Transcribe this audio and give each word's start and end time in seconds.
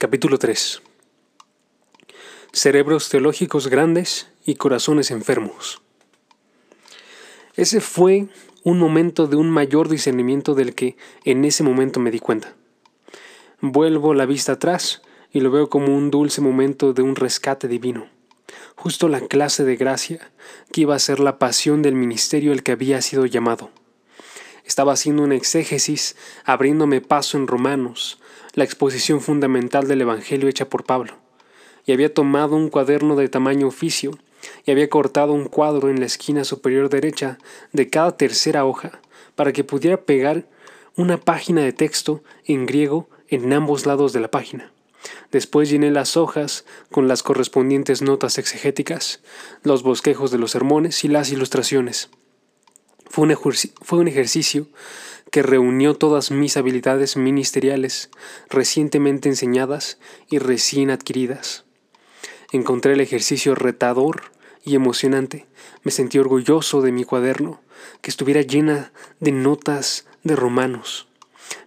Capítulo 0.00 0.38
3 0.38 0.80
Cerebros 2.54 3.10
teológicos 3.10 3.68
grandes 3.68 4.30
y 4.46 4.54
corazones 4.54 5.10
enfermos. 5.10 5.82
Ese 7.54 7.82
fue 7.82 8.28
un 8.64 8.78
momento 8.78 9.26
de 9.26 9.36
un 9.36 9.50
mayor 9.50 9.90
discernimiento 9.90 10.54
del 10.54 10.74
que 10.74 10.96
en 11.26 11.44
ese 11.44 11.64
momento 11.64 12.00
me 12.00 12.10
di 12.10 12.18
cuenta. 12.18 12.54
Vuelvo 13.60 14.14
la 14.14 14.24
vista 14.24 14.52
atrás 14.52 15.02
y 15.32 15.40
lo 15.40 15.50
veo 15.50 15.68
como 15.68 15.94
un 15.94 16.10
dulce 16.10 16.40
momento 16.40 16.94
de 16.94 17.02
un 17.02 17.14
rescate 17.14 17.68
divino, 17.68 18.08
justo 18.76 19.06
la 19.06 19.20
clase 19.20 19.64
de 19.64 19.76
gracia 19.76 20.30
que 20.72 20.80
iba 20.80 20.94
a 20.94 20.98
ser 20.98 21.20
la 21.20 21.38
pasión 21.38 21.82
del 21.82 21.94
ministerio 21.94 22.54
el 22.54 22.62
que 22.62 22.72
había 22.72 23.02
sido 23.02 23.26
llamado. 23.26 23.70
Estaba 24.64 24.94
haciendo 24.94 25.24
una 25.24 25.34
exégesis, 25.34 26.16
abriéndome 26.46 27.02
paso 27.02 27.36
en 27.36 27.46
Romanos, 27.46 28.19
la 28.54 28.64
exposición 28.64 29.20
fundamental 29.20 29.86
del 29.86 30.02
Evangelio 30.02 30.48
hecha 30.48 30.68
por 30.68 30.84
Pablo, 30.84 31.14
y 31.86 31.92
había 31.92 32.12
tomado 32.12 32.56
un 32.56 32.68
cuaderno 32.68 33.16
de 33.16 33.28
tamaño 33.28 33.68
oficio, 33.68 34.18
y 34.64 34.70
había 34.70 34.88
cortado 34.88 35.32
un 35.32 35.46
cuadro 35.46 35.90
en 35.90 36.00
la 36.00 36.06
esquina 36.06 36.44
superior 36.44 36.88
derecha 36.88 37.38
de 37.72 37.88
cada 37.88 38.16
tercera 38.16 38.64
hoja, 38.64 39.00
para 39.34 39.52
que 39.52 39.64
pudiera 39.64 40.02
pegar 40.02 40.46
una 40.96 41.18
página 41.18 41.62
de 41.62 41.72
texto 41.72 42.22
en 42.44 42.66
griego 42.66 43.08
en 43.28 43.52
ambos 43.52 43.86
lados 43.86 44.12
de 44.12 44.20
la 44.20 44.30
página. 44.30 44.72
Después 45.30 45.70
llené 45.70 45.90
las 45.90 46.16
hojas 46.16 46.64
con 46.90 47.08
las 47.08 47.22
correspondientes 47.22 48.02
notas 48.02 48.38
exegéticas, 48.38 49.20
los 49.62 49.82
bosquejos 49.82 50.30
de 50.30 50.38
los 50.38 50.50
sermones 50.50 51.04
y 51.04 51.08
las 51.08 51.30
ilustraciones. 51.30 52.10
Fue 53.08 53.26
un, 53.26 53.36
fue 53.82 53.98
un 53.98 54.08
ejercicio 54.08 54.66
que 55.30 55.42
reunió 55.42 55.94
todas 55.94 56.30
mis 56.30 56.56
habilidades 56.56 57.16
ministeriales 57.16 58.10
recientemente 58.48 59.28
enseñadas 59.28 59.98
y 60.28 60.38
recién 60.38 60.90
adquiridas. 60.90 61.64
Encontré 62.52 62.94
el 62.94 63.00
ejercicio 63.00 63.54
retador 63.54 64.32
y 64.64 64.74
emocionante. 64.74 65.46
Me 65.82 65.92
sentí 65.92 66.18
orgulloso 66.18 66.82
de 66.82 66.92
mi 66.92 67.04
cuaderno, 67.04 67.60
que 68.00 68.10
estuviera 68.10 68.42
llena 68.42 68.92
de 69.20 69.32
notas 69.32 70.06
de 70.24 70.36
romanos. 70.36 71.08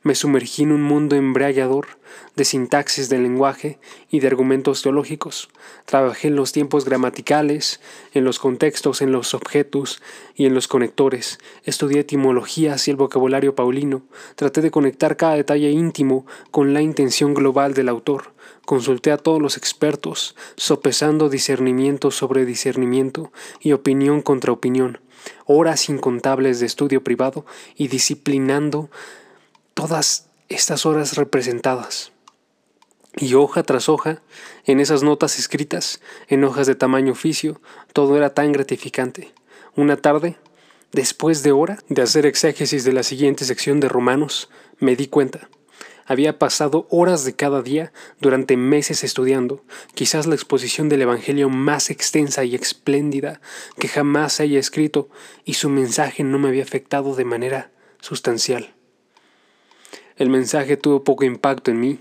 Me 0.03 0.15
sumergí 0.15 0.63
en 0.63 0.71
un 0.71 0.83
mundo 0.83 1.15
embriagador 1.15 1.87
de 2.35 2.45
sintaxis 2.45 3.09
del 3.09 3.23
lenguaje 3.23 3.79
y 4.09 4.19
de 4.19 4.27
argumentos 4.27 4.81
teológicos. 4.81 5.49
Trabajé 5.85 6.29
en 6.29 6.35
los 6.35 6.51
tiempos 6.51 6.85
gramaticales, 6.85 7.79
en 8.13 8.23
los 8.23 8.39
contextos, 8.39 9.01
en 9.01 9.11
los 9.11 9.33
objetos 9.33 10.01
y 10.35 10.45
en 10.45 10.53
los 10.53 10.67
conectores. 10.67 11.39
Estudié 11.63 12.01
etimologías 12.01 12.87
y 12.87 12.91
el 12.91 12.97
vocabulario 12.97 13.55
paulino. 13.55 14.03
Traté 14.35 14.61
de 14.61 14.71
conectar 14.71 15.17
cada 15.17 15.35
detalle 15.35 15.71
íntimo 15.71 16.25
con 16.51 16.73
la 16.73 16.81
intención 16.81 17.33
global 17.33 17.73
del 17.73 17.89
autor. 17.89 18.33
Consulté 18.65 19.11
a 19.11 19.17
todos 19.17 19.41
los 19.41 19.57
expertos, 19.57 20.35
sopesando 20.55 21.29
discernimiento 21.29 22.11
sobre 22.11 22.45
discernimiento 22.45 23.31
y 23.59 23.73
opinión 23.73 24.21
contra 24.21 24.53
opinión, 24.53 24.99
horas 25.45 25.89
incontables 25.89 26.59
de 26.59 26.65
estudio 26.65 27.03
privado 27.03 27.45
y 27.75 27.89
disciplinando 27.89 28.89
todas 29.73 30.29
estas 30.53 30.85
horas 30.85 31.15
representadas. 31.15 32.11
Y 33.15 33.35
hoja 33.35 33.63
tras 33.63 33.89
hoja, 33.89 34.21
en 34.65 34.79
esas 34.79 35.03
notas 35.03 35.37
escritas, 35.37 36.01
en 36.27 36.43
hojas 36.43 36.67
de 36.67 36.75
tamaño 36.75 37.11
oficio, 37.11 37.61
todo 37.93 38.17
era 38.17 38.33
tan 38.33 38.51
gratificante. 38.51 39.33
Una 39.75 39.97
tarde, 39.97 40.37
después 40.91 41.43
de 41.43 41.51
hora 41.51 41.79
de 41.89 42.01
hacer 42.01 42.25
exégesis 42.25 42.83
de 42.83 42.93
la 42.93 43.03
siguiente 43.03 43.45
sección 43.45 43.79
de 43.79 43.89
Romanos, 43.89 44.49
me 44.79 44.95
di 44.95 45.07
cuenta. 45.07 45.49
Había 46.05 46.37
pasado 46.37 46.85
horas 46.89 47.23
de 47.23 47.35
cada 47.35 47.61
día 47.61 47.93
durante 48.19 48.57
meses 48.57 49.03
estudiando, 49.03 49.63
quizás 49.93 50.27
la 50.27 50.35
exposición 50.35 50.89
del 50.89 51.03
Evangelio 51.03 51.49
más 51.49 51.89
extensa 51.89 52.43
y 52.43 52.55
espléndida 52.55 53.41
que 53.79 53.87
jamás 53.87 54.39
haya 54.39 54.59
escrito, 54.59 55.09
y 55.45 55.53
su 55.53 55.69
mensaje 55.69 56.23
no 56.23 56.39
me 56.39 56.49
había 56.49 56.63
afectado 56.63 57.15
de 57.15 57.25
manera 57.25 57.71
sustancial. 58.01 58.73
El 60.17 60.29
mensaje 60.29 60.77
tuvo 60.77 61.03
poco 61.03 61.25
impacto 61.25 61.71
en 61.71 61.79
mí. 61.79 61.99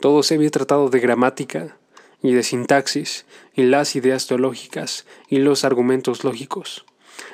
Todo 0.00 0.22
se 0.22 0.34
había 0.34 0.50
tratado 0.50 0.90
de 0.90 1.00
gramática 1.00 1.76
y 2.22 2.32
de 2.32 2.42
sintaxis 2.42 3.24
y 3.54 3.62
las 3.62 3.96
ideas 3.96 4.26
teológicas 4.26 5.06
y 5.28 5.38
los 5.38 5.64
argumentos 5.64 6.24
lógicos. 6.24 6.84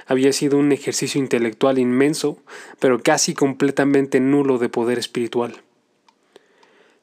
Había 0.06 0.32
sido 0.32 0.58
un 0.58 0.72
ejercicio 0.72 1.20
intelectual 1.20 1.78
inmenso, 1.78 2.38
pero 2.78 3.02
casi 3.02 3.34
completamente 3.34 4.20
nulo 4.20 4.58
de 4.58 4.68
poder 4.68 4.98
espiritual. 4.98 5.62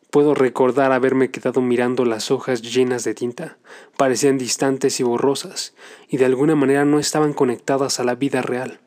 Puedo 0.10 0.36
recordar 0.36 0.92
haberme 0.92 1.32
quedado 1.32 1.62
mirando 1.62 2.04
las 2.06 2.32
hojas 2.32 2.62
llenas 2.62 3.04
de 3.04 3.14
tinta. 3.14 3.58
Parecían 3.98 4.38
distantes 4.38 5.00
y 5.00 5.04
borrosas, 5.04 5.74
y 6.10 6.18
de 6.18 6.26
alguna 6.26 6.56
manera 6.56 6.84
no 6.86 7.00
estaban 7.00 7.34
conectadas 7.34 8.00
a 8.00 8.04
la 8.04 8.16
vida 8.16 8.42
real. 8.42 8.82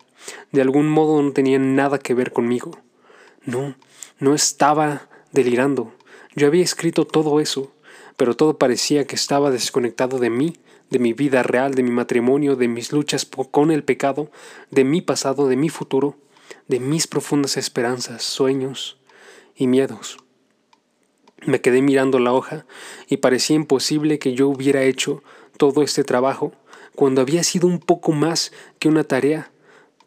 De 0.53 0.61
algún 0.61 0.89
modo 0.89 1.23
no 1.23 1.33
tenían 1.33 1.77
nada 1.77 1.99
que 1.99 2.15
ver 2.15 2.33
conmigo. 2.33 2.79
No, 3.47 3.75
no 4.25 4.35
estaba 4.35 5.07
delirando. 5.33 5.93
Yo 6.35 6.47
había 6.47 6.65
escrito 6.65 7.07
todo 7.07 7.41
eso, 7.41 7.73
pero 8.17 8.35
todo 8.35 8.59
parecía 8.59 9.07
que 9.07 9.17
estaba 9.17 9.51
desconectado 9.51 10.19
de 10.19 10.31
mí, 10.31 10.57
de 10.89 10.99
mi 10.99 11.13
vida 11.13 11.43
real, 11.43 11.75
de 11.75 11.83
mi 11.83 11.91
matrimonio, 11.91 12.57
de 12.57 12.67
mis 12.67 12.91
luchas 12.91 13.29
con 13.51 13.71
el 13.71 13.85
pecado, 13.85 14.31
de 14.71 14.85
mi 14.85 15.03
pasado, 15.03 15.47
de 15.47 15.57
mi 15.57 15.69
futuro, 15.69 16.17
de 16.69 16.81
mis 16.81 17.07
profundas 17.07 17.59
esperanzas, 17.59 18.23
sueños 18.23 18.97
y 19.55 19.67
miedos. 19.67 20.17
Me 21.45 21.61
quedé 21.61 21.83
mirando 21.83 22.19
la 22.19 22.33
hoja 22.33 22.65
y 23.09 23.19
parecía 23.19 23.57
imposible 23.57 24.19
que 24.19 24.33
yo 24.33 24.49
hubiera 24.49 24.85
hecho 24.85 25.23
todo 25.59 25.83
este 25.83 26.03
trabajo 26.03 26.53
cuando 26.95 27.21
había 27.21 27.45
sido 27.45 27.69
un 27.69 27.79
poco 27.79 28.13
más 28.13 28.53
que 28.79 28.89
una 28.89 29.05
tarea 29.05 29.51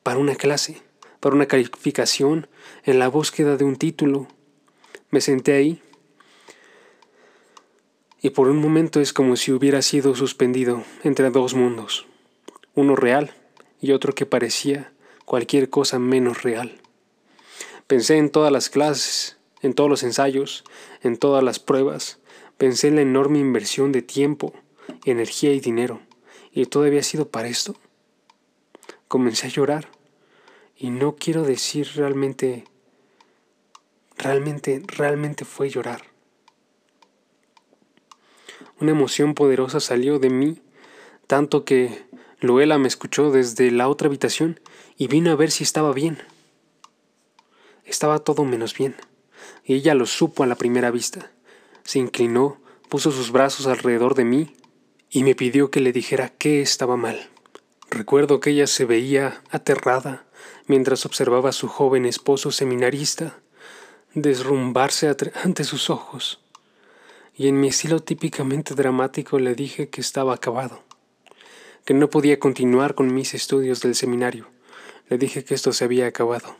para 0.02 0.18
una 0.18 0.36
clase 0.36 0.87
una 1.34 1.48
calificación, 1.48 2.48
en 2.84 3.00
la 3.00 3.08
búsqueda 3.08 3.58
de 3.58 3.64
un 3.64 3.76
título. 3.76 4.28
Me 5.10 5.22
senté 5.22 5.54
ahí 5.54 5.82
y 8.22 8.32
por 8.32 8.50
un 8.50 8.58
momento 8.58 9.00
es 9.00 9.14
como 9.14 9.36
si 9.36 9.52
hubiera 9.52 9.82
sido 9.82 10.16
suspendido 10.16 10.84
entre 11.04 11.30
dos 11.30 11.54
mundos, 11.54 12.08
uno 12.74 12.96
real 12.96 13.34
y 13.80 13.92
otro 13.92 14.14
que 14.14 14.26
parecía 14.26 14.92
cualquier 15.26 15.70
cosa 15.70 16.00
menos 16.00 16.44
real. 16.44 16.82
Pensé 17.86 18.18
en 18.18 18.30
todas 18.30 18.52
las 18.52 18.70
clases, 18.70 19.38
en 19.62 19.74
todos 19.74 19.90
los 19.90 20.04
ensayos, 20.04 20.64
en 21.04 21.18
todas 21.18 21.44
las 21.44 21.60
pruebas, 21.60 22.20
pensé 22.58 22.88
en 22.90 22.96
la 22.96 23.02
enorme 23.02 23.40
inversión 23.40 23.92
de 23.92 24.02
tiempo, 24.02 24.54
energía 25.06 25.54
y 25.54 25.60
dinero, 25.60 26.02
y 26.52 26.66
todo 26.66 26.84
había 26.84 27.04
sido 27.04 27.30
para 27.30 27.48
esto. 27.48 27.76
Comencé 29.08 29.48
a 29.48 29.52
llorar 29.52 29.90
y 30.78 30.92
no 30.92 31.16
quiero 31.16 31.44
decir 31.44 31.90
realmente, 31.96 32.66
realmente, 34.18 34.82
realmente 34.86 35.44
fue 35.44 35.70
llorar. 35.70 36.04
Una 38.80 38.92
emoción 38.92 39.34
poderosa 39.34 39.80
salió 39.80 40.20
de 40.20 40.30
mí, 40.30 40.62
tanto 41.26 41.66
que 41.66 42.06
Luela 42.40 42.78
me 42.78 42.88
escuchó 42.88 43.32
desde 43.32 43.72
la 43.72 43.90
otra 43.90 44.08
habitación 44.08 44.60
y 44.98 45.08
vino 45.08 45.32
a 45.32 45.36
ver 45.36 45.50
si 45.50 45.64
estaba 45.64 45.94
bien. 45.94 46.20
Estaba 47.84 48.20
todo 48.20 48.46
menos 48.46 48.76
bien, 48.76 48.96
y 49.64 49.74
ella 49.74 49.96
lo 49.96 50.06
supo 50.06 50.44
a 50.44 50.48
la 50.48 50.56
primera 50.56 50.92
vista. 50.92 51.32
Se 51.84 51.98
inclinó, 51.98 52.62
puso 52.88 53.12
sus 53.12 53.32
brazos 53.32 53.66
alrededor 53.66 54.14
de 54.14 54.26
mí 54.26 54.54
y 55.10 55.24
me 55.24 55.34
pidió 55.34 55.72
que 55.72 55.80
le 55.80 55.92
dijera 55.92 56.30
qué 56.30 56.62
estaba 56.62 56.98
mal. 56.98 57.30
Recuerdo 57.90 58.40
que 58.40 58.52
ella 58.52 58.68
se 58.68 58.86
veía 58.86 59.42
aterrada, 59.50 60.27
mientras 60.68 61.06
observaba 61.06 61.50
a 61.50 61.54
su 61.54 61.68
joven 61.68 62.06
esposo 62.06 62.52
seminarista 62.52 63.40
desrumbarse 64.14 65.14
ante 65.44 65.64
sus 65.64 65.90
ojos, 65.90 66.40
y 67.36 67.48
en 67.48 67.60
mi 67.60 67.68
estilo 67.68 68.00
típicamente 68.00 68.74
dramático 68.74 69.40
le 69.40 69.56
dije 69.56 69.90
que 69.90 70.02
estaba 70.02 70.34
acabado, 70.34 70.84
que 71.86 71.94
no 71.94 72.10
podía 72.10 72.40
continuar 72.40 72.96
con 72.96 73.14
mis 73.14 73.34
estudios 73.34 73.82
del 73.82 73.96
seminario. 73.96 74.48
Le 75.10 75.18
dije 75.18 75.44
que 75.44 75.54
esto 75.54 75.72
se 75.72 75.86
había 75.86 76.08
acabado. 76.08 76.56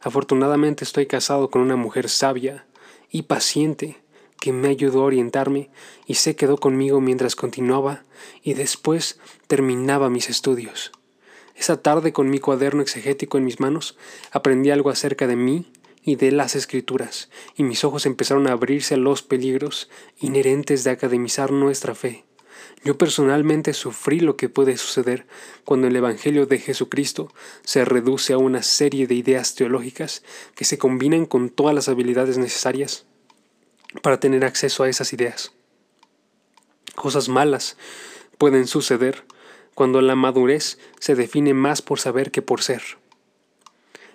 Afortunadamente 0.00 0.84
estoy 0.84 1.06
casado 1.06 1.48
con 1.48 1.62
una 1.62 1.76
mujer 1.76 2.10
sabia 2.10 2.66
y 3.10 3.22
paciente 3.22 4.02
que 4.38 4.52
me 4.52 4.68
ayudó 4.68 5.02
a 5.02 5.06
orientarme 5.06 5.70
y 6.06 6.16
se 6.16 6.36
quedó 6.36 6.58
conmigo 6.58 7.00
mientras 7.00 7.36
continuaba 7.36 8.04
y 8.42 8.52
después 8.52 9.18
terminaba 9.46 10.10
mis 10.10 10.28
estudios. 10.28 10.92
Esa 11.56 11.80
tarde, 11.80 12.12
con 12.12 12.30
mi 12.30 12.38
cuaderno 12.38 12.82
exegético 12.82 13.38
en 13.38 13.44
mis 13.44 13.60
manos, 13.60 13.96
aprendí 14.32 14.70
algo 14.70 14.90
acerca 14.90 15.26
de 15.26 15.36
mí 15.36 15.70
y 16.02 16.16
de 16.16 16.32
las 16.32 16.54
escrituras, 16.54 17.30
y 17.56 17.62
mis 17.62 17.84
ojos 17.84 18.06
empezaron 18.06 18.46
a 18.46 18.52
abrirse 18.52 18.94
a 18.94 18.98
los 18.98 19.22
peligros 19.22 19.88
inherentes 20.18 20.84
de 20.84 20.90
academizar 20.90 21.50
nuestra 21.50 21.94
fe. 21.94 22.24
Yo 22.84 22.98
personalmente 22.98 23.72
sufrí 23.72 24.20
lo 24.20 24.36
que 24.36 24.50
puede 24.50 24.76
suceder 24.76 25.26
cuando 25.64 25.86
el 25.86 25.96
Evangelio 25.96 26.44
de 26.44 26.58
Jesucristo 26.58 27.32
se 27.64 27.84
reduce 27.86 28.34
a 28.34 28.38
una 28.38 28.62
serie 28.62 29.06
de 29.06 29.14
ideas 29.14 29.54
teológicas 29.54 30.22
que 30.54 30.66
se 30.66 30.76
combinan 30.76 31.24
con 31.24 31.48
todas 31.48 31.74
las 31.74 31.88
habilidades 31.88 32.36
necesarias 32.36 33.06
para 34.02 34.20
tener 34.20 34.44
acceso 34.44 34.82
a 34.82 34.90
esas 34.90 35.14
ideas. 35.14 35.52
Cosas 36.94 37.30
malas 37.30 37.78
pueden 38.36 38.66
suceder 38.66 39.24
cuando 39.74 40.00
la 40.00 40.14
madurez 40.14 40.78
se 41.00 41.14
define 41.14 41.54
más 41.54 41.82
por 41.82 41.98
saber 41.98 42.30
que 42.30 42.42
por 42.42 42.62
ser. 42.62 42.82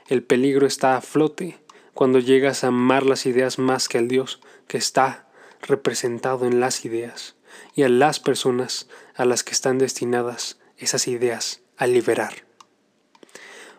El 0.08 0.24
peligro 0.24 0.66
está 0.66 0.98
a 0.98 1.02
flote 1.02 1.60
cuando 1.94 2.20
llegas 2.20 2.64
a 2.64 2.68
amar 2.68 3.06
las 3.06 3.26
ideas 3.26 3.60
más 3.60 3.88
que 3.88 3.98
al 3.98 4.08
Dios 4.08 4.42
que 4.68 4.78
está 4.78 5.28
representado 5.62 6.48
en 6.48 6.60
las 6.60 6.86
ideas 6.86 7.36
y 7.76 7.84
a 7.84 7.90
las 7.90 8.20
personas 8.20 8.88
a 9.16 9.26
las 9.26 9.44
que 9.44 9.52
están 9.52 9.78
destinadas 9.78 10.60
esas 10.78 11.08
ideas 11.08 11.62
a 11.78 11.88
liberar. 11.88 12.46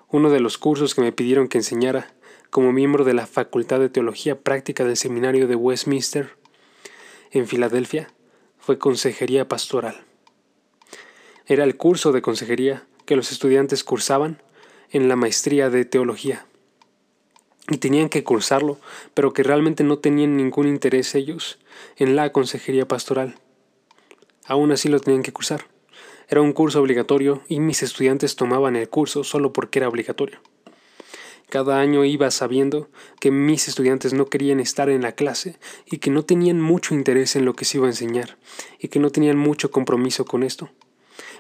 Uno 0.09 0.31
de 0.31 0.41
los 0.41 0.59
cursos 0.59 0.95
que 0.95 1.01
me 1.01 1.13
pidieron 1.13 1.49
que 1.49 1.59
enseñara 1.59 2.13
como 2.51 2.73
miembro 2.73 3.05
de 3.05 3.15
la 3.15 3.27
Facultad 3.27 3.79
de 3.79 3.89
Teología 3.89 4.41
Práctica 4.41 4.85
del 4.85 4.97
Seminario 4.97 5.47
de 5.47 5.55
Westminster 5.55 6.37
en 7.31 7.47
Filadelfia 7.47 8.13
fue 8.59 8.79
Consejería 8.79 9.49
Pastoral. 9.49 10.10
Era 11.51 11.65
el 11.65 11.77
curso 11.77 12.13
de 12.13 12.23
consejería 12.23 12.85
que 13.07 13.17
los 13.17 13.33
estudiantes 13.33 13.83
cursaban 13.83 14.41
en 14.93 15.09
la 15.09 15.17
maestría 15.17 15.69
de 15.69 15.85
teología. 15.85 16.47
Y 17.69 17.79
tenían 17.79 18.09
que 18.09 18.23
cursarlo, 18.23 18.79
pero 19.15 19.33
que 19.33 19.43
realmente 19.43 19.83
no 19.83 19.99
tenían 19.99 20.37
ningún 20.37 20.69
interés 20.69 21.17
ellos 21.17 21.59
en 21.97 22.15
la 22.15 22.31
consejería 22.31 22.87
pastoral. 22.87 23.35
Aún 24.47 24.71
así 24.71 24.89
lo 24.89 25.01
tenían 25.01 25.25
que 25.25 25.33
cursar. 25.33 25.67
Era 26.29 26.41
un 26.41 26.53
curso 26.53 26.81
obligatorio 26.81 27.43
y 27.49 27.59
mis 27.59 27.83
estudiantes 27.83 28.37
tomaban 28.37 28.77
el 28.77 28.89
curso 28.89 29.25
solo 29.25 29.53
porque 29.53 29.81
era 29.81 29.89
obligatorio. 29.89 30.39
Cada 31.49 31.81
año 31.81 32.05
iba 32.05 32.31
sabiendo 32.31 32.89
que 33.19 33.33
mis 33.33 33.67
estudiantes 33.67 34.13
no 34.13 34.27
querían 34.27 34.61
estar 34.61 34.89
en 34.89 35.03
la 35.03 35.17
clase 35.17 35.59
y 35.85 35.99
que 35.99 36.11
no 36.11 36.25
tenían 36.25 36.61
mucho 36.61 36.95
interés 36.95 37.35
en 37.35 37.45
lo 37.45 37.55
que 37.55 37.65
se 37.65 37.79
iba 37.79 37.89
a 37.89 37.91
enseñar 37.91 38.39
y 38.79 38.87
que 38.87 39.01
no 39.01 39.11
tenían 39.11 39.37
mucho 39.37 39.73
compromiso 39.73 40.25
con 40.25 40.45
esto. 40.45 40.71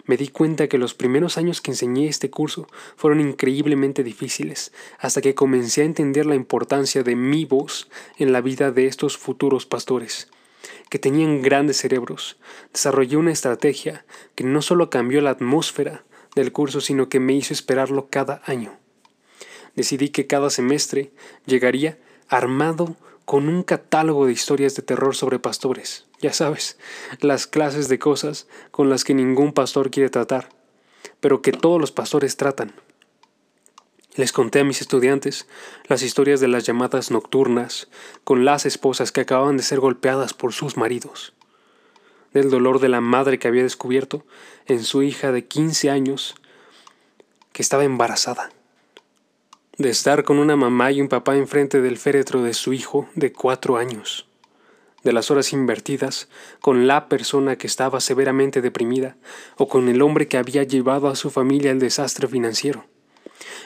Me 0.05 0.17
di 0.17 0.29
cuenta 0.29 0.69
que 0.69 0.79
los 0.79 0.94
primeros 0.94 1.38
años 1.38 1.61
que 1.61 1.70
enseñé 1.70 2.08
este 2.08 2.31
curso 2.31 2.67
fueron 2.97 3.20
increíblemente 3.20 4.02
difíciles, 4.02 4.73
hasta 4.99 5.20
que 5.20 5.35
comencé 5.35 5.82
a 5.82 5.87
entender 5.87 6.26
la 6.26 6.35
importancia 6.35 7.02
de 7.02 7.17
mi 7.17 7.44
voz 7.44 7.88
en 8.19 8.32
la 8.32 8.41
vida 8.41 8.70
de 8.70 8.87
estos 8.87 9.17
futuros 9.17 9.67
pastores, 9.67 10.29
que 10.88 10.99
tenían 10.99 11.43
grandes 11.43 11.79
cerebros. 11.79 12.38
Desarrollé 12.73 13.17
una 13.17 13.32
estrategia 13.32 14.05
que 14.35 14.44
no 14.44 14.62
solo 14.62 14.91
cambió 14.91 15.20
la 15.20 15.31
atmósfera 15.31 16.05
del 16.35 16.52
curso, 16.52 16.81
sino 16.81 17.08
que 17.08 17.20
me 17.20 17.32
hizo 17.32 17.52
esperarlo 17.52 18.08
cada 18.11 18.43
año 18.44 18.81
decidí 19.75 20.11
que 20.11 20.26
cada 20.26 20.50
semestre 20.50 21.12
llegaría 21.47 21.99
armado 22.29 22.97
con 23.30 23.48
un 23.48 23.62
catálogo 23.62 24.26
de 24.26 24.32
historias 24.32 24.74
de 24.74 24.82
terror 24.82 25.14
sobre 25.14 25.38
pastores. 25.38 26.04
Ya 26.20 26.32
sabes, 26.32 26.76
las 27.20 27.46
clases 27.46 27.88
de 27.88 28.00
cosas 28.00 28.48
con 28.72 28.90
las 28.90 29.04
que 29.04 29.14
ningún 29.14 29.52
pastor 29.52 29.92
quiere 29.92 30.10
tratar, 30.10 30.48
pero 31.20 31.40
que 31.40 31.52
todos 31.52 31.80
los 31.80 31.92
pastores 31.92 32.36
tratan. 32.36 32.72
Les 34.16 34.32
conté 34.32 34.58
a 34.58 34.64
mis 34.64 34.80
estudiantes 34.80 35.46
las 35.86 36.02
historias 36.02 36.40
de 36.40 36.48
las 36.48 36.64
llamadas 36.64 37.12
nocturnas 37.12 37.86
con 38.24 38.44
las 38.44 38.66
esposas 38.66 39.12
que 39.12 39.20
acababan 39.20 39.56
de 39.56 39.62
ser 39.62 39.78
golpeadas 39.78 40.34
por 40.34 40.52
sus 40.52 40.76
maridos, 40.76 41.32
del 42.32 42.50
dolor 42.50 42.80
de 42.80 42.88
la 42.88 43.00
madre 43.00 43.38
que 43.38 43.46
había 43.46 43.62
descubierto 43.62 44.26
en 44.66 44.82
su 44.82 45.04
hija 45.04 45.30
de 45.30 45.46
15 45.46 45.88
años 45.88 46.34
que 47.52 47.62
estaba 47.62 47.84
embarazada 47.84 48.50
de 49.80 49.88
estar 49.88 50.24
con 50.24 50.38
una 50.38 50.56
mamá 50.56 50.92
y 50.92 51.00
un 51.00 51.08
papá 51.08 51.36
enfrente 51.36 51.80
del 51.80 51.96
féretro 51.96 52.42
de 52.42 52.52
su 52.52 52.74
hijo 52.74 53.08
de 53.14 53.32
cuatro 53.32 53.78
años, 53.78 54.28
de 55.04 55.14
las 55.14 55.30
horas 55.30 55.54
invertidas 55.54 56.28
con 56.60 56.86
la 56.86 57.08
persona 57.08 57.56
que 57.56 57.66
estaba 57.66 58.00
severamente 58.00 58.60
deprimida 58.60 59.16
o 59.56 59.68
con 59.68 59.88
el 59.88 60.02
hombre 60.02 60.28
que 60.28 60.36
había 60.36 60.64
llevado 60.64 61.08
a 61.08 61.16
su 61.16 61.30
familia 61.30 61.70
al 61.70 61.78
desastre 61.78 62.28
financiero. 62.28 62.84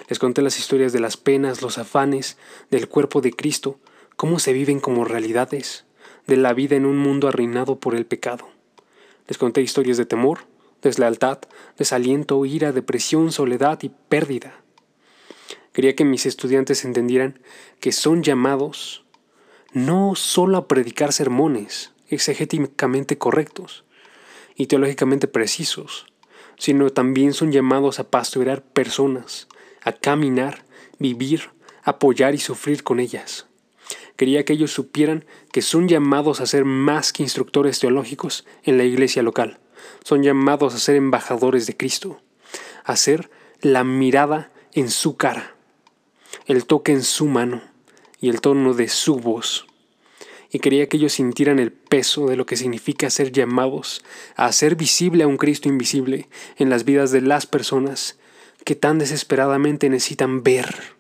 Les 0.08 0.20
conté 0.20 0.40
las 0.40 0.56
historias 0.60 0.92
de 0.92 1.00
las 1.00 1.16
penas, 1.16 1.62
los 1.62 1.78
afanes, 1.78 2.38
del 2.70 2.88
cuerpo 2.88 3.20
de 3.20 3.32
Cristo, 3.32 3.80
cómo 4.14 4.38
se 4.38 4.52
viven 4.52 4.78
como 4.78 5.04
realidades, 5.04 5.84
de 6.28 6.36
la 6.36 6.54
vida 6.54 6.76
en 6.76 6.86
un 6.86 6.96
mundo 6.96 7.26
arruinado 7.26 7.80
por 7.80 7.96
el 7.96 8.06
pecado. 8.06 8.48
Les 9.26 9.36
conté 9.36 9.62
historias 9.62 9.96
de 9.96 10.06
temor, 10.06 10.46
deslealtad, 10.80 11.38
desaliento, 11.76 12.46
ira, 12.46 12.70
depresión, 12.70 13.32
soledad 13.32 13.80
y 13.82 13.88
pérdida 13.88 14.63
Quería 15.74 15.96
que 15.96 16.04
mis 16.04 16.24
estudiantes 16.24 16.84
entendieran 16.84 17.40
que 17.80 17.90
son 17.90 18.22
llamados 18.22 19.04
no 19.72 20.14
solo 20.14 20.56
a 20.56 20.68
predicar 20.68 21.12
sermones 21.12 21.90
exegéticamente 22.08 23.18
correctos 23.18 23.84
y 24.54 24.68
teológicamente 24.68 25.26
precisos, 25.26 26.06
sino 26.56 26.90
también 26.90 27.32
son 27.32 27.50
llamados 27.50 27.98
a 27.98 28.08
pastorear 28.08 28.62
personas, 28.62 29.48
a 29.82 29.90
caminar, 29.90 30.64
vivir, 31.00 31.50
apoyar 31.82 32.36
y 32.36 32.38
sufrir 32.38 32.84
con 32.84 33.00
ellas. 33.00 33.46
Quería 34.14 34.44
que 34.44 34.52
ellos 34.52 34.72
supieran 34.72 35.24
que 35.50 35.60
son 35.60 35.88
llamados 35.88 36.40
a 36.40 36.46
ser 36.46 36.64
más 36.64 37.12
que 37.12 37.24
instructores 37.24 37.80
teológicos 37.80 38.46
en 38.62 38.78
la 38.78 38.84
iglesia 38.84 39.24
local. 39.24 39.58
Son 40.04 40.22
llamados 40.22 40.72
a 40.76 40.78
ser 40.78 40.94
embajadores 40.94 41.66
de 41.66 41.76
Cristo, 41.76 42.20
a 42.84 42.94
ser 42.94 43.28
la 43.60 43.82
mirada 43.82 44.52
en 44.72 44.88
su 44.88 45.16
cara, 45.16 45.53
el 46.46 46.66
toque 46.66 46.92
en 46.92 47.02
su 47.02 47.26
mano 47.26 47.62
y 48.20 48.28
el 48.28 48.40
tono 48.40 48.74
de 48.74 48.88
su 48.88 49.16
voz. 49.16 49.66
Y 50.50 50.60
quería 50.60 50.88
que 50.88 50.98
ellos 50.98 51.14
sintieran 51.14 51.58
el 51.58 51.72
peso 51.72 52.26
de 52.26 52.36
lo 52.36 52.46
que 52.46 52.56
significa 52.56 53.10
ser 53.10 53.32
llamados 53.32 54.04
a 54.36 54.46
hacer 54.46 54.76
visible 54.76 55.24
a 55.24 55.26
un 55.26 55.36
Cristo 55.36 55.68
invisible 55.68 56.28
en 56.56 56.70
las 56.70 56.84
vidas 56.84 57.10
de 57.10 57.22
las 57.22 57.46
personas 57.46 58.18
que 58.64 58.74
tan 58.74 58.98
desesperadamente 58.98 59.90
necesitan 59.90 60.42
ver. 60.42 60.94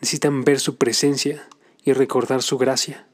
Necesitan 0.00 0.44
ver 0.44 0.60
su 0.60 0.76
presencia 0.76 1.48
y 1.84 1.92
recordar 1.92 2.42
su 2.42 2.58
gracia. 2.58 3.06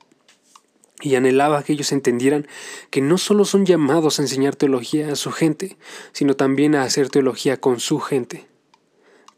Y 1.00 1.14
anhelaba 1.14 1.62
que 1.62 1.72
ellos 1.72 1.92
entendieran 1.92 2.46
que 2.90 3.00
no 3.00 3.18
solo 3.18 3.44
son 3.44 3.64
llamados 3.64 4.18
a 4.18 4.22
enseñar 4.22 4.56
teología 4.56 5.12
a 5.12 5.16
su 5.16 5.30
gente, 5.32 5.76
sino 6.12 6.34
también 6.34 6.74
a 6.74 6.82
hacer 6.82 7.08
teología 7.08 7.58
con 7.58 7.80
su 7.80 8.00
gente. 8.00 8.49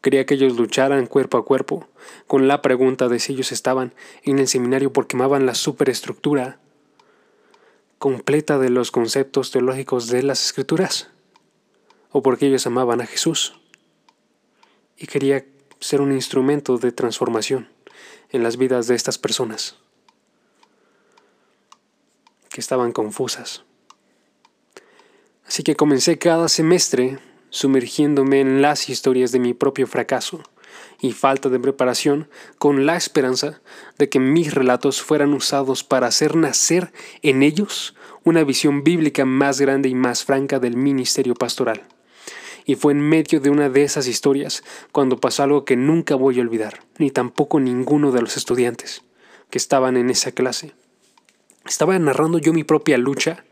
Quería 0.03 0.27
que 0.27 0.35
ellos 0.35 0.57
lucharan 0.57 1.07
cuerpo 1.07 1.39
a 1.39 1.45
cuerpo, 1.45 1.89
con 2.27 2.49
la 2.49 2.61
pregunta 2.61 3.09
de 3.09 3.21
si 3.21 3.33
ellos 3.33 3.53
estaban 3.53 3.95
en 4.25 4.41
el 4.41 4.49
seminario 4.49 4.93
porque 4.93 5.17
amaban 5.17 5.47
la 5.47 5.55
superestructura 5.55 6.59
completa 7.99 8.59
de 8.59 8.69
los 8.69 8.91
conceptos 8.91 9.53
teológicos 9.53 10.09
de 10.09 10.25
las 10.25 10.45
escrituras, 10.45 11.09
o 12.11 12.21
porque 12.21 12.49
ellos 12.49 12.67
amaban 12.67 13.01
a 13.01 13.07
Jesús. 13.07 13.55
Y 14.97 15.07
quería 15.07 15.47
ser 15.79 16.01
un 16.01 16.11
instrumento 16.11 16.79
de 16.79 16.91
transformación 16.91 17.69
en 18.31 18.43
las 18.43 18.57
vidas 18.57 18.89
de 18.89 18.97
estas 18.97 19.19
personas 19.19 19.77
que 22.49 22.61
estaban 22.61 22.91
confusas. 22.91 23.63
Así 25.47 25.63
que 25.63 25.77
comencé 25.77 26.19
cada 26.19 26.49
semestre 26.49 27.21
sumergiéndome 27.53 28.41
en 28.41 28.63
las 28.63 28.89
historias 28.89 29.31
de 29.31 29.39
mi 29.39 29.53
propio 29.53 29.87
fracaso 29.87 30.43
y 31.01 31.13
falta 31.13 31.51
de 31.51 31.61
preparación, 31.61 32.29
con 32.59 32.87
la 32.87 32.97
esperanza 32.97 33.61
de 33.99 34.09
que 34.09 34.19
mis 34.19 34.55
relatos 34.55 35.03
fueran 35.03 35.35
usados 35.35 35.85
para 35.85 36.07
hacer 36.07 36.35
nacer 36.35 36.93
en 37.23 37.43
ellos 37.43 37.95
una 38.25 38.43
visión 38.43 38.85
bíblica 38.85 39.25
más 39.25 39.61
grande 39.61 39.89
y 39.89 39.95
más 39.95 40.25
franca 40.25 40.61
del 40.61 40.77
ministerio 40.77 41.35
pastoral. 41.35 41.83
Y 42.65 42.77
fue 42.77 42.93
en 42.93 43.01
medio 43.01 43.41
de 43.41 43.51
una 43.51 43.69
de 43.69 43.83
esas 43.83 44.07
historias 44.07 44.63
cuando 44.91 45.19
pasó 45.19 45.43
algo 45.43 45.65
que 45.65 45.77
nunca 45.77 46.15
voy 46.15 46.39
a 46.39 46.43
olvidar, 46.43 46.85
ni 46.99 47.11
tampoco 47.11 47.61
ninguno 47.61 48.13
de 48.13 48.23
los 48.23 48.37
estudiantes 48.37 49.03
que 49.51 49.59
estaban 49.59 49.97
en 49.99 50.09
esa 50.09 50.33
clase. 50.33 50.73
Estaba 51.67 51.99
narrando 51.99 52.39
yo 52.39 52.53
mi 52.53 52.65
propia 52.65 52.97
lucha 52.97 53.45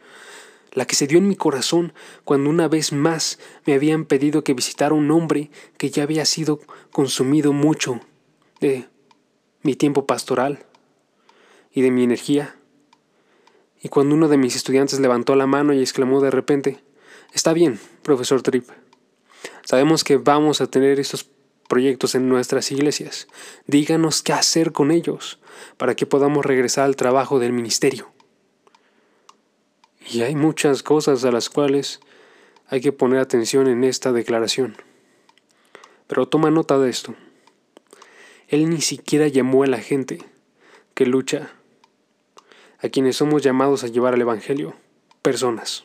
la 0.73 0.87
que 0.87 0.95
se 0.95 1.07
dio 1.07 1.19
en 1.19 1.29
mi 1.29 1.37
corazón 1.37 1.93
cuando 2.25 2.51
una 2.51 2.69
vez 2.69 2.93
más 2.93 3.39
me 3.67 3.75
habían 3.75 4.05
pedido 4.05 4.45
que 4.45 4.55
visitara 4.55 4.95
un 4.95 5.11
hombre 5.11 5.51
que 5.77 5.91
ya 5.91 6.03
había 6.03 6.25
sido 6.25 6.61
consumido 6.93 7.53
mucho 7.53 8.01
de 8.61 8.89
mi 9.63 9.75
tiempo 9.75 10.07
pastoral 10.07 10.67
y 11.73 11.83
de 11.83 11.91
mi 11.91 12.05
energía. 12.05 12.57
Y 13.83 13.89
cuando 13.89 14.15
uno 14.15 14.29
de 14.29 14.37
mis 14.37 14.57
estudiantes 14.57 15.01
levantó 15.01 15.35
la 15.37 15.47
mano 15.47 15.73
y 15.73 15.81
exclamó 15.81 16.21
de 16.21 16.31
repente, 16.31 16.83
Está 17.33 17.53
bien, 17.53 17.79
profesor 18.03 18.43
Tripp. 18.43 18.69
Sabemos 19.65 20.03
que 20.03 20.17
vamos 20.17 20.61
a 20.61 20.67
tener 20.67 20.99
estos 20.99 21.29
proyectos 21.69 22.17
en 22.17 22.29
nuestras 22.29 22.73
iglesias. 22.73 23.29
Díganos 23.67 24.23
qué 24.23 24.33
hacer 24.33 24.73
con 24.73 24.91
ellos 24.91 25.39
para 25.77 25.95
que 25.95 26.07
podamos 26.07 26.45
regresar 26.45 26.85
al 26.85 26.97
trabajo 26.97 27.39
del 27.39 27.53
ministerio. 27.53 28.11
Y 30.13 30.23
hay 30.23 30.35
muchas 30.35 30.83
cosas 30.83 31.25
a 31.25 31.31
las 31.31 31.49
cuales 31.49 32.01
hay 32.67 32.81
que 32.81 32.91
poner 32.91 33.21
atención 33.21 33.69
en 33.69 33.85
esta 33.85 34.13
declaración. 34.13 34.77
Pero 36.09 36.27
toma 36.27 36.51
nota 36.51 36.79
de 36.79 36.91
esto. 36.91 37.15
Él 38.49 38.69
ni 38.69 38.81
siquiera 38.81 39.29
llamó 39.29 39.63
a 39.63 39.69
la 39.69 39.79
gente 39.79 40.19
que 40.95 41.07
lucha 41.07 41.53
a 42.83 42.89
quienes 42.89 43.17
somos 43.17 43.43
llamados 43.43 43.85
a 43.85 43.87
llevar 43.87 44.15
el 44.15 44.23
Evangelio, 44.23 44.75
personas. 45.23 45.85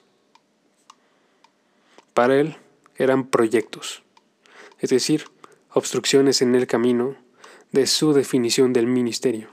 Para 2.16 2.40
él 2.40 2.56
eran 2.96 3.28
proyectos, 3.28 4.02
es 4.80 4.90
decir, 4.90 5.26
obstrucciones 5.72 6.42
en 6.42 6.56
el 6.56 6.66
camino 6.66 7.16
de 7.72 7.86
su 7.86 8.14
definición 8.14 8.74
del 8.74 8.88
ministerio. 8.88 9.50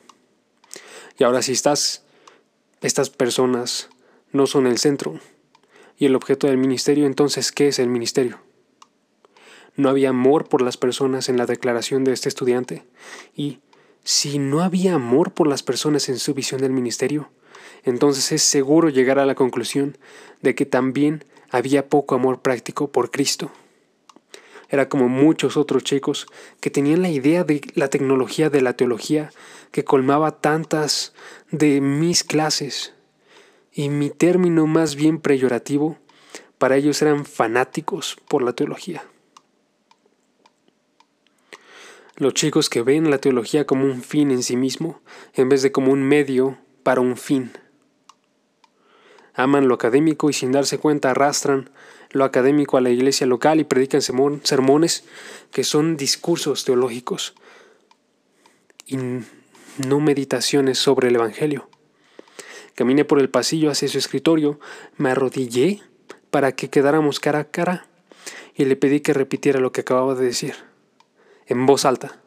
Y 1.19 1.25
ahora 1.25 1.43
si 1.43 1.53
estás, 1.53 2.05
estas 2.81 3.11
personas 3.11 3.91
no 4.33 4.47
son 4.47 4.67
el 4.67 4.79
centro 4.79 5.21
y 5.97 6.07
el 6.07 6.17
objeto 6.17 6.47
del 6.47 6.57
ministerio, 6.57 7.07
entonces, 7.07 7.53
¿qué 7.53 7.69
es 7.69 7.79
el 7.79 7.89
ministerio? 7.89 8.39
No 9.77 9.89
había 9.89 10.11
amor 10.11 10.49
por 10.49 10.63
las 10.63 10.77
personas 10.77 11.29
en 11.29 11.37
la 11.37 11.47
declaración 11.47 12.05
de 12.05 12.13
este 12.13 12.29
estudiante 12.29 12.85
y 13.35 13.61
si 14.05 14.39
no 14.39 14.63
había 14.63 14.95
amor 14.95 15.33
por 15.33 15.47
las 15.47 15.63
personas 15.63 16.09
en 16.09 16.19
su 16.19 16.35
visión 16.35 16.61
del 16.61 16.73
ministerio, 16.73 17.31
entonces 17.85 18.33
es 18.33 18.43
seguro 18.43 18.89
llegar 18.89 19.19
a 19.19 19.27
la 19.27 19.35
conclusión 19.35 19.97
de 20.41 20.55
que 20.55 20.67
también 20.67 21.25
había 21.51 21.89
poco 21.89 22.15
amor 22.15 22.41
práctico 22.41 22.91
por 22.91 23.11
Cristo. 23.11 23.51
Era 24.69 24.89
como 24.89 25.09
muchos 25.09 25.57
otros 25.59 25.85
chicos 25.85 26.27
que 26.61 26.71
tenían 26.71 27.03
la 27.03 27.11
idea 27.11 27.45
de 27.45 27.61
la 27.75 27.89
tecnología 27.89 28.49
de 28.49 28.63
la 28.63 28.75
teología 28.75 29.31
que 29.71 29.85
colmaba 29.85 30.41
tantas 30.41 31.13
de 31.51 31.81
mis 31.81 32.25
clases. 32.25 32.95
Y 33.73 33.89
mi 33.89 34.11
término 34.11 34.67
más 34.67 34.97
bien 34.97 35.19
peyorativo, 35.19 35.97
para 36.59 36.77
ellos 36.77 37.01
eran 37.03 37.25
fanáticos 37.25 38.17
por 38.29 38.43
la 38.43 38.53
teología. 38.53 39.05
Los 42.17 42.35
chicos 42.35 42.69
que 42.69 42.83
ven 42.83 43.11
la 43.11 43.19
teología 43.19 43.67
como 43.67 43.85
un 43.85 44.03
fin 44.03 44.31
en 44.31 44.43
sí 44.43 44.57
mismo, 44.57 45.01
en 45.35 45.49
vez 45.49 45.63
de 45.63 45.73
como 45.73 45.91
un 45.91 46.03
medio 46.03 46.59
para 46.83 47.01
un 47.01 47.17
fin. 47.17 47.53
Aman 49.35 49.67
lo 49.67 49.75
académico 49.75 50.29
y 50.29 50.35
sin 50.35 50.53
darse 50.53 50.79
cuenta 50.79 51.11
arrastran 51.11 51.71
lo 52.11 52.25
académico 52.25 52.77
a 52.77 52.83
la 52.83 52.91
iglesia 52.91 53.27
local 53.27 53.61
y 53.61 53.65
predican 53.65 54.03
sermones 54.03 55.05
que 55.51 55.65
son 55.65 55.97
discursos 55.97 56.65
teológicos 56.65 57.35
y 58.87 58.99
no 58.99 60.01
meditaciones 60.01 60.79
sobre 60.79 61.09
el 61.09 61.15
Evangelio. 61.15 61.72
Caminé 62.75 63.05
por 63.05 63.19
el 63.19 63.29
pasillo 63.29 63.71
hacia 63.71 63.89
su 63.89 63.99
escritorio, 63.99 64.59
me 64.97 65.11
arrodillé 65.11 65.83
para 66.31 66.53
que 66.53 66.71
quedáramos 66.71 67.21
cara 67.21 67.41
a 67.41 67.45
cara 67.45 67.87
y 68.55 68.65
le 68.65 68.77
pedí 68.77 69.01
que 69.01 69.13
repitiera 69.13 69.61
lo 69.61 69.73
que 69.73 69.83
acababa 69.83 70.15
de 70.15 70.25
decir 70.25 70.55
en 71.47 71.67
voz 71.67 71.85
alta 71.85 72.19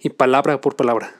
y 0.00 0.10
palabra 0.10 0.60
por 0.60 0.76
palabra. 0.76 1.14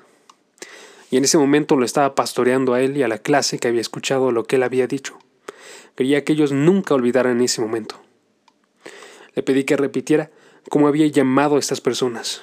Y 1.11 1.17
en 1.17 1.25
ese 1.25 1.39
momento 1.39 1.77
lo 1.77 1.85
estaba 1.85 2.15
pastoreando 2.15 2.75
a 2.75 2.81
él 2.81 2.97
y 2.97 3.03
a 3.03 3.09
la 3.09 3.19
clase 3.19 3.59
que 3.59 3.69
había 3.69 3.81
escuchado 3.81 4.33
lo 4.33 4.45
que 4.45 4.57
él 4.57 4.63
había 4.63 4.87
dicho. 4.87 5.19
Quería 5.95 6.25
que 6.25 6.33
ellos 6.33 6.51
nunca 6.51 6.95
olvidaran 6.95 7.41
ese 7.41 7.61
momento. 7.61 8.03
Le 9.35 9.43
pedí 9.43 9.65
que 9.65 9.77
repitiera 9.77 10.31
cómo 10.69 10.89
había 10.89 11.07
llamado 11.07 11.57
a 11.57 11.59
estas 11.61 11.81
personas. 11.81 12.43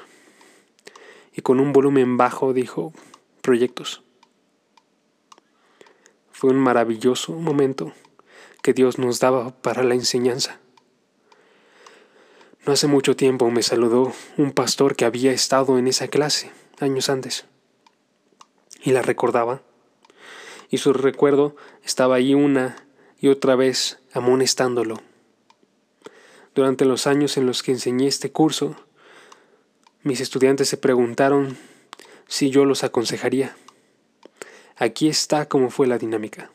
Y 1.36 1.42
con 1.42 1.60
un 1.60 1.74
volumen 1.74 2.18
bajo 2.18 2.54
dijo, 2.54 2.94
proyectos. 3.42 4.04
Fue 6.42 6.50
un 6.50 6.58
maravilloso 6.58 7.34
momento 7.34 7.94
que 8.64 8.74
Dios 8.74 8.98
nos 8.98 9.20
daba 9.20 9.52
para 9.62 9.84
la 9.84 9.94
enseñanza. 9.94 10.60
No 12.66 12.74
hace 12.74 12.88
mucho 12.88 13.16
tiempo 13.16 13.52
me 13.52 13.62
saludó 13.62 14.12
un 14.38 14.52
pastor 14.52 14.96
que 14.96 15.06
había 15.06 15.34
estado 15.34 15.78
en 15.78 15.88
esa 15.88 16.08
clase 16.08 16.50
años 16.80 17.12
antes 17.12 17.46
y 18.82 18.90
la 18.90 19.04
recordaba. 19.04 19.62
Y 20.72 20.80
su 20.80 20.94
recuerdo 20.94 21.56
estaba 21.84 22.16
ahí 22.16 22.34
una 22.34 22.88
y 23.20 23.28
otra 23.28 23.56
vez 23.56 24.00
amonestándolo. 24.12 25.00
Durante 26.56 26.86
los 26.86 27.06
años 27.06 27.38
en 27.38 27.46
los 27.46 27.62
que 27.62 27.74
enseñé 27.74 28.08
este 28.08 28.32
curso, 28.32 28.76
mis 30.02 30.22
estudiantes 30.22 30.70
se 30.70 30.78
preguntaron 30.78 31.56
si 32.28 32.50
yo 32.50 32.66
los 32.66 32.84
aconsejaría. 32.84 33.56
Aquí 34.82 35.10
está 35.10 35.48
cómo 35.48 35.70
fue 35.70 35.86
la 35.86 36.00
dinámica. 36.00 36.50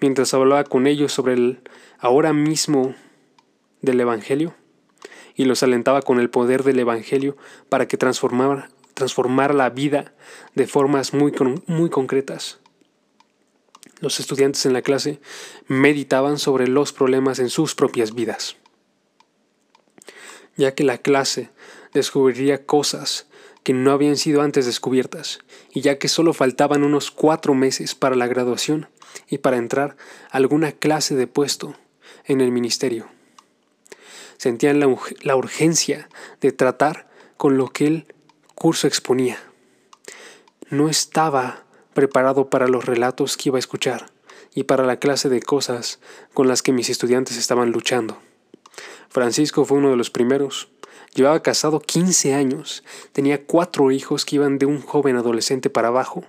Mientras 0.00 0.32
hablaba 0.32 0.62
con 0.62 0.86
ellos 0.86 1.12
sobre 1.12 1.32
el 1.32 1.60
ahora 1.98 2.32
mismo 2.32 2.94
del 3.80 4.00
Evangelio, 4.00 4.54
y 5.34 5.44
los 5.46 5.64
alentaba 5.64 6.02
con 6.02 6.20
el 6.20 6.30
poder 6.30 6.62
del 6.62 6.78
Evangelio 6.78 7.36
para 7.68 7.88
que 7.88 7.96
transformara, 7.96 8.68
la 9.54 9.70
vida 9.70 10.14
de 10.54 10.68
formas 10.68 11.14
muy, 11.14 11.32
muy 11.66 11.90
concretas. 11.90 12.60
Los 13.98 14.20
estudiantes 14.20 14.64
en 14.64 14.72
la 14.72 14.82
clase 14.82 15.18
meditaban 15.66 16.38
sobre 16.38 16.68
los 16.68 16.92
problemas 16.92 17.40
en 17.40 17.50
sus 17.50 17.74
propias 17.74 18.14
vidas, 18.14 18.54
ya 20.56 20.76
que 20.76 20.84
la 20.84 20.98
clase 20.98 21.50
descubriría 21.92 22.66
cosas 22.66 23.26
que 23.62 23.72
no 23.72 23.92
habían 23.92 24.16
sido 24.16 24.42
antes 24.42 24.66
descubiertas, 24.66 25.40
y 25.72 25.80
ya 25.80 25.98
que 25.98 26.08
solo 26.08 26.32
faltaban 26.32 26.82
unos 26.82 27.10
cuatro 27.10 27.54
meses 27.54 27.94
para 27.94 28.16
la 28.16 28.26
graduación 28.26 28.88
y 29.28 29.38
para 29.38 29.56
entrar 29.56 29.96
a 30.30 30.36
alguna 30.36 30.72
clase 30.72 31.14
de 31.14 31.26
puesto 31.26 31.76
en 32.24 32.40
el 32.40 32.50
ministerio 32.50 33.08
sentían 34.42 34.80
la, 34.80 35.36
urgencia 35.36 36.08
de 36.40 36.50
tratar 36.50 37.06
con 37.36 37.58
lo 37.58 37.68
que 37.68 37.86
el 37.86 38.14
curso 38.56 38.88
exponía. 38.88 39.38
No 40.68 40.88
estaba 40.88 41.62
preparado 41.94 42.50
para 42.50 42.66
los 42.66 42.84
relatos 42.84 43.36
que 43.36 43.50
iba 43.50 43.58
a 43.58 43.60
escuchar 43.60 44.10
y 44.52 44.64
para 44.64 44.84
la 44.84 44.96
clase 44.96 45.28
de 45.28 45.40
cosas 45.40 46.00
con 46.34 46.48
las 46.48 46.60
que 46.60 46.72
mis 46.72 46.90
estudiantes 46.90 47.36
estaban 47.36 47.70
luchando. 47.70 48.18
Francisco 49.10 49.64
fue 49.64 49.78
uno 49.78 49.90
de 49.90 49.96
los 49.96 50.10
primeros. 50.10 50.68
Llevaba 51.14 51.42
casado 51.42 51.80
15 51.80 52.32
años, 52.32 52.82
tenía 53.12 53.44
cuatro 53.44 53.90
hijos 53.90 54.24
que 54.24 54.36
iban 54.36 54.58
de 54.58 54.64
un 54.64 54.80
joven 54.80 55.16
adolescente 55.16 55.68
para 55.68 55.88
abajo, 55.88 56.24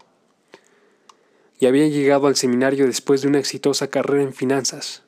y 1.57 1.67
había 1.67 1.87
llegado 1.87 2.27
al 2.27 2.35
seminario 2.35 2.85
después 2.85 3.21
de 3.21 3.29
una 3.29 3.39
exitosa 3.39 3.89
carrera 3.89 4.23
en 4.23 4.33
finanzas. 4.33 5.03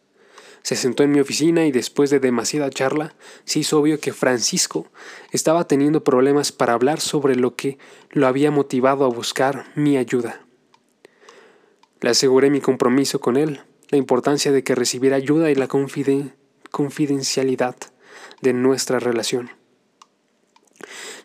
Se 0.62 0.78
sentó 0.78 1.04
en 1.04 1.12
mi 1.12 1.20
oficina 1.20 1.66
y 1.66 1.74
después 1.74 2.10
de 2.10 2.22
demasiada 2.22 2.70
charla 2.70 3.16
se 3.44 3.60
hizo 3.60 3.78
obvio 3.80 4.00
que 4.00 4.14
Francisco 4.14 4.88
estaba 5.32 5.68
teniendo 5.68 6.06
problemas 6.06 6.54
para 6.54 6.72
hablar 6.74 7.02
sobre 7.02 7.36
lo 7.36 7.56
que 7.56 7.78
lo 8.12 8.28
había 8.28 8.52
motivado 8.52 9.04
a 9.04 9.10
buscar 9.10 9.66
mi 9.76 9.98
ayuda. 9.98 10.46
Le 12.00 12.10
aseguré 12.10 12.50
mi 12.50 12.62
compromiso 12.62 13.20
con 13.20 13.36
él, 13.36 13.60
la 13.90 13.98
importancia 13.98 14.54
de 14.54 14.64
que 14.64 14.74
recibiera 14.74 15.18
ayuda 15.18 15.52
y 15.52 15.56
la 15.56 15.68
confidencialidad 15.68 17.76
de 18.42 18.54
nuestra 18.54 19.00
relación. 19.00 19.52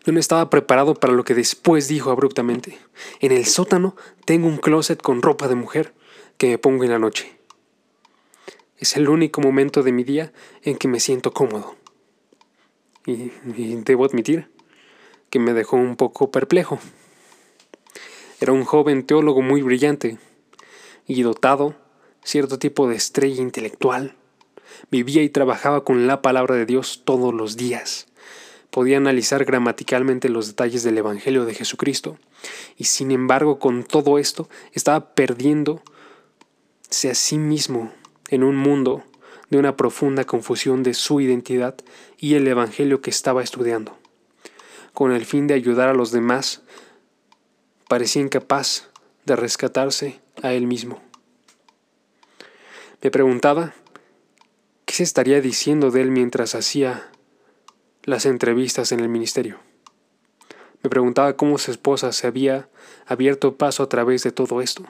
Yo 0.05 0.11
no 0.11 0.19
estaba 0.19 0.49
preparado 0.49 0.95
para 0.95 1.13
lo 1.13 1.23
que 1.23 1.35
después 1.35 1.87
dijo 1.87 2.11
abruptamente. 2.11 2.77
En 3.19 3.31
el 3.31 3.45
sótano 3.45 3.95
tengo 4.25 4.47
un 4.47 4.57
closet 4.57 5.01
con 5.01 5.21
ropa 5.21 5.47
de 5.47 5.55
mujer 5.55 5.93
que 6.37 6.49
me 6.49 6.57
pongo 6.57 6.83
en 6.83 6.91
la 6.91 6.99
noche. 6.99 7.37
Es 8.77 8.97
el 8.97 9.09
único 9.09 9.41
momento 9.41 9.83
de 9.83 9.91
mi 9.91 10.03
día 10.03 10.33
en 10.63 10.75
que 10.75 10.87
me 10.87 10.99
siento 10.99 11.33
cómodo. 11.33 11.75
Y, 13.05 13.31
debo 13.85 14.05
admitir 14.05 14.49
que 15.29 15.37
me 15.37 15.53
dejó 15.53 15.77
un 15.77 15.95
poco 15.95 16.31
perplejo. 16.31 16.79
Era 18.39 18.53
un 18.53 18.65
joven 18.65 19.05
teólogo 19.05 19.43
muy 19.43 19.61
brillante 19.61 20.17
y 21.05 21.21
dotado, 21.21 21.75
cierto 22.23 22.57
tipo 22.57 22.87
de 22.87 22.95
estrella 22.95 23.41
intelectual. 23.41 24.15
Vivía 24.89 25.21
y 25.21 25.29
trabajaba 25.29 25.83
con 25.83 26.07
la 26.07 26.23
palabra 26.23 26.55
de 26.55 26.65
Dios 26.65 27.03
todos 27.05 27.35
los 27.35 27.57
días. 27.57 28.07
Podía 28.71 28.97
analizar 28.97 29.45
gramaticalmente 29.45 30.29
los 30.29 30.47
detalles 30.47 30.81
del 30.83 30.97
Evangelio 30.97 31.45
de 31.45 31.53
Jesucristo. 31.53 32.17
Y 32.77 32.85
sin 32.85 33.11
embargo, 33.11 33.59
con 33.59 33.83
todo 33.83 34.17
esto, 34.17 34.49
estaba 34.73 35.13
perdiéndose 35.13 35.83
a 37.11 37.13
sí 37.13 37.37
mismo 37.37 37.91
en 38.29 38.43
un 38.43 38.55
mundo 38.55 39.03
de 39.49 39.57
una 39.57 39.75
profunda 39.75 40.23
confusión 40.23 40.81
de 40.81 40.93
su 40.93 41.19
identidad 41.19 41.75
y 42.17 42.35
el 42.35 42.47
Evangelio 42.47 43.01
que 43.01 43.09
estaba 43.09 43.43
estudiando. 43.43 43.97
Con 44.93 45.11
el 45.11 45.25
fin 45.25 45.45
de 45.47 45.53
ayudar 45.53 45.89
a 45.89 45.93
los 45.93 46.11
demás, 46.11 46.61
parecía 47.89 48.21
incapaz 48.21 48.87
de 49.25 49.35
rescatarse 49.35 50.21
a 50.41 50.53
él 50.53 50.65
mismo. 50.65 51.01
Me 53.01 53.11
preguntaba 53.11 53.73
qué 54.85 54.93
se 54.93 55.03
estaría 55.03 55.41
diciendo 55.41 55.91
de 55.91 56.01
él 56.01 56.11
mientras 56.11 56.55
hacía 56.55 57.10
las 58.03 58.25
entrevistas 58.25 58.91
en 58.91 58.99
el 58.99 59.09
ministerio. 59.09 59.59
Me 60.83 60.89
preguntaba 60.89 61.35
cómo 61.35 61.57
su 61.57 61.71
esposa 61.71 62.11
se 62.11 62.27
había 62.27 62.69
abierto 63.05 63.55
paso 63.55 63.83
a 63.83 63.89
través 63.89 64.23
de 64.23 64.31
todo 64.31 64.61
esto. 64.61 64.83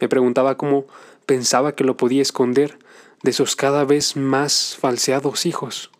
Me 0.00 0.08
preguntaba 0.08 0.56
cómo 0.56 0.86
pensaba 1.26 1.74
que 1.74 1.84
lo 1.84 1.96
podía 1.96 2.22
esconder 2.22 2.78
de 3.22 3.32
sus 3.32 3.56
cada 3.56 3.84
vez 3.84 4.16
más 4.16 4.76
falseados 4.80 5.44
hijos. 5.44 5.90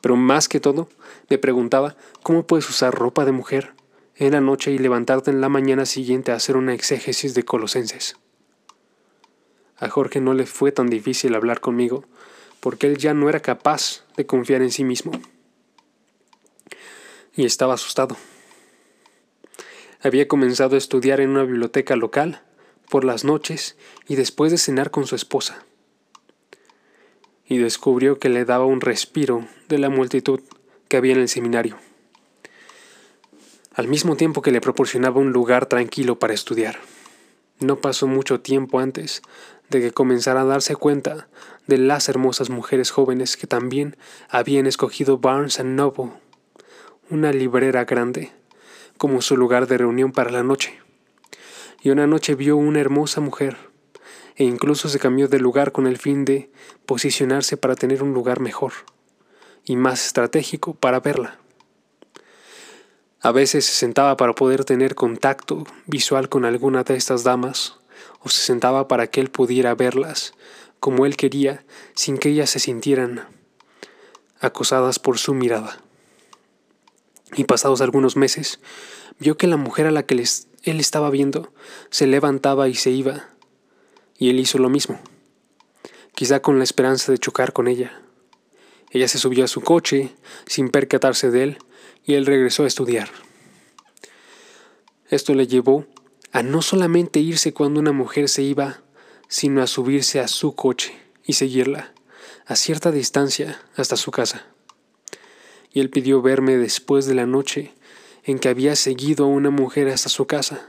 Pero 0.00 0.16
más 0.16 0.48
que 0.48 0.60
todo, 0.60 0.88
me 1.28 1.38
preguntaba 1.38 1.96
cómo 2.22 2.46
puedes 2.46 2.68
usar 2.68 2.94
ropa 2.94 3.24
de 3.24 3.32
mujer 3.32 3.74
en 4.16 4.32
la 4.32 4.40
noche 4.40 4.70
y 4.70 4.78
levantarte 4.78 5.30
en 5.30 5.40
la 5.40 5.48
mañana 5.48 5.86
siguiente 5.86 6.32
a 6.32 6.36
hacer 6.36 6.56
una 6.56 6.74
exégesis 6.74 7.34
de 7.34 7.44
Colosenses. 7.44 8.16
A 9.78 9.88
Jorge 9.88 10.20
no 10.20 10.34
le 10.34 10.46
fue 10.46 10.70
tan 10.70 10.86
difícil 10.86 11.34
hablar 11.34 11.60
conmigo, 11.60 12.04
porque 12.60 12.86
él 12.86 12.98
ya 12.98 13.14
no 13.14 13.28
era 13.28 13.40
capaz 13.40 14.01
de 14.16 14.26
confiar 14.26 14.62
en 14.62 14.70
sí 14.70 14.84
mismo. 14.84 15.12
Y 17.34 17.44
estaba 17.44 17.74
asustado. 17.74 18.16
Había 20.02 20.28
comenzado 20.28 20.74
a 20.74 20.78
estudiar 20.78 21.20
en 21.20 21.30
una 21.30 21.44
biblioteca 21.44 21.96
local 21.96 22.42
por 22.90 23.04
las 23.04 23.24
noches 23.24 23.76
y 24.08 24.16
después 24.16 24.50
de 24.52 24.58
cenar 24.58 24.90
con 24.90 25.06
su 25.06 25.14
esposa. 25.14 25.64
Y 27.46 27.58
descubrió 27.58 28.18
que 28.18 28.28
le 28.28 28.44
daba 28.44 28.66
un 28.66 28.80
respiro 28.80 29.46
de 29.68 29.78
la 29.78 29.88
multitud 29.88 30.40
que 30.88 30.96
había 30.96 31.14
en 31.14 31.20
el 31.20 31.28
seminario 31.28 31.78
al 33.74 33.88
mismo 33.88 34.16
tiempo 34.16 34.42
que 34.42 34.50
le 34.50 34.60
proporcionaba 34.60 35.20
un 35.20 35.32
lugar 35.32 35.66
tranquilo 35.66 36.18
para 36.18 36.34
estudiar. 36.34 36.78
No 37.60 37.80
pasó 37.80 38.06
mucho 38.06 38.40
tiempo 38.40 38.80
antes 38.80 39.22
de 39.70 39.80
que 39.80 39.92
comenzara 39.92 40.42
a 40.42 40.44
darse 40.44 40.76
cuenta 40.76 41.28
de 41.66 41.78
las 41.78 42.08
hermosas 42.08 42.50
mujeres 42.50 42.90
jóvenes 42.90 43.36
que 43.36 43.46
también 43.46 43.96
habían 44.28 44.66
escogido 44.66 45.18
Barnes 45.18 45.62
Noble, 45.64 46.12
una 47.10 47.32
librera 47.32 47.84
grande, 47.84 48.32
como 48.98 49.22
su 49.22 49.36
lugar 49.36 49.66
de 49.66 49.78
reunión 49.78 50.12
para 50.12 50.30
la 50.30 50.42
noche. 50.42 50.80
Y 51.82 51.90
una 51.90 52.06
noche 52.06 52.34
vio 52.34 52.56
una 52.56 52.80
hermosa 52.80 53.20
mujer, 53.20 53.56
e 54.36 54.44
incluso 54.44 54.88
se 54.88 54.98
cambió 54.98 55.28
de 55.28 55.38
lugar 55.38 55.72
con 55.72 55.86
el 55.86 55.98
fin 55.98 56.24
de 56.24 56.50
posicionarse 56.86 57.56
para 57.56 57.74
tener 57.74 58.02
un 58.02 58.14
lugar 58.14 58.40
mejor 58.40 58.72
y 59.64 59.76
más 59.76 60.06
estratégico 60.06 60.74
para 60.74 61.00
verla. 61.00 61.38
A 63.20 63.30
veces 63.30 63.64
se 63.66 63.74
sentaba 63.74 64.16
para 64.16 64.32
poder 64.32 64.64
tener 64.64 64.96
contacto 64.96 65.64
visual 65.86 66.28
con 66.28 66.44
alguna 66.44 66.82
de 66.82 66.96
estas 66.96 67.22
damas, 67.22 67.78
o 68.20 68.28
se 68.28 68.40
sentaba 68.40 68.88
para 68.88 69.06
que 69.06 69.20
él 69.20 69.30
pudiera 69.30 69.74
verlas 69.74 70.34
como 70.82 71.06
él 71.06 71.16
quería, 71.16 71.64
sin 71.94 72.18
que 72.18 72.30
ellas 72.30 72.50
se 72.50 72.58
sintieran 72.58 73.28
acosadas 74.40 74.98
por 74.98 75.16
su 75.16 75.32
mirada. 75.32 75.80
Y 77.36 77.44
pasados 77.44 77.80
algunos 77.80 78.16
meses, 78.16 78.58
vio 79.20 79.36
que 79.36 79.46
la 79.46 79.56
mujer 79.56 79.86
a 79.86 79.92
la 79.92 80.02
que 80.02 80.14
él 80.64 80.80
estaba 80.80 81.08
viendo 81.10 81.52
se 81.90 82.08
levantaba 82.08 82.68
y 82.68 82.74
se 82.74 82.90
iba, 82.90 83.28
y 84.18 84.30
él 84.30 84.40
hizo 84.40 84.58
lo 84.58 84.70
mismo, 84.70 84.98
quizá 86.16 86.42
con 86.42 86.58
la 86.58 86.64
esperanza 86.64 87.12
de 87.12 87.18
chocar 87.18 87.52
con 87.52 87.68
ella. 87.68 88.02
Ella 88.90 89.06
se 89.06 89.18
subió 89.18 89.44
a 89.44 89.48
su 89.48 89.60
coche, 89.60 90.12
sin 90.46 90.68
percatarse 90.68 91.30
de 91.30 91.44
él, 91.44 91.58
y 92.04 92.14
él 92.14 92.26
regresó 92.26 92.64
a 92.64 92.66
estudiar. 92.66 93.08
Esto 95.10 95.32
le 95.34 95.46
llevó 95.46 95.86
a 96.32 96.42
no 96.42 96.60
solamente 96.60 97.20
irse 97.20 97.52
cuando 97.52 97.78
una 97.78 97.92
mujer 97.92 98.28
se 98.28 98.42
iba, 98.42 98.81
sino 99.32 99.62
a 99.62 99.66
subirse 99.66 100.20
a 100.20 100.28
su 100.28 100.54
coche 100.54 100.92
y 101.24 101.32
seguirla 101.32 101.94
a 102.44 102.54
cierta 102.54 102.90
distancia 102.90 103.62
hasta 103.76 103.96
su 103.96 104.10
casa. 104.10 104.44
Y 105.72 105.80
él 105.80 105.88
pidió 105.88 106.20
verme 106.20 106.58
después 106.58 107.06
de 107.06 107.14
la 107.14 107.24
noche 107.24 107.72
en 108.24 108.38
que 108.38 108.50
había 108.50 108.76
seguido 108.76 109.24
a 109.24 109.28
una 109.28 109.48
mujer 109.48 109.88
hasta 109.88 110.10
su 110.10 110.26
casa. 110.26 110.66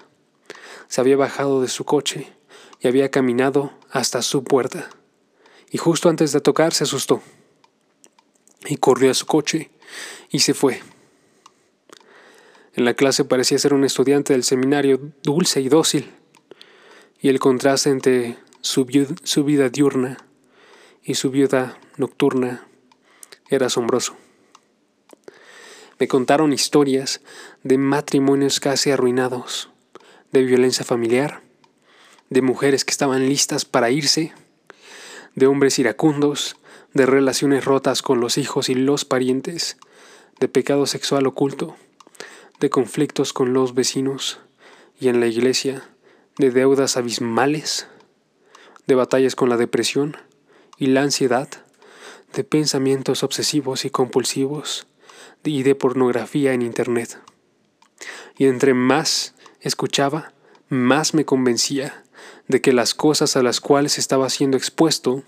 Se 0.87 1.01
había 1.01 1.17
bajado 1.17 1.61
de 1.61 1.67
su 1.67 1.83
coche 1.83 2.31
y 2.79 2.87
había 2.87 3.11
caminado 3.11 3.73
hasta 3.91 4.21
su 4.21 4.45
puerta. 4.45 4.89
Y 5.69 5.77
justo 5.77 6.07
antes 6.07 6.31
de 6.31 6.39
tocar 6.39 6.73
se 6.73 6.85
asustó. 6.85 7.21
Y 8.65 8.77
corrió 8.77 9.11
a 9.11 9.13
su 9.13 9.25
coche 9.25 9.71
y 10.29 10.39
se 10.39 10.53
fue. 10.53 10.81
En 12.75 12.85
la 12.85 12.93
clase 12.93 13.25
parecía 13.25 13.59
ser 13.59 13.73
un 13.73 13.83
estudiante 13.83 14.31
del 14.31 14.45
seminario 14.45 15.01
dulce 15.21 15.59
y 15.59 15.67
dócil, 15.67 16.13
y 17.19 17.27
el 17.27 17.39
contraste 17.39 17.89
entre 17.89 18.37
su, 18.63 18.85
vida 18.85 19.69
diurna 19.69 20.17
y 21.03 21.15
su 21.15 21.29
vida 21.29 21.77
nocturna 21.97 22.65
era 23.49 23.67
asombroso. 23.67 24.15
Me 25.99 26.07
contaron 26.07 26.53
historias 26.53 27.21
de 27.63 27.77
matrimonios 27.77 28.61
casi 28.61 28.89
arruinados, 28.89 29.69
de 30.31 30.43
violencia 30.43 30.85
familiar, 30.85 31.41
de 32.29 32.41
mujeres 32.41 32.85
que 32.85 32.91
estaban 32.91 33.27
listas 33.27 33.65
para 33.65 33.91
irse, 33.91 34.33
de 35.35 35.45
hombres 35.45 35.77
iracundos, 35.77 36.55
de 36.93 37.05
relaciones 37.05 37.65
rotas 37.65 38.01
con 38.01 38.21
los 38.21 38.37
hijos 38.37 38.69
y 38.69 38.75
los 38.75 39.03
parientes, 39.03 39.77
de 40.39 40.47
pecado 40.47 40.85
sexual 40.85 41.27
oculto, 41.27 41.75
de 42.61 42.69
conflictos 42.69 43.33
con 43.33 43.51
los 43.51 43.75
vecinos 43.75 44.39
y 44.99 45.09
en 45.09 45.19
la 45.19 45.27
iglesia, 45.27 45.83
de 46.37 46.49
deudas 46.49 46.95
abismales, 46.97 47.87
de 48.87 48.95
batallas 48.95 49.35
con 49.35 49.49
la 49.49 49.57
depresión 49.57 50.17
y 50.77 50.87
la 50.87 51.01
ansiedad, 51.01 51.47
de 52.33 52.43
pensamientos 52.43 53.23
obsesivos 53.23 53.85
y 53.85 53.89
compulsivos 53.89 54.87
y 55.43 55.63
de 55.63 55.75
pornografía 55.75 56.53
en 56.53 56.61
Internet. 56.61 57.19
Y 58.37 58.45
entre 58.45 58.73
más 58.73 59.35
escuchaba, 59.61 60.33
más 60.67 61.13
me 61.13 61.25
convencía 61.25 62.03
de 62.47 62.61
que 62.61 62.73
las 62.73 62.93
cosas 62.93 63.35
a 63.35 63.43
las 63.43 63.61
cuales 63.61 63.97
estaba 63.97 64.29
siendo 64.29 64.57
expuesto 64.57 65.23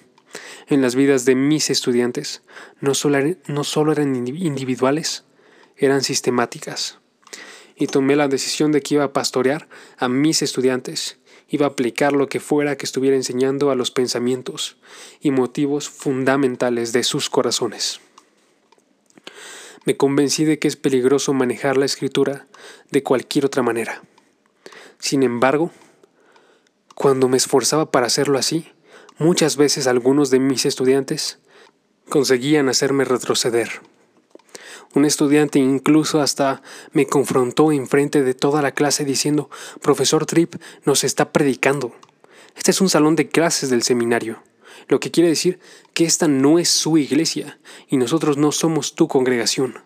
en 0.68 0.82
las 0.82 0.96
vidas 0.96 1.26
de 1.26 1.36
mis 1.36 1.70
estudiantes 1.70 2.42
no 2.82 2.94
solo, 2.94 3.20
no 3.48 3.64
solo 3.64 3.92
eran 3.92 4.16
individuales, 4.16 5.24
eran 5.78 6.02
sistemáticas 6.02 7.00
y 7.76 7.88
tomé 7.88 8.16
la 8.16 8.28
decisión 8.28 8.72
de 8.72 8.82
que 8.82 8.96
iba 8.96 9.04
a 9.04 9.14
pastorear 9.14 9.68
a 9.98 10.08
mis 10.08 10.42
estudiantes, 10.42 11.20
iba 11.50 11.66
a 11.66 11.70
aplicar 11.70 12.14
lo 12.14 12.28
que 12.28 12.40
fuera 12.40 12.76
que 12.76 12.86
estuviera 12.86 13.16
enseñando 13.16 13.72
a 13.72 13.76
los 13.76 13.92
pensamientos 13.92 14.78
y 15.20 15.32
motivos 15.32 15.90
fundamentales 15.90 16.92
de 16.92 17.04
sus 17.04 17.30
corazones. 17.30 18.00
Me 19.86 19.98
convencí 19.98 20.46
de 20.46 20.58
que 20.58 20.68
es 20.68 20.76
peligroso 20.76 21.34
manejar 21.34 21.78
la 21.78 21.86
escritura 21.86 22.48
de 22.90 23.04
cualquier 23.04 23.46
otra 23.46 23.62
manera. 23.62 24.02
Sin 24.98 25.22
embargo, 25.22 25.72
cuando 26.96 27.28
me 27.28 27.38
esforzaba 27.38 27.92
para 27.92 28.08
hacerlo 28.08 28.40
así, 28.40 28.68
muchas 29.20 29.58
veces 29.58 29.86
algunos 29.86 30.32
de 30.32 30.40
mis 30.40 30.66
estudiantes 30.66 31.38
conseguían 32.10 32.70
hacerme 32.70 33.06
retroceder. 33.06 33.70
Un 34.96 35.04
estudiante 35.04 35.60
incluso 35.60 36.22
hasta 36.22 36.64
me 36.94 37.06
confrontó 37.06 37.74
enfrente 37.74 38.24
de 38.24 38.34
toda 38.34 38.62
la 38.62 38.72
clase 38.72 39.04
diciendo, 39.04 39.50
Profesor 39.82 40.26
Tripp 40.26 40.56
nos 40.86 41.04
está 41.04 41.34
predicando. 41.34 41.94
Este 42.56 42.72
es 42.72 42.80
un 42.80 42.88
salón 42.88 43.18
de 43.18 43.28
clases 43.28 43.70
del 43.70 43.84
seminario, 43.84 44.42
lo 44.88 45.02
que 45.02 45.12
quiere 45.12 45.28
decir 45.28 45.60
que 45.94 46.06
esta 46.06 46.30
no 46.30 46.60
es 46.60 46.70
su 46.70 46.98
iglesia 46.98 47.60
y 47.90 47.98
nosotros 47.98 48.38
no 48.38 48.54
somos 48.54 48.96
tu 48.96 49.10
congregación. 49.10 49.80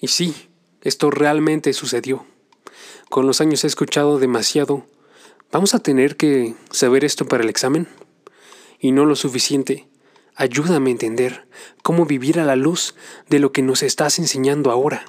Y 0.00 0.08
sí, 0.08 0.48
esto 0.80 1.10
realmente 1.10 1.74
sucedió. 1.74 2.24
Con 3.10 3.26
los 3.26 3.42
años 3.42 3.62
he 3.62 3.66
escuchado 3.66 4.18
demasiado. 4.18 4.86
¿Vamos 5.52 5.74
a 5.74 5.80
tener 5.80 6.16
que 6.16 6.54
saber 6.70 7.04
esto 7.04 7.26
para 7.26 7.44
el 7.44 7.50
examen? 7.50 7.86
Y 8.80 8.92
no 8.92 9.04
lo 9.04 9.16
suficiente 9.16 9.86
Ayúdame 10.34 10.90
a 10.90 10.92
entender 10.92 11.46
cómo 11.82 12.06
vivir 12.06 12.40
a 12.40 12.44
la 12.44 12.56
luz 12.56 12.94
de 13.28 13.38
lo 13.38 13.52
que 13.52 13.62
nos 13.62 13.82
estás 13.82 14.18
enseñando 14.18 14.70
ahora. 14.70 15.04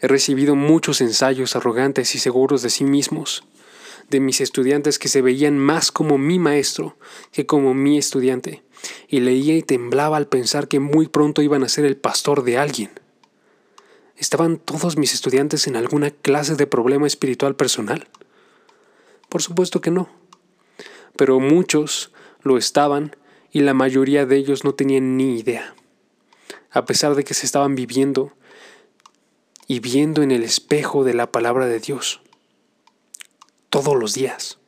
He 0.00 0.08
recibido 0.08 0.54
muchos 0.54 1.00
ensayos 1.00 1.56
arrogantes 1.56 2.14
y 2.14 2.18
seguros 2.18 2.62
de 2.62 2.70
sí 2.70 2.84
mismos, 2.84 3.44
de 4.08 4.20
mis 4.20 4.40
estudiantes 4.40 4.98
que 4.98 5.08
se 5.08 5.20
veían 5.20 5.58
más 5.58 5.92
como 5.92 6.16
mi 6.16 6.38
maestro 6.38 6.96
que 7.32 7.44
como 7.44 7.74
mi 7.74 7.98
estudiante, 7.98 8.62
y 9.08 9.20
leía 9.20 9.56
y 9.56 9.62
temblaba 9.62 10.16
al 10.16 10.28
pensar 10.28 10.68
que 10.68 10.80
muy 10.80 11.08
pronto 11.08 11.42
iban 11.42 11.62
a 11.62 11.68
ser 11.68 11.84
el 11.84 11.96
pastor 11.96 12.44
de 12.44 12.56
alguien. 12.58 12.90
¿Estaban 14.16 14.56
todos 14.56 14.96
mis 14.96 15.12
estudiantes 15.12 15.66
en 15.66 15.76
alguna 15.76 16.10
clase 16.10 16.56
de 16.56 16.66
problema 16.66 17.06
espiritual 17.06 17.56
personal? 17.56 18.08
Por 19.28 19.42
supuesto 19.42 19.82
que 19.82 19.90
no. 19.90 20.08
Pero 21.16 21.40
muchos 21.40 22.12
lo 22.42 22.56
estaban 22.56 23.14
y 23.56 23.60
la 23.60 23.72
mayoría 23.72 24.26
de 24.26 24.36
ellos 24.36 24.64
no 24.64 24.74
tenían 24.74 25.16
ni 25.16 25.38
idea, 25.38 25.74
a 26.70 26.84
pesar 26.84 27.14
de 27.14 27.24
que 27.24 27.32
se 27.32 27.46
estaban 27.46 27.74
viviendo 27.74 28.34
y 29.66 29.80
viendo 29.80 30.22
en 30.22 30.30
el 30.30 30.42
espejo 30.42 31.04
de 31.04 31.14
la 31.14 31.32
palabra 31.32 31.64
de 31.64 31.80
Dios 31.80 32.20
todos 33.70 33.96
los 33.96 34.12
días. 34.12 34.58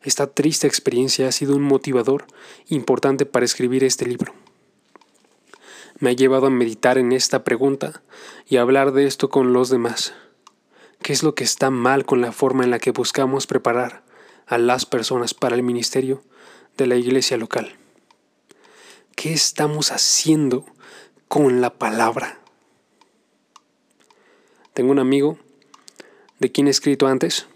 Esta 0.00 0.28
triste 0.28 0.66
experiencia 0.66 1.28
ha 1.28 1.32
sido 1.32 1.54
un 1.54 1.60
motivador 1.60 2.24
importante 2.68 3.26
para 3.26 3.44
escribir 3.44 3.84
este 3.84 4.06
libro. 4.06 4.32
Me 5.98 6.08
ha 6.08 6.14
llevado 6.14 6.46
a 6.46 6.50
meditar 6.50 6.96
en 6.96 7.12
esta 7.12 7.44
pregunta 7.44 8.02
y 8.48 8.56
a 8.56 8.62
hablar 8.62 8.92
de 8.92 9.04
esto 9.04 9.28
con 9.28 9.52
los 9.52 9.68
demás. 9.68 10.14
¿Qué 11.02 11.12
es 11.12 11.22
lo 11.22 11.34
que 11.34 11.44
está 11.44 11.68
mal 11.68 12.06
con 12.06 12.22
la 12.22 12.32
forma 12.32 12.64
en 12.64 12.70
la 12.70 12.78
que 12.78 12.92
buscamos 12.92 13.46
preparar 13.46 14.04
a 14.46 14.56
las 14.56 14.86
personas 14.86 15.34
para 15.34 15.54
el 15.54 15.62
ministerio 15.62 16.22
de 16.76 16.86
la 16.86 16.96
iglesia 16.96 17.36
local. 17.36 17.76
¿Qué 19.16 19.32
estamos 19.32 19.92
haciendo 19.92 20.64
con 21.28 21.60
la 21.60 21.74
palabra? 21.74 22.40
Tengo 24.72 24.90
un 24.90 24.98
amigo, 24.98 25.38
de 26.38 26.50
quien 26.50 26.66
he 26.66 26.70
escrito 26.70 27.06
antes, 27.06 27.46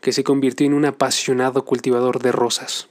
que 0.00 0.12
se 0.12 0.24
convirtió 0.24 0.66
en 0.66 0.74
un 0.74 0.84
apasionado 0.84 1.64
cultivador 1.64 2.20
de 2.20 2.30
rosas. 2.30 2.88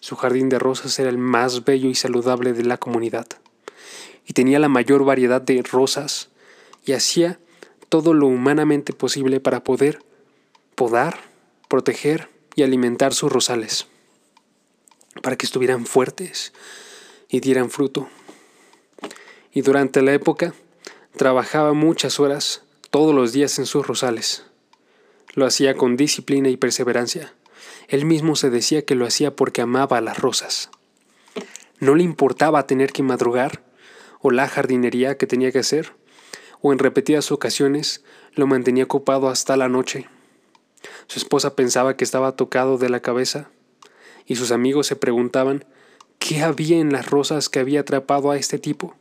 Su 0.00 0.16
jardín 0.16 0.48
de 0.48 0.58
rosas 0.58 0.98
era 0.98 1.10
el 1.10 1.18
más 1.18 1.64
bello 1.64 1.88
y 1.88 1.94
saludable 1.94 2.52
de 2.52 2.64
la 2.64 2.76
comunidad, 2.76 3.26
y 4.26 4.32
tenía 4.32 4.58
la 4.58 4.68
mayor 4.68 5.04
variedad 5.04 5.42
de 5.42 5.62
rosas, 5.62 6.28
y 6.84 6.92
hacía 6.92 7.38
todo 7.88 8.14
lo 8.14 8.26
humanamente 8.26 8.92
posible 8.92 9.40
para 9.40 9.64
poder 9.64 10.02
podar, 10.74 11.18
proteger 11.68 12.28
y 12.54 12.62
alimentar 12.62 13.14
sus 13.14 13.30
rosales, 13.30 13.86
para 15.20 15.36
que 15.36 15.46
estuvieran 15.46 15.86
fuertes 15.86 16.52
y 17.28 17.40
dieran 17.40 17.70
fruto. 17.70 18.08
Y 19.52 19.62
durante 19.62 20.00
la 20.00 20.14
época 20.14 20.54
trabajaba 21.16 21.74
muchas 21.74 22.20
horas 22.20 22.62
todos 22.90 23.14
los 23.14 23.32
días 23.32 23.58
en 23.58 23.66
sus 23.66 23.86
rosales. 23.86 24.44
Lo 25.34 25.46
hacía 25.46 25.74
con 25.74 25.96
disciplina 25.96 26.48
y 26.48 26.56
perseverancia. 26.56 27.34
Él 27.88 28.04
mismo 28.06 28.36
se 28.36 28.50
decía 28.50 28.84
que 28.84 28.94
lo 28.94 29.06
hacía 29.06 29.34
porque 29.34 29.62
amaba 29.62 30.00
las 30.00 30.18
rosas. 30.18 30.70
No 31.78 31.94
le 31.94 32.04
importaba 32.04 32.66
tener 32.66 32.92
que 32.92 33.02
madrugar, 33.02 33.62
o 34.20 34.30
la 34.30 34.46
jardinería 34.48 35.16
que 35.16 35.26
tenía 35.26 35.50
que 35.50 35.58
hacer, 35.58 35.92
o 36.60 36.72
en 36.72 36.78
repetidas 36.78 37.32
ocasiones 37.32 38.04
lo 38.34 38.46
mantenía 38.46 38.84
ocupado 38.84 39.28
hasta 39.28 39.56
la 39.56 39.68
noche. 39.68 40.08
Su 41.08 41.18
esposa 41.18 41.56
pensaba 41.56 41.96
que 41.96 42.04
estaba 42.04 42.36
tocado 42.36 42.78
de 42.78 42.88
la 42.88 43.00
cabeza, 43.00 43.50
y 44.26 44.36
sus 44.36 44.52
amigos 44.52 44.86
se 44.86 44.96
preguntaban 44.96 45.64
qué 46.18 46.42
había 46.42 46.78
en 46.78 46.92
las 46.92 47.10
rosas 47.10 47.48
que 47.48 47.58
había 47.58 47.80
atrapado 47.80 48.30
a 48.30 48.36
este 48.36 48.58
tipo, 48.58 48.94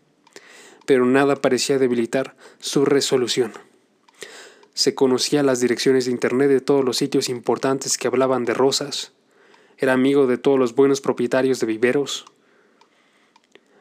pero 0.86 1.06
nada 1.06 1.36
parecía 1.36 1.78
debilitar 1.78 2.36
su 2.60 2.86
resolución. 2.86 3.54
Se 4.74 4.96
conocía 4.96 5.44
las 5.44 5.60
direcciones 5.60 6.06
de 6.06 6.12
Internet 6.12 6.50
de 6.50 6.62
todos 6.62 6.84
los 6.84 6.98
sitios 6.98 7.30
importantes 7.30 7.98
que 7.98 8.08
hablaban 8.08 8.46
de 8.46 8.54
rosas, 8.54 9.12
era 9.78 9.94
amigo 9.94 10.28
de 10.28 10.38
todos 10.38 10.60
los 10.60 10.76
buenos 10.76 11.02
propietarios 11.02 11.60
de 11.60 11.68
viveros, 11.68 12.26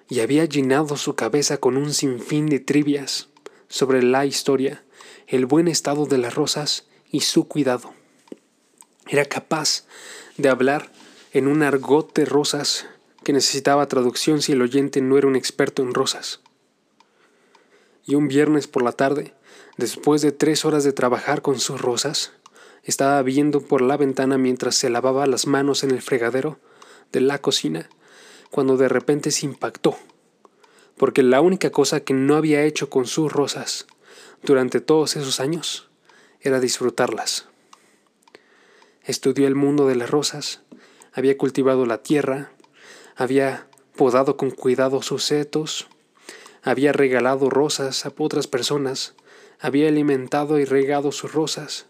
y 0.09 0.21
había 0.21 0.45
llenado 0.45 0.97
su 0.97 1.15
cabeza 1.15 1.59
con 1.59 1.77
un 1.77 1.95
sinfín 1.95 2.47
de 2.47 2.59
trivias 2.59 3.29
sobre 3.69 4.03
la 4.03 4.27
historia, 4.27 4.83
el 5.29 5.47
buen 5.47 5.69
estado 5.69 6.07
de 6.07 6.19
las 6.19 6.35
rosas 6.35 6.87
y 7.11 7.21
su 7.21 7.47
cuidado. 7.47 7.95
Era 9.09 9.25
capaz 9.25 9.87
de 10.37 10.49
hablar 10.49 10.91
en 11.33 11.47
un 11.47 11.63
argot 11.63 12.15
de 12.15 12.25
rosas 12.25 12.87
que 13.25 13.33
necesitaba 13.33 13.89
traducción 13.89 14.43
si 14.43 14.53
el 14.53 14.63
oyente 14.63 15.01
no 15.01 15.19
era 15.19 15.27
un 15.27 15.37
experto 15.37 15.83
en 15.83 15.95
rosas. 15.95 16.41
Y 18.05 18.15
un 18.15 18.29
viernes 18.29 18.67
por 18.67 18.83
la 18.83 18.93
tarde, 18.93 19.35
Después 19.81 20.21
de 20.21 20.31
tres 20.31 20.67
horas 20.67 20.85
de 20.85 20.93
trabajar 20.93 21.41
con 21.41 21.59
sus 21.59 21.81
rosas, 21.81 22.33
estaba 22.83 23.23
viendo 23.23 23.63
por 23.63 23.81
la 23.81 23.97
ventana 23.97 24.37
mientras 24.37 24.75
se 24.75 24.91
lavaba 24.91 25.27
las 25.27 25.47
manos 25.47 25.85
en 25.85 25.91
el 25.91 26.03
fregadero 26.03 26.59
de 27.13 27.23
la 27.23 27.39
cocina, 27.39 27.89
cuando 28.51 28.77
de 28.77 28.91
repente 28.91 29.31
se 29.31 29.47
impactó, 29.47 29.97
porque 30.99 31.23
la 31.23 31.41
única 31.41 31.71
cosa 31.71 32.01
que 32.01 32.13
no 32.13 32.37
había 32.37 32.63
hecho 32.65 32.91
con 32.91 33.07
sus 33.07 33.33
rosas 33.33 33.87
durante 34.43 34.83
todos 34.83 35.17
esos 35.17 35.41
años 35.41 35.89
era 36.43 36.61
disfrutarlas. 36.61 37.47
Estudió 39.03 39.47
el 39.47 39.55
mundo 39.55 39.87
de 39.87 39.97
las 39.97 40.11
rosas, 40.11 40.61
había 41.21 41.37
cultivado 41.37 41.85
la 41.87 42.03
tierra, 42.03 42.51
había 43.15 43.67
podado 43.95 44.39
con 44.39 44.51
cuidado 44.51 45.03
sus 45.03 45.23
setos, 45.25 45.87
había 46.63 46.93
regalado 46.93 47.51
rosas 47.51 48.07
a 48.07 48.13
otras 48.17 48.47
personas, 48.47 49.15
había 49.61 49.89
alimentado 49.89 50.59
y 50.59 50.65
regado 50.65 51.13
sus 51.13 51.33
rosas. 51.33 51.87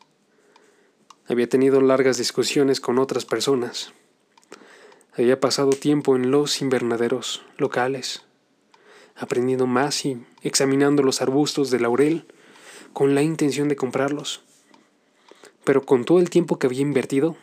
Había 1.28 1.48
tenido 1.48 1.80
largas 1.80 2.18
discusiones 2.18 2.80
con 2.80 2.98
otras 2.98 3.24
personas. 3.24 3.92
Había 5.16 5.38
pasado 5.38 5.70
tiempo 5.70 6.16
en 6.16 6.32
los 6.32 6.60
invernaderos 6.60 7.44
locales, 7.56 8.22
aprendiendo 9.14 9.68
más 9.68 10.04
y 10.04 10.24
examinando 10.42 11.04
los 11.04 11.22
arbustos 11.22 11.70
de 11.70 11.78
laurel 11.78 12.26
con 12.92 13.14
la 13.14 13.22
intención 13.22 13.68
de 13.68 13.76
comprarlos. 13.76 14.42
Pero 15.62 15.82
con 15.82 16.04
todo 16.04 16.18
el 16.18 16.30
tiempo 16.30 16.58
que 16.58 16.66
había 16.66 16.80
invertido, 16.80 17.36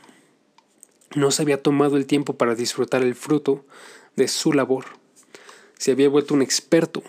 no 1.15 1.31
se 1.31 1.41
había 1.41 1.61
tomado 1.61 1.97
el 1.97 2.05
tiempo 2.05 2.37
para 2.37 2.55
disfrutar 2.55 3.03
el 3.03 3.15
fruto 3.15 3.65
de 4.15 4.27
su 4.27 4.53
labor. 4.53 4.85
Se 5.77 5.91
había 5.91 6.09
vuelto 6.09 6.33
un 6.33 6.41
experto, 6.41 7.03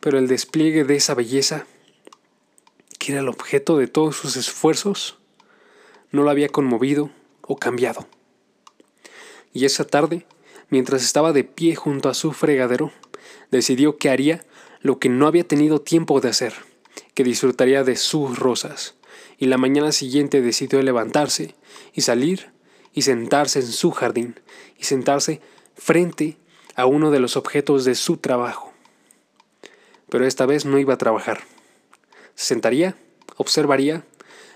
pero 0.00 0.18
el 0.18 0.28
despliegue 0.28 0.84
de 0.84 0.96
esa 0.96 1.14
belleza 1.14 1.66
que 3.04 3.12
era 3.12 3.20
el 3.20 3.28
objeto 3.28 3.76
de 3.76 3.86
todos 3.86 4.16
sus 4.16 4.36
esfuerzos, 4.36 5.18
no 6.10 6.22
lo 6.22 6.30
había 6.30 6.48
conmovido 6.48 7.10
o 7.42 7.58
cambiado. 7.58 8.06
Y 9.52 9.66
esa 9.66 9.84
tarde, 9.84 10.26
mientras 10.70 11.02
estaba 11.04 11.34
de 11.34 11.44
pie 11.44 11.74
junto 11.74 12.08
a 12.08 12.14
su 12.14 12.32
fregadero, 12.32 12.92
decidió 13.50 13.98
que 13.98 14.08
haría 14.08 14.46
lo 14.80 14.98
que 14.98 15.10
no 15.10 15.26
había 15.26 15.46
tenido 15.46 15.82
tiempo 15.82 16.22
de 16.22 16.30
hacer, 16.30 16.54
que 17.12 17.24
disfrutaría 17.24 17.84
de 17.84 17.96
sus 17.96 18.38
rosas, 18.38 18.94
y 19.36 19.46
la 19.46 19.58
mañana 19.58 19.92
siguiente 19.92 20.40
decidió 20.40 20.80
levantarse 20.80 21.54
y 21.92 22.00
salir 22.00 22.53
y 22.94 23.02
sentarse 23.02 23.58
en 23.58 23.66
su 23.66 23.90
jardín, 23.90 24.40
y 24.78 24.84
sentarse 24.84 25.42
frente 25.76 26.38
a 26.74 26.86
uno 26.86 27.10
de 27.10 27.20
los 27.20 27.36
objetos 27.36 27.84
de 27.84 27.94
su 27.94 28.16
trabajo. 28.16 28.72
Pero 30.08 30.26
esta 30.26 30.46
vez 30.46 30.64
no 30.64 30.78
iba 30.78 30.94
a 30.94 30.98
trabajar 30.98 31.42
se 32.34 32.46
sentaría, 32.46 32.96
observaría, 33.36 34.04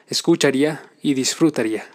escucharía 0.09 0.83
y 1.03 1.15
disfrutaría. 1.15 1.89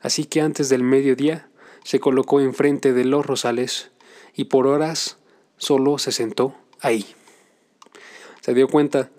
Así 0.00 0.24
que 0.24 0.40
antes 0.40 0.68
del 0.68 0.82
mediodía 0.82 1.48
se 1.84 2.00
colocó 2.00 2.40
enfrente 2.40 2.92
de 2.92 3.04
los 3.04 3.26
rosales 3.26 3.90
y 4.34 4.44
por 4.44 4.66
horas 4.66 5.18
solo 5.58 5.98
se 5.98 6.12
sentó 6.12 6.54
ahí. 6.80 7.06
Se 8.40 8.54
dio 8.54 8.68
cuenta 8.68 9.10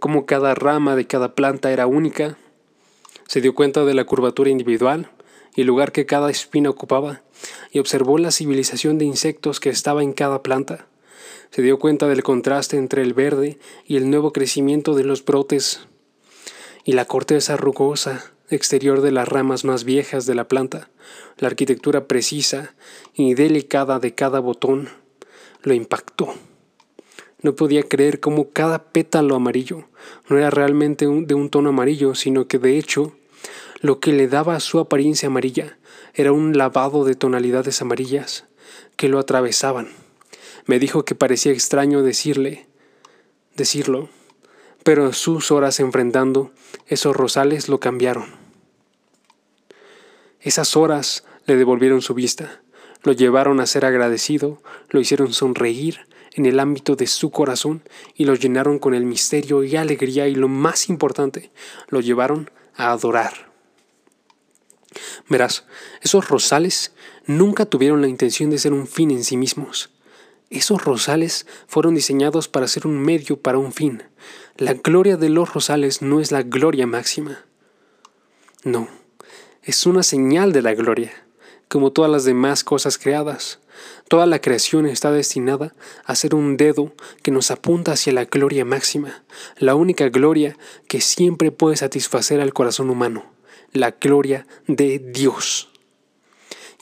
cómo 0.00 0.24
cada 0.24 0.54
rama 0.54 0.96
de 0.96 1.06
cada 1.06 1.34
planta 1.34 1.72
era 1.72 1.86
única, 1.86 2.38
se 3.26 3.40
dio 3.40 3.54
cuenta 3.54 3.84
de 3.84 3.94
la 3.94 4.04
curvatura 4.04 4.50
individual 4.50 5.10
el 5.56 5.66
lugar 5.66 5.92
que 5.92 6.06
cada 6.06 6.30
espina 6.30 6.70
ocupaba, 6.70 7.22
y 7.72 7.78
observó 7.78 8.18
la 8.18 8.30
civilización 8.30 8.98
de 8.98 9.04
insectos 9.04 9.60
que 9.60 9.70
estaba 9.70 10.02
en 10.02 10.12
cada 10.12 10.42
planta 10.42 10.86
se 11.50 11.62
dio 11.62 11.78
cuenta 11.78 12.06
del 12.06 12.22
contraste 12.22 12.76
entre 12.76 13.02
el 13.02 13.12
verde 13.12 13.58
y 13.84 13.96
el 13.96 14.08
nuevo 14.08 14.32
crecimiento 14.32 14.94
de 14.94 15.04
los 15.04 15.24
brotes 15.24 15.80
y 16.84 16.92
la 16.92 17.04
corteza 17.04 17.56
rugosa 17.56 18.32
exterior 18.48 19.00
de 19.00 19.12
las 19.12 19.28
ramas 19.28 19.64
más 19.64 19.84
viejas 19.84 20.26
de 20.26 20.34
la 20.34 20.48
planta, 20.48 20.90
la 21.38 21.48
arquitectura 21.48 22.06
precisa 22.06 22.74
y 23.14 23.34
delicada 23.34 23.98
de 23.98 24.14
cada 24.14 24.40
botón, 24.40 24.88
lo 25.62 25.74
impactó. 25.74 26.32
No 27.42 27.54
podía 27.54 27.82
creer 27.82 28.20
cómo 28.20 28.50
cada 28.50 28.84
pétalo 28.84 29.34
amarillo 29.34 29.88
no 30.28 30.38
era 30.38 30.50
realmente 30.50 31.06
de 31.06 31.34
un 31.34 31.48
tono 31.48 31.70
amarillo, 31.70 32.14
sino 32.14 32.46
que 32.46 32.58
de 32.58 32.78
hecho 32.78 33.16
lo 33.80 33.98
que 33.98 34.12
le 34.12 34.28
daba 34.28 34.60
su 34.60 34.78
apariencia 34.78 35.28
amarilla 35.28 35.78
era 36.14 36.32
un 36.32 36.56
lavado 36.56 37.04
de 37.04 37.14
tonalidades 37.14 37.80
amarillas 37.80 38.44
que 38.96 39.08
lo 39.08 39.18
atravesaban. 39.18 39.88
Me 40.66 40.78
dijo 40.78 41.04
que 41.04 41.14
parecía 41.14 41.52
extraño 41.52 42.02
decirle, 42.02 42.66
decirlo, 43.56 44.10
pero 44.84 45.12
sus 45.12 45.50
horas 45.50 45.80
enfrentando 45.80 46.52
esos 46.86 47.16
rosales 47.16 47.68
lo 47.68 47.80
cambiaron. 47.80 48.26
Esas 50.40 50.76
horas 50.76 51.24
le 51.46 51.56
devolvieron 51.56 52.02
su 52.02 52.14
vista, 52.14 52.62
lo 53.02 53.12
llevaron 53.12 53.60
a 53.60 53.66
ser 53.66 53.84
agradecido, 53.84 54.62
lo 54.90 55.00
hicieron 55.00 55.32
sonreír 55.32 56.06
en 56.34 56.46
el 56.46 56.60
ámbito 56.60 56.96
de 56.96 57.06
su 57.06 57.30
corazón 57.30 57.82
y 58.14 58.24
lo 58.24 58.34
llenaron 58.34 58.78
con 58.78 58.94
el 58.94 59.04
misterio 59.04 59.64
y 59.64 59.76
alegría 59.76 60.28
y 60.28 60.34
lo 60.34 60.48
más 60.48 60.88
importante, 60.88 61.50
lo 61.88 62.00
llevaron 62.00 62.50
a 62.74 62.92
adorar. 62.92 63.49
Verás, 65.28 65.64
esos 66.00 66.28
rosales 66.28 66.92
nunca 67.26 67.66
tuvieron 67.66 68.00
la 68.00 68.08
intención 68.08 68.50
de 68.50 68.58
ser 68.58 68.72
un 68.72 68.86
fin 68.86 69.10
en 69.10 69.24
sí 69.24 69.36
mismos. 69.36 69.90
Esos 70.50 70.84
rosales 70.84 71.46
fueron 71.68 71.94
diseñados 71.94 72.48
para 72.48 72.66
ser 72.66 72.86
un 72.86 72.98
medio 72.98 73.40
para 73.40 73.58
un 73.58 73.72
fin. 73.72 74.02
La 74.56 74.74
gloria 74.74 75.16
de 75.16 75.28
los 75.28 75.54
rosales 75.54 76.02
no 76.02 76.20
es 76.20 76.32
la 76.32 76.42
gloria 76.42 76.86
máxima. 76.86 77.44
No, 78.64 78.88
es 79.62 79.86
una 79.86 80.02
señal 80.02 80.52
de 80.52 80.62
la 80.62 80.74
gloria, 80.74 81.12
como 81.68 81.92
todas 81.92 82.10
las 82.10 82.24
demás 82.24 82.64
cosas 82.64 82.98
creadas. 82.98 83.60
Toda 84.08 84.26
la 84.26 84.40
creación 84.40 84.86
está 84.86 85.12
destinada 85.12 85.72
a 86.04 86.16
ser 86.16 86.34
un 86.34 86.56
dedo 86.56 86.92
que 87.22 87.30
nos 87.30 87.50
apunta 87.50 87.92
hacia 87.92 88.12
la 88.12 88.24
gloria 88.24 88.64
máxima, 88.64 89.22
la 89.56 89.76
única 89.76 90.08
gloria 90.08 90.58
que 90.88 91.00
siempre 91.00 91.52
puede 91.52 91.76
satisfacer 91.76 92.40
al 92.40 92.52
corazón 92.52 92.90
humano, 92.90 93.24
la 93.72 93.92
gloria 93.92 94.46
de 94.66 94.98
Dios. 94.98 95.70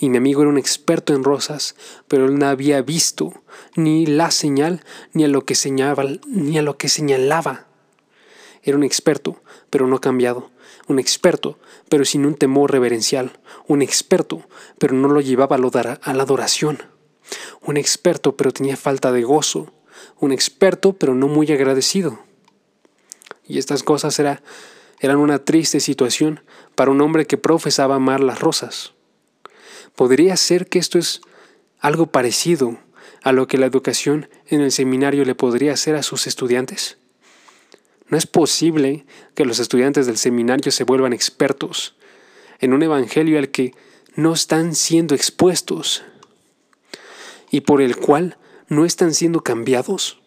Y 0.00 0.10
mi 0.10 0.18
amigo 0.18 0.42
era 0.42 0.50
un 0.50 0.58
experto 0.58 1.12
en 1.14 1.24
rosas, 1.24 1.74
pero 2.06 2.26
él 2.26 2.38
no 2.38 2.46
había 2.46 2.82
visto 2.82 3.42
ni 3.74 4.06
la 4.06 4.30
señal 4.30 4.84
ni 5.12 5.24
a 5.24 5.28
lo 5.28 5.44
que 5.44 5.54
señalaba, 5.54 6.04
ni 6.26 6.58
a 6.58 6.62
lo 6.62 6.76
que 6.76 6.88
señalaba. 6.88 7.66
era 8.62 8.76
un 8.76 8.84
experto, 8.84 9.40
pero 9.70 9.86
no 9.86 10.00
cambiado, 10.00 10.50
un 10.88 10.98
experto, 10.98 11.58
pero 11.88 12.04
sin 12.04 12.26
un 12.26 12.34
temor 12.34 12.70
reverencial, 12.70 13.38
un 13.66 13.82
experto, 13.82 14.46
pero 14.78 14.94
no 14.94 15.08
lo 15.08 15.20
llevaba 15.20 15.56
a 15.56 16.14
la 16.14 16.22
adoración, 16.22 16.82
un 17.62 17.76
experto, 17.76 18.36
pero 18.36 18.52
tenía 18.52 18.76
falta 18.76 19.12
de 19.12 19.22
gozo, 19.22 19.72
un 20.18 20.32
experto, 20.32 20.92
pero 20.94 21.14
no 21.14 21.28
muy 21.28 21.50
agradecido. 21.50 22.20
Y 23.46 23.58
estas 23.58 23.82
cosas 23.82 24.18
era, 24.18 24.42
eran 25.00 25.18
una 25.18 25.38
triste 25.38 25.80
situación 25.80 26.40
para 26.74 26.90
un 26.90 27.00
hombre 27.00 27.26
que 27.26 27.38
profesaba 27.38 27.96
amar 27.96 28.20
las 28.20 28.40
rosas. 28.40 28.92
Podría 29.94 30.36
ser 30.36 30.68
que 30.68 30.78
esto 30.78 30.98
es 30.98 31.20
algo 31.80 32.06
parecido 32.06 32.78
a 33.22 33.32
lo 33.32 33.46
que 33.46 33.58
la 33.58 33.66
educación 33.66 34.28
en 34.46 34.60
el 34.60 34.72
seminario 34.72 35.24
le 35.24 35.34
podría 35.34 35.72
hacer 35.72 35.94
a 35.94 36.02
sus 36.02 36.26
estudiantes. 36.26 36.98
No 38.08 38.16
es 38.16 38.26
posible 38.26 39.04
que 39.34 39.44
los 39.44 39.58
estudiantes 39.58 40.06
del 40.06 40.16
seminario 40.16 40.72
se 40.72 40.84
vuelvan 40.84 41.12
expertos 41.12 41.94
en 42.58 42.72
un 42.72 42.82
evangelio 42.82 43.38
al 43.38 43.50
que 43.50 43.74
no 44.14 44.32
están 44.32 44.74
siendo 44.74 45.14
expuestos 45.14 46.02
y 47.50 47.60
por 47.60 47.82
el 47.82 47.96
cual 47.96 48.36
no 48.68 48.84
están 48.84 49.14
siendo 49.14 49.42
cambiados. 49.42 50.20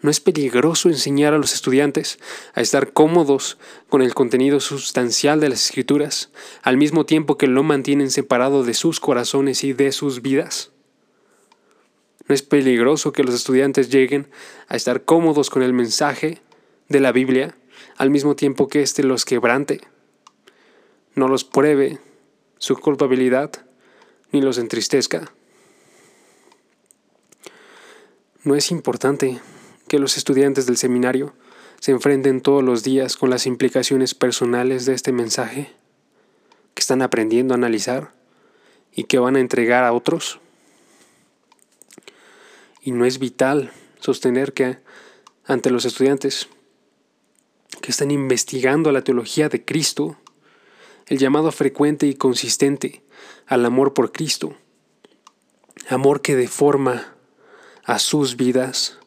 ¿No 0.00 0.10
es 0.10 0.20
peligroso 0.20 0.88
enseñar 0.88 1.32
a 1.32 1.38
los 1.38 1.54
estudiantes 1.54 2.18
a 2.54 2.60
estar 2.60 2.92
cómodos 2.92 3.58
con 3.88 4.02
el 4.02 4.14
contenido 4.14 4.58
sustancial 4.58 5.38
de 5.40 5.48
las 5.48 5.66
escrituras, 5.66 6.30
al 6.62 6.76
mismo 6.76 7.06
tiempo 7.06 7.38
que 7.38 7.46
lo 7.46 7.62
mantienen 7.62 8.10
separado 8.10 8.64
de 8.64 8.74
sus 8.74 8.98
corazones 8.98 9.62
y 9.62 9.72
de 9.72 9.92
sus 9.92 10.20
vidas? 10.20 10.72
¿No 12.26 12.34
es 12.34 12.42
peligroso 12.42 13.12
que 13.12 13.22
los 13.22 13.34
estudiantes 13.34 13.90
lleguen 13.90 14.28
a 14.66 14.76
estar 14.76 15.04
cómodos 15.04 15.50
con 15.50 15.62
el 15.62 15.72
mensaje 15.72 16.40
de 16.88 17.00
la 17.00 17.12
Biblia, 17.12 17.56
al 17.96 18.10
mismo 18.10 18.34
tiempo 18.36 18.68
que 18.68 18.82
éste 18.82 19.04
los 19.04 19.24
quebrante? 19.24 19.82
No 21.14 21.28
los 21.28 21.44
pruebe 21.44 22.00
su 22.58 22.76
culpabilidad 22.76 23.52
ni 24.32 24.40
los 24.40 24.58
entristezca. 24.58 25.32
¿No 28.44 28.56
es 28.56 28.70
importante 28.70 29.40
que 29.92 29.98
los 29.98 30.16
estudiantes 30.16 30.64
del 30.64 30.78
seminario 30.78 31.34
se 31.78 31.90
enfrenten 31.90 32.40
todos 32.40 32.64
los 32.64 32.82
días 32.82 33.18
con 33.18 33.28
las 33.28 33.46
implicaciones 33.46 34.14
personales 34.14 34.86
de 34.86 34.94
este 34.94 35.12
mensaje 35.12 35.70
que 36.72 36.80
están 36.80 37.02
aprendiendo 37.02 37.52
a 37.52 37.58
analizar 37.58 38.10
y 38.94 39.04
que 39.04 39.18
van 39.18 39.36
a 39.36 39.40
entregar 39.40 39.84
a 39.84 39.92
otros? 39.92 40.40
Y 42.80 42.92
no 42.92 43.04
es 43.04 43.18
vital 43.18 43.70
sostener 44.00 44.54
que 44.54 44.78
ante 45.44 45.68
los 45.68 45.84
estudiantes 45.84 46.48
que 47.82 47.90
están 47.90 48.10
investigando 48.10 48.92
la 48.92 49.04
teología 49.04 49.50
de 49.50 49.62
Cristo, 49.62 50.16
el 51.06 51.18
llamado 51.18 51.52
frecuente 51.52 52.06
y 52.06 52.14
consistente 52.14 53.02
al 53.46 53.66
amor 53.66 53.92
por 53.92 54.10
Cristo, 54.10 54.56
amor 55.90 56.22
que 56.22 56.34
deforma 56.34 57.14
a 57.84 57.98
sus 57.98 58.38
vidas. 58.38 58.98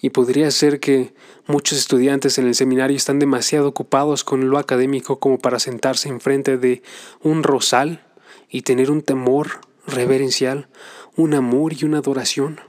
Y 0.00 0.10
podría 0.10 0.50
ser 0.50 0.80
que 0.80 1.12
muchos 1.46 1.78
estudiantes 1.78 2.38
en 2.38 2.46
el 2.46 2.54
seminario 2.54 2.96
están 2.96 3.18
demasiado 3.18 3.68
ocupados 3.68 4.22
con 4.22 4.48
lo 4.48 4.58
académico 4.58 5.18
como 5.18 5.38
para 5.38 5.58
sentarse 5.58 6.08
enfrente 6.08 6.56
de 6.56 6.82
un 7.22 7.42
rosal 7.42 8.04
y 8.48 8.62
tener 8.62 8.90
un 8.90 9.02
temor 9.02 9.60
reverencial, 9.86 10.68
un 11.16 11.34
amor 11.34 11.72
y 11.72 11.84
una 11.84 11.98
adoración. 11.98 12.60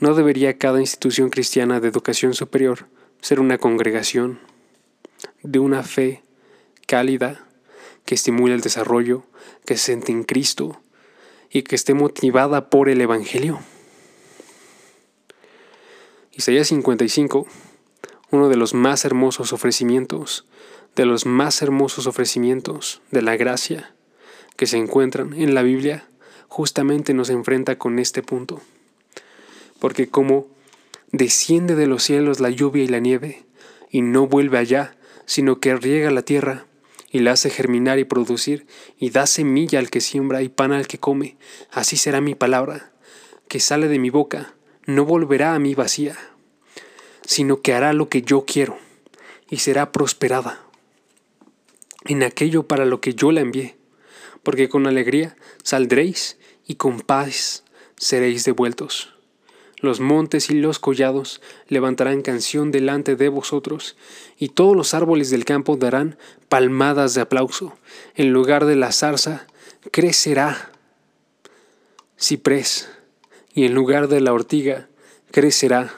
¿No 0.00 0.14
debería 0.14 0.58
cada 0.58 0.80
institución 0.80 1.30
cristiana 1.30 1.80
de 1.80 1.88
educación 1.88 2.34
superior 2.34 2.88
ser 3.20 3.40
una 3.40 3.58
congregación 3.58 4.40
de 5.42 5.58
una 5.60 5.82
fe 5.82 6.22
cálida 6.86 7.46
que 8.04 8.14
estimule 8.14 8.54
el 8.54 8.60
desarrollo, 8.60 9.24
que 9.64 9.76
se 9.76 9.86
siente 9.86 10.12
en 10.12 10.24
Cristo 10.24 10.80
y 11.54 11.62
que 11.62 11.76
esté 11.76 11.94
motivada 11.94 12.68
por 12.68 12.88
el 12.88 13.00
Evangelio. 13.00 13.60
Isaías 16.32 16.66
55, 16.66 17.46
uno 18.32 18.48
de 18.48 18.56
los 18.56 18.74
más 18.74 19.04
hermosos 19.04 19.52
ofrecimientos, 19.52 20.46
de 20.96 21.06
los 21.06 21.26
más 21.26 21.62
hermosos 21.62 22.08
ofrecimientos 22.08 23.02
de 23.12 23.22
la 23.22 23.36
gracia 23.36 23.94
que 24.56 24.66
se 24.66 24.78
encuentran 24.78 25.32
en 25.34 25.54
la 25.54 25.62
Biblia, 25.62 26.08
justamente 26.48 27.14
nos 27.14 27.30
enfrenta 27.30 27.78
con 27.78 28.00
este 28.00 28.20
punto. 28.20 28.60
Porque 29.78 30.08
como 30.08 30.48
desciende 31.12 31.76
de 31.76 31.86
los 31.86 32.02
cielos 32.02 32.40
la 32.40 32.50
lluvia 32.50 32.82
y 32.82 32.88
la 32.88 32.98
nieve, 32.98 33.44
y 33.92 34.02
no 34.02 34.26
vuelve 34.26 34.58
allá, 34.58 34.96
sino 35.24 35.60
que 35.60 35.76
riega 35.76 36.10
la 36.10 36.22
tierra, 36.22 36.66
y 37.14 37.20
la 37.20 37.30
hace 37.30 37.48
germinar 37.48 38.00
y 38.00 38.04
producir, 38.04 38.66
y 38.98 39.10
da 39.10 39.28
semilla 39.28 39.78
al 39.78 39.88
que 39.88 40.00
siembra 40.00 40.42
y 40.42 40.48
pan 40.48 40.72
al 40.72 40.88
que 40.88 40.98
come. 40.98 41.36
Así 41.70 41.96
será 41.96 42.20
mi 42.20 42.34
palabra, 42.34 42.92
que 43.46 43.60
sale 43.60 43.86
de 43.86 44.00
mi 44.00 44.10
boca, 44.10 44.56
no 44.86 45.04
volverá 45.04 45.54
a 45.54 45.60
mí 45.60 45.76
vacía, 45.76 46.18
sino 47.24 47.62
que 47.62 47.72
hará 47.72 47.92
lo 47.92 48.08
que 48.08 48.22
yo 48.22 48.44
quiero, 48.44 48.76
y 49.48 49.58
será 49.58 49.92
prosperada 49.92 50.66
en 52.04 52.24
aquello 52.24 52.66
para 52.66 52.84
lo 52.84 53.00
que 53.00 53.14
yo 53.14 53.30
la 53.30 53.42
envié, 53.42 53.76
porque 54.42 54.68
con 54.68 54.88
alegría 54.88 55.36
saldréis 55.62 56.36
y 56.66 56.74
con 56.74 57.00
paz 57.00 57.62
seréis 57.96 58.44
devueltos. 58.44 59.13
Los 59.84 60.00
montes 60.00 60.48
y 60.48 60.54
los 60.54 60.78
collados 60.78 61.42
levantarán 61.68 62.22
canción 62.22 62.70
delante 62.70 63.16
de 63.16 63.28
vosotros, 63.28 63.98
y 64.38 64.48
todos 64.48 64.74
los 64.74 64.94
árboles 64.94 65.28
del 65.28 65.44
campo 65.44 65.76
darán 65.76 66.16
palmadas 66.48 67.12
de 67.12 67.20
aplauso. 67.20 67.76
En 68.14 68.32
lugar 68.32 68.64
de 68.64 68.76
la 68.76 68.92
zarza 68.92 69.46
crecerá 69.92 70.70
ciprés, 72.18 72.88
y 73.52 73.66
en 73.66 73.74
lugar 73.74 74.08
de 74.08 74.22
la 74.22 74.32
ortiga 74.32 74.88
crecerá 75.30 75.94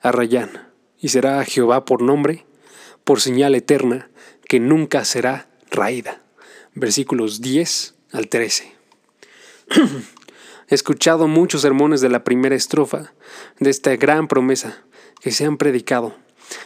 arrayán, 0.00 0.68
y 1.00 1.08
será 1.08 1.44
Jehová 1.44 1.84
por 1.84 2.02
nombre, 2.02 2.46
por 3.02 3.20
señal 3.20 3.56
eterna, 3.56 4.10
que 4.46 4.60
nunca 4.60 5.04
será 5.04 5.48
raída. 5.72 6.22
Versículos 6.74 7.40
10 7.40 7.96
al 8.12 8.28
13. 8.28 8.72
He 10.72 10.74
escuchado 10.74 11.28
muchos 11.28 11.60
sermones 11.60 12.00
de 12.00 12.08
la 12.08 12.24
primera 12.24 12.54
estrofa 12.54 13.12
de 13.60 13.68
esta 13.68 13.94
gran 13.96 14.26
promesa 14.26 14.82
que 15.20 15.30
se 15.30 15.44
han 15.44 15.58
predicado. 15.58 16.14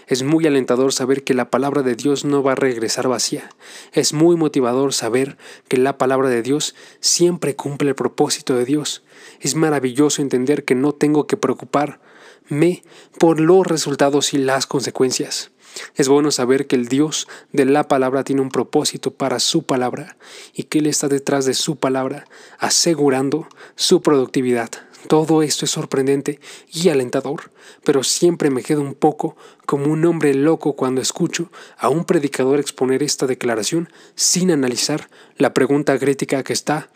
Es 0.06 0.22
muy 0.22 0.46
alentador 0.46 0.92
saber 0.92 1.24
que 1.24 1.34
la 1.34 1.50
palabra 1.50 1.82
de 1.82 1.96
Dios 1.96 2.24
no 2.24 2.40
va 2.40 2.52
a 2.52 2.54
regresar 2.54 3.08
vacía. 3.08 3.50
Es 3.92 4.12
muy 4.12 4.36
motivador 4.36 4.92
saber 4.92 5.36
que 5.66 5.76
la 5.76 5.98
palabra 5.98 6.28
de 6.28 6.42
Dios 6.42 6.76
siempre 7.00 7.56
cumple 7.56 7.88
el 7.88 7.94
propósito 7.96 8.54
de 8.54 8.64
Dios. 8.64 9.02
Es 9.40 9.56
maravilloso 9.56 10.22
entender 10.22 10.64
que 10.64 10.76
no 10.76 10.92
tengo 10.92 11.26
que 11.26 11.36
preocuparme 11.36 12.84
por 13.18 13.40
los 13.40 13.66
resultados 13.66 14.34
y 14.34 14.38
las 14.38 14.68
consecuencias. 14.68 15.50
Es 15.94 16.08
bueno 16.08 16.30
saber 16.30 16.66
que 16.66 16.76
el 16.76 16.88
Dios 16.88 17.28
de 17.52 17.64
la 17.64 17.88
palabra 17.88 18.24
tiene 18.24 18.42
un 18.42 18.50
propósito 18.50 19.12
para 19.12 19.40
su 19.40 19.64
palabra 19.64 20.16
y 20.54 20.64
que 20.64 20.78
Él 20.78 20.86
está 20.86 21.08
detrás 21.08 21.44
de 21.44 21.54
su 21.54 21.76
palabra, 21.76 22.26
asegurando 22.58 23.48
su 23.74 24.02
productividad. 24.02 24.70
Todo 25.08 25.42
esto 25.42 25.64
es 25.64 25.70
sorprendente 25.70 26.40
y 26.72 26.88
alentador, 26.88 27.52
pero 27.84 28.02
siempre 28.02 28.50
me 28.50 28.62
quedo 28.62 28.80
un 28.80 28.94
poco 28.94 29.36
como 29.64 29.92
un 29.92 30.04
hombre 30.04 30.34
loco 30.34 30.74
cuando 30.74 31.00
escucho 31.00 31.50
a 31.78 31.88
un 31.88 32.04
predicador 32.04 32.58
exponer 32.58 33.02
esta 33.02 33.26
declaración 33.26 33.88
sin 34.16 34.50
analizar 34.50 35.08
la 35.36 35.54
pregunta 35.54 35.96
crítica 35.98 36.42
que 36.42 36.52
está 36.52 36.90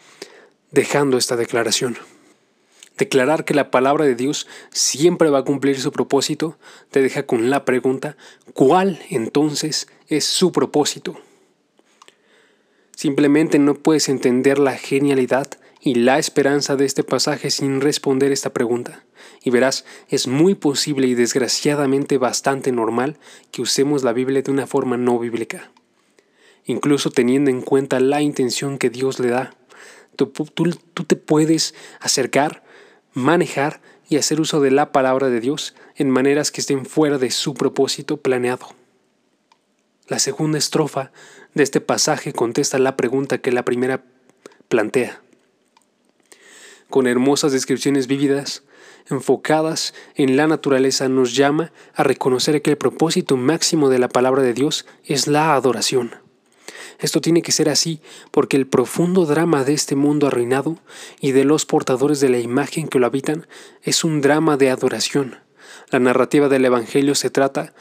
dejando 0.73 1.19
esta 1.19 1.37
declaración. 1.37 1.97
Declarar 3.01 3.47
que 3.47 3.55
la 3.55 3.71
palabra 3.71 4.05
de 4.05 4.15
Dios 4.15 4.47
siempre 4.71 5.31
va 5.31 5.39
a 5.39 5.45
cumplir 5.45 5.81
su 5.81 5.91
propósito 5.91 6.59
te 6.91 7.01
deja 7.01 7.23
con 7.23 7.49
la 7.49 7.65
pregunta, 7.65 8.19
¿cuál 8.53 9.01
entonces 9.09 9.89
es 10.09 10.27
su 10.27 10.53
propósito? 10.53 11.19
Simplemente 12.95 13.59
no 13.59 13.73
puedes 13.73 14.11
entender 14.11 14.59
la 14.59 14.77
genialidad 14.77 15.49
y 15.81 15.95
la 15.95 16.19
esperanza 16.19 16.77
de 16.77 16.85
este 16.85 17.03
pasaje 17.03 17.49
sin 17.49 17.81
responder 17.81 18.33
esta 18.33 18.53
pregunta. 18.53 19.03
Y 19.43 19.49
verás, 19.49 19.87
es 20.11 20.27
muy 20.27 20.55
posible 20.55 21.07
y 21.07 21.15
desgraciadamente 21.15 22.19
bastante 22.19 22.71
normal 22.71 23.17
que 23.51 23.63
usemos 23.63 24.03
la 24.03 24.13
Biblia 24.13 24.43
de 24.43 24.51
una 24.51 24.67
forma 24.67 24.99
no 24.99 25.19
bíblica, 25.19 25.73
incluso 26.67 27.11
teniendo 27.11 27.49
en 27.49 27.63
cuenta 27.63 27.99
la 27.99 28.21
intención 28.21 28.77
que 28.77 28.91
Dios 28.91 29.21
le 29.21 29.29
da. 29.31 29.55
Tú, 30.17 30.27
te 31.07 31.17
puedes 31.17 31.75
acercar 32.01 32.63
manejar 33.13 33.81
y 34.09 34.17
hacer 34.17 34.41
uso 34.41 34.61
de 34.61 34.71
la 34.71 34.93
palabra 34.93 35.29
de 35.29 35.41
Dios 35.41 35.75
en 35.97 36.11
maneras 36.11 36.51
que 36.51 36.61
estén 36.61 36.85
fuera 36.85 37.19
de 37.19 37.31
su 37.31 37.55
propósito 37.55 38.17
planeado. 38.17 38.69
La 40.09 40.19
segunda 40.19 40.59
estrofa 40.59 41.13
de 41.55 41.63
este 41.63 41.81
pasaje 41.81 42.33
contesta 42.33 42.79
la 42.79 42.97
pregunta 42.97 43.39
que 43.39 43.53
la 43.53 43.65
primera 43.65 44.03
plantea. 44.69 45.21
con 46.89 47.07
hermosas 47.07 47.53
descripciones 47.53 48.09
vívidas, 48.09 48.65
enfocadas 49.09 49.95
en 50.17 50.37
la 50.37 50.49
naturaleza, 50.49 51.09
nos 51.09 51.37
llama 51.37 51.73
a 51.95 52.03
reconocer 52.03 52.63
que 52.63 52.71
el 52.71 52.79
propósito 52.79 53.37
máximo 53.37 53.89
de 53.91 54.01
la 54.01 54.09
palabra 54.09 54.43
de 54.43 54.55
Dios 54.55 54.87
es 55.05 55.29
la 55.29 55.55
adoración. 55.55 56.17
Esto 57.01 57.21
tiene 57.21 57.43
que 57.43 57.53
ser 57.53 57.69
así 57.69 58.01
porque 58.31 58.57
el 58.57 58.67
profundo 58.67 59.25
drama 59.25 59.65
de 59.65 59.73
este 59.73 59.97
mundo 59.97 60.27
arruinado 60.27 60.79
y 61.21 61.33
de 61.33 61.45
los 61.45 61.67
portadores 61.67 62.21
de 62.21 62.29
la 62.29 62.39
imagen 62.39 62.89
que 62.89 62.99
lo 62.99 63.07
habitan 63.07 63.47
es 63.83 64.05
un 64.05 64.21
drama 64.21 64.57
de 64.57 64.71
adoración. 64.71 65.37
La 65.91 65.99
narrativa 65.99 66.49
del 66.49 66.65
Evangelio 66.65 67.15
se 67.15 67.31
trata 67.31 67.73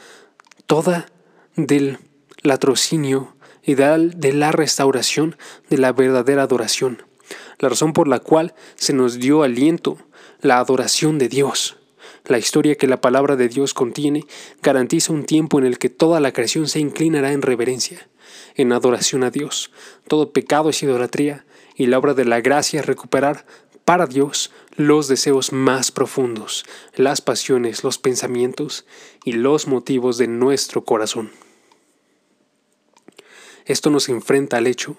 toda 0.66 1.06
del 1.56 1.98
latrocinio 2.42 3.34
y 3.62 3.74
de 3.74 4.32
la 4.32 4.52
restauración 4.52 5.36
de 5.68 5.78
la 5.78 5.92
verdadera 5.92 6.42
adoración, 6.42 7.02
la 7.58 7.68
razón 7.68 7.92
por 7.92 8.08
la 8.08 8.20
cual 8.20 8.54
se 8.74 8.92
nos 8.92 9.18
dio 9.18 9.42
aliento, 9.42 9.98
la 10.40 10.58
adoración 10.58 11.18
de 11.18 11.28
Dios. 11.28 11.76
La 12.24 12.38
historia 12.38 12.76
que 12.76 12.86
la 12.86 13.00
palabra 13.00 13.36
de 13.36 13.48
Dios 13.48 13.74
contiene 13.74 14.24
garantiza 14.62 15.12
un 15.12 15.24
tiempo 15.24 15.58
en 15.58 15.66
el 15.66 15.78
que 15.78 15.88
toda 15.88 16.20
la 16.20 16.32
creación 16.32 16.68
se 16.68 16.80
inclinará 16.80 17.32
en 17.32 17.42
reverencia, 17.42 18.08
en 18.54 18.72
adoración 18.72 19.24
a 19.24 19.30
Dios. 19.30 19.70
Todo 20.08 20.32
pecado 20.32 20.70
es 20.70 20.82
idolatría 20.82 21.44
y 21.76 21.86
la 21.86 21.98
obra 21.98 22.14
de 22.14 22.24
la 22.24 22.40
gracia 22.40 22.80
es 22.80 22.86
recuperar 22.86 23.46
para 23.84 24.06
Dios 24.06 24.52
los 24.76 25.08
deseos 25.08 25.52
más 25.52 25.90
profundos, 25.90 26.64
las 26.94 27.20
pasiones, 27.20 27.82
los 27.82 27.98
pensamientos 27.98 28.86
y 29.24 29.32
los 29.32 29.66
motivos 29.66 30.16
de 30.18 30.28
nuestro 30.28 30.84
corazón. 30.84 31.30
Esto 33.64 33.90
nos 33.90 34.08
enfrenta 34.08 34.58
al 34.58 34.66
hecho 34.66 34.96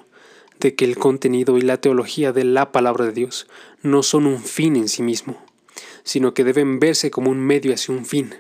de 0.60 0.76
que 0.76 0.86
el 0.86 0.98
contenido 0.98 1.58
y 1.58 1.62
la 1.62 1.82
teología 1.82 2.32
de 2.32 2.44
la 2.44 2.72
palabra 2.72 3.06
de 3.06 3.12
Dios 3.12 3.48
no 3.82 4.04
son 4.04 4.26
un 4.26 4.44
fin 4.44 4.76
en 4.76 4.88
sí 4.88 5.02
mismo, 5.02 5.44
sino 6.04 6.34
que 6.34 6.44
deben 6.44 6.80
verse 6.80 7.12
como 7.12 7.32
un 7.32 7.40
medio 7.40 7.74
hacia 7.74 7.96
un 7.96 8.06
fin. 8.06 8.36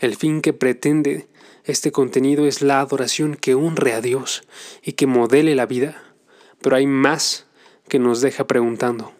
El 0.00 0.16
fin 0.16 0.40
que 0.40 0.52
pretende 0.52 1.28
este 1.64 1.92
contenido 1.92 2.46
es 2.46 2.60
la 2.60 2.80
adoración 2.80 3.36
que 3.36 3.54
honre 3.54 3.94
a 3.94 4.02
Dios 4.02 4.42
y 4.82 4.92
que 4.92 5.06
modele 5.06 5.54
la 5.54 5.64
vida. 5.64 6.14
Pero 6.60 6.76
hay 6.76 6.86
más 6.86 7.46
que 7.88 7.98
nos 7.98 8.20
deja 8.20 8.46
preguntando, 8.46 9.12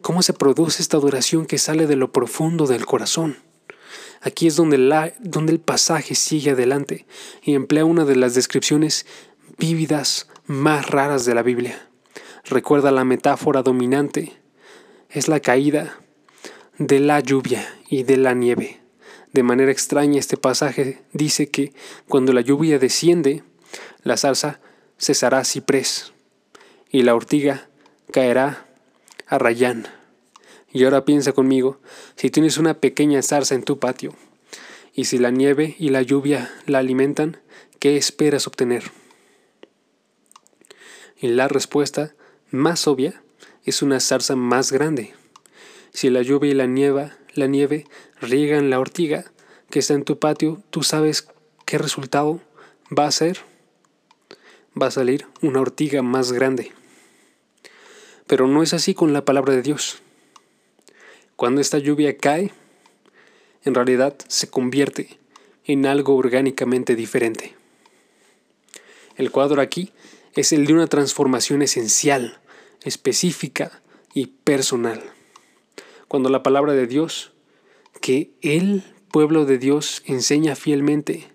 ¿cómo 0.00 0.22
se 0.22 0.32
produce 0.32 0.80
esta 0.80 0.96
adoración 0.96 1.46
que 1.46 1.58
sale 1.58 1.86
de 1.86 1.96
lo 1.96 2.10
profundo 2.10 2.66
del 2.66 2.86
corazón? 2.86 3.36
Aquí 4.22 4.46
es 4.46 4.56
donde, 4.56 4.78
la, 4.78 5.12
donde 5.20 5.52
el 5.52 5.60
pasaje 5.60 6.14
sigue 6.14 6.52
adelante 6.52 7.06
y 7.42 7.54
emplea 7.54 7.84
una 7.84 8.06
de 8.06 8.16
las 8.16 8.34
descripciones 8.34 9.04
vívidas 9.58 10.28
más 10.46 10.88
raras 10.88 11.26
de 11.26 11.34
la 11.34 11.42
Biblia. 11.42 11.88
Recuerda 12.44 12.90
la 12.90 13.04
metáfora 13.04 13.62
dominante, 13.62 14.32
es 15.10 15.28
la 15.28 15.40
caída 15.40 15.98
de 16.78 17.00
la 17.00 17.20
lluvia 17.20 17.68
y 17.88 18.02
de 18.04 18.16
la 18.16 18.32
nieve. 18.32 18.83
De 19.34 19.42
manera 19.42 19.72
extraña 19.72 20.20
este 20.20 20.36
pasaje 20.36 21.02
dice 21.12 21.50
que 21.50 21.72
cuando 22.06 22.32
la 22.32 22.40
lluvia 22.40 22.78
desciende, 22.78 23.42
la 24.04 24.16
salsa 24.16 24.60
cesará 24.96 25.44
ciprés 25.44 26.12
y 26.88 27.02
la 27.02 27.16
ortiga 27.16 27.68
caerá 28.12 28.68
a 29.26 29.38
rayán. 29.38 29.88
Y 30.72 30.84
ahora 30.84 31.04
piensa 31.04 31.32
conmigo, 31.32 31.80
si 32.14 32.30
tienes 32.30 32.58
una 32.58 32.74
pequeña 32.74 33.22
zarza 33.22 33.56
en 33.56 33.64
tu 33.64 33.80
patio, 33.80 34.14
y 34.94 35.06
si 35.06 35.18
la 35.18 35.32
nieve 35.32 35.74
y 35.80 35.88
la 35.88 36.02
lluvia 36.02 36.54
la 36.66 36.78
alimentan, 36.78 37.38
¿qué 37.80 37.96
esperas 37.96 38.46
obtener? 38.46 38.92
Y 41.20 41.26
la 41.26 41.48
respuesta 41.48 42.14
más 42.52 42.86
obvia 42.86 43.20
es 43.64 43.82
una 43.82 43.98
zarza 43.98 44.36
más 44.36 44.70
grande. 44.70 45.12
Si 45.92 46.08
la 46.08 46.22
lluvia 46.22 46.52
y 46.52 46.54
la 46.54 46.66
nieve, 46.66 47.10
la 47.34 47.48
nieve 47.48 47.86
riegan 48.20 48.70
la 48.70 48.80
ortiga 48.80 49.32
que 49.70 49.78
está 49.80 49.94
en 49.94 50.04
tu 50.04 50.18
patio, 50.18 50.62
¿tú 50.70 50.82
sabes 50.82 51.28
qué 51.66 51.78
resultado 51.78 52.40
va 52.96 53.06
a 53.06 53.10
ser? 53.10 53.38
Va 54.80 54.86
a 54.86 54.90
salir 54.90 55.26
una 55.42 55.60
ortiga 55.60 56.02
más 56.02 56.32
grande. 56.32 56.72
Pero 58.26 58.46
no 58.46 58.62
es 58.62 58.74
así 58.74 58.94
con 58.94 59.12
la 59.12 59.24
palabra 59.24 59.54
de 59.54 59.62
Dios. 59.62 59.98
Cuando 61.36 61.60
esta 61.60 61.78
lluvia 61.78 62.16
cae, 62.16 62.52
en 63.64 63.74
realidad 63.74 64.16
se 64.28 64.48
convierte 64.48 65.18
en 65.64 65.86
algo 65.86 66.16
orgánicamente 66.16 66.96
diferente. 66.96 67.54
El 69.16 69.30
cuadro 69.30 69.60
aquí 69.60 69.92
es 70.34 70.52
el 70.52 70.66
de 70.66 70.74
una 70.74 70.86
transformación 70.86 71.62
esencial, 71.62 72.38
específica 72.82 73.82
y 74.12 74.26
personal. 74.26 75.02
Cuando 76.08 76.28
la 76.28 76.42
palabra 76.42 76.72
de 76.72 76.86
Dios, 76.86 77.32
que 78.04 78.32
el 78.42 78.82
pueblo 79.10 79.46
de 79.46 79.56
Dios 79.56 80.02
enseña 80.04 80.56
fielmente 80.56 81.26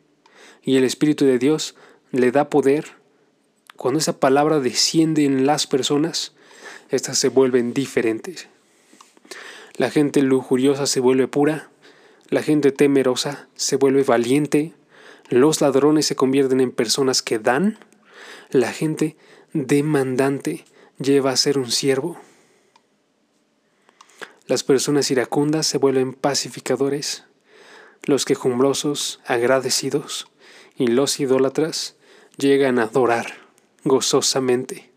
y 0.61 0.77
el 0.77 0.83
Espíritu 0.83 1.25
de 1.25 1.39
Dios 1.39 1.73
le 2.11 2.31
da 2.31 2.51
poder, 2.51 2.89
cuando 3.75 3.97
esa 3.97 4.19
palabra 4.19 4.59
desciende 4.59 5.25
en 5.25 5.47
las 5.47 5.65
personas, 5.65 6.35
éstas 6.91 7.17
se 7.17 7.29
vuelven 7.29 7.73
diferentes. 7.73 8.49
La 9.77 9.89
gente 9.89 10.21
lujuriosa 10.21 10.85
se 10.85 10.99
vuelve 10.99 11.27
pura, 11.27 11.71
la 12.27 12.43
gente 12.43 12.71
temerosa 12.71 13.47
se 13.55 13.75
vuelve 13.75 14.03
valiente, 14.03 14.73
los 15.29 15.61
ladrones 15.61 16.05
se 16.05 16.15
convierten 16.15 16.61
en 16.61 16.69
personas 16.69 17.23
que 17.23 17.39
dan, 17.39 17.79
la 18.51 18.71
gente 18.71 19.17
demandante 19.53 20.65
lleva 20.99 21.31
a 21.31 21.35
ser 21.35 21.57
un 21.57 21.71
siervo. 21.71 22.19
Las 24.49 24.63
personas 24.63 25.11
iracundas 25.11 25.67
se 25.67 25.77
vuelven 25.77 26.11
pacificadores, 26.11 27.23
los 28.01 28.25
quejumbrosos 28.25 29.19
agradecidos 29.27 30.25
y 30.75 30.87
los 30.87 31.19
idólatras 31.19 31.95
llegan 32.35 32.79
a 32.79 32.85
adorar 32.85 33.27
gozosamente. 33.83 34.89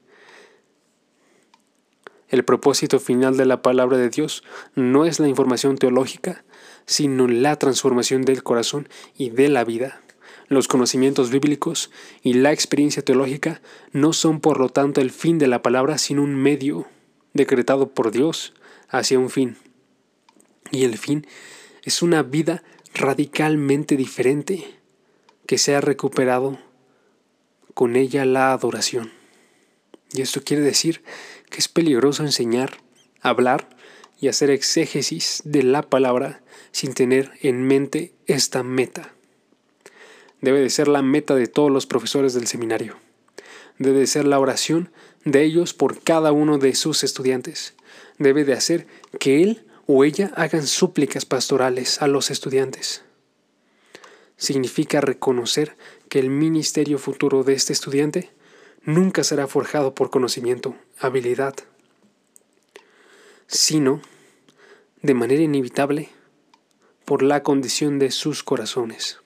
El 2.30 2.46
propósito 2.46 2.98
final 2.98 3.36
de 3.36 3.44
la 3.44 3.60
palabra 3.60 3.98
de 3.98 4.08
Dios 4.08 4.42
no 4.74 5.04
es 5.04 5.20
la 5.20 5.28
información 5.28 5.76
teológica, 5.76 6.44
sino 6.86 7.28
la 7.28 7.56
transformación 7.56 8.22
del 8.22 8.42
corazón 8.42 8.88
y 9.18 9.28
de 9.28 9.50
la 9.50 9.64
vida. 9.64 10.00
Los 10.48 10.66
conocimientos 10.66 11.28
bíblicos 11.28 11.90
y 12.22 12.32
la 12.32 12.52
experiencia 12.52 13.04
teológica 13.04 13.60
no 13.92 14.14
son 14.14 14.40
por 14.40 14.58
lo 14.58 14.70
tanto 14.70 15.02
el 15.02 15.10
fin 15.10 15.36
de 15.36 15.46
la 15.46 15.60
palabra, 15.60 15.98
sino 15.98 16.22
un 16.22 16.36
medio 16.36 16.86
decretado 17.34 17.90
por 17.90 18.12
Dios 18.12 18.54
hacia 18.92 19.18
un 19.18 19.28
fin. 19.28 19.56
Y 20.70 20.84
el 20.84 20.96
fin 20.96 21.26
es 21.82 22.00
una 22.00 22.22
vida 22.22 22.62
radicalmente 22.94 23.96
diferente 23.96 24.64
que 25.46 25.58
se 25.58 25.74
ha 25.74 25.80
recuperado 25.80 26.60
con 27.74 27.96
ella 27.96 28.24
la 28.24 28.52
adoración. 28.52 29.10
Y 30.12 30.22
esto 30.22 30.44
quiere 30.44 30.62
decir 30.62 31.02
que 31.50 31.58
es 31.58 31.66
peligroso 31.66 32.22
enseñar, 32.22 32.78
hablar 33.20 33.68
y 34.20 34.28
hacer 34.28 34.50
exégesis 34.50 35.42
de 35.44 35.64
la 35.64 35.82
palabra 35.82 36.42
sin 36.70 36.94
tener 36.94 37.32
en 37.40 37.66
mente 37.66 38.14
esta 38.26 38.62
meta 38.62 39.12
debe 40.42 40.60
de 40.60 40.68
ser 40.68 40.88
la 40.88 41.00
meta 41.00 41.34
de 41.34 41.46
todos 41.46 41.70
los 41.70 41.86
profesores 41.86 42.34
del 42.34 42.46
seminario. 42.46 42.98
Debe 43.78 44.00
de 44.00 44.06
ser 44.06 44.26
la 44.26 44.38
oración 44.38 44.90
de 45.24 45.42
ellos 45.44 45.72
por 45.72 46.02
cada 46.02 46.32
uno 46.32 46.58
de 46.58 46.74
sus 46.74 47.04
estudiantes. 47.04 47.74
Debe 48.22 48.44
de 48.44 48.52
hacer 48.52 48.86
que 49.18 49.42
él 49.42 49.66
o 49.86 50.04
ella 50.04 50.30
hagan 50.36 50.68
súplicas 50.68 51.24
pastorales 51.24 52.00
a 52.00 52.06
los 52.06 52.30
estudiantes. 52.30 53.02
Significa 54.36 55.00
reconocer 55.00 55.76
que 56.08 56.20
el 56.20 56.30
ministerio 56.30 56.98
futuro 56.98 57.42
de 57.42 57.54
este 57.54 57.72
estudiante 57.72 58.30
nunca 58.84 59.24
será 59.24 59.48
forjado 59.48 59.94
por 59.96 60.10
conocimiento, 60.10 60.76
habilidad, 61.00 61.54
sino, 63.48 64.00
de 65.02 65.14
manera 65.14 65.42
inevitable, 65.42 66.08
por 67.04 67.24
la 67.24 67.42
condición 67.42 67.98
de 67.98 68.12
sus 68.12 68.44
corazones. 68.44 69.18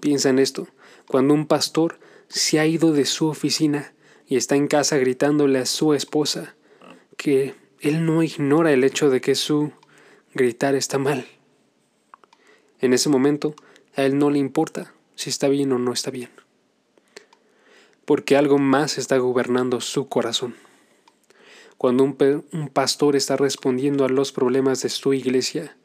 Piensa 0.00 0.30
en 0.30 0.38
esto. 0.38 0.66
Cuando 1.06 1.34
un 1.34 1.46
pastor 1.46 1.98
se 2.28 2.58
ha 2.58 2.66
ido 2.66 2.94
de 2.94 3.04
su 3.04 3.28
oficina 3.28 3.92
y 4.26 4.36
está 4.36 4.56
en 4.56 4.66
casa 4.66 4.96
gritándole 4.96 5.58
a 5.58 5.66
su 5.66 5.92
esposa 5.92 6.56
que 7.18 7.54
él 7.80 8.04
no 8.06 8.22
ignora 8.22 8.72
el 8.72 8.84
hecho 8.84 9.10
de 9.10 9.20
que 9.20 9.34
su 9.34 9.72
gritar 10.34 10.74
está 10.74 10.98
mal. 10.98 11.26
En 12.80 12.92
ese 12.92 13.08
momento 13.08 13.54
a 13.94 14.02
él 14.02 14.18
no 14.18 14.30
le 14.30 14.38
importa 14.38 14.92
si 15.14 15.30
está 15.30 15.48
bien 15.48 15.72
o 15.72 15.78
no 15.78 15.92
está 15.92 16.10
bien, 16.10 16.30
porque 18.04 18.36
algo 18.36 18.58
más 18.58 18.98
está 18.98 19.16
gobernando 19.18 19.80
su 19.80 20.08
corazón. 20.08 20.54
Cuando 21.78 22.04
un, 22.04 22.44
un 22.52 22.68
pastor 22.68 23.16
está 23.16 23.36
respondiendo 23.36 24.04
a 24.04 24.08
los 24.08 24.32
problemas 24.32 24.82
de 24.82 24.88
su 24.88 25.14
iglesia 25.14 25.76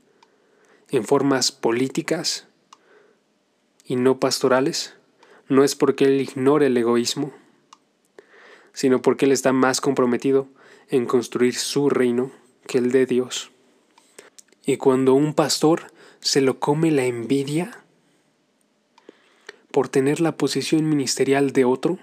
en 0.89 1.05
formas 1.05 1.51
políticas, 1.51 2.47
y 3.91 3.97
no 3.97 4.19
pastorales, 4.19 4.93
no 5.49 5.65
es 5.65 5.75
porque 5.75 6.05
él 6.05 6.21
ignore 6.21 6.67
el 6.67 6.77
egoísmo, 6.77 7.33
sino 8.71 9.01
porque 9.01 9.25
él 9.25 9.33
está 9.33 9.51
más 9.51 9.81
comprometido 9.81 10.47
en 10.91 11.05
construir 11.05 11.55
su 11.55 11.89
reino 11.89 12.31
que 12.67 12.77
el 12.77 12.91
de 12.91 13.05
Dios. 13.05 13.49
Y 14.65 14.75
cuando 14.77 15.13
un 15.13 15.33
pastor 15.33 15.91
se 16.19 16.41
lo 16.41 16.59
come 16.59 16.91
la 16.91 17.05
envidia 17.05 17.83
por 19.71 19.87
tener 19.87 20.19
la 20.19 20.35
posición 20.35 20.87
ministerial 20.87 21.53
de 21.53 21.63
otro, 21.63 21.97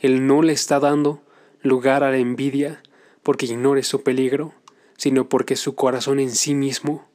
él 0.00 0.26
no 0.26 0.42
le 0.42 0.52
está 0.52 0.80
dando 0.80 1.22
lugar 1.62 2.02
a 2.02 2.10
la 2.10 2.18
envidia 2.18 2.82
porque 3.22 3.46
ignore 3.46 3.84
su 3.84 4.02
peligro, 4.02 4.52
sino 4.96 5.28
porque 5.28 5.54
su 5.54 5.76
corazón 5.76 6.18
en 6.18 6.32
sí 6.32 6.54
mismo 6.54 7.06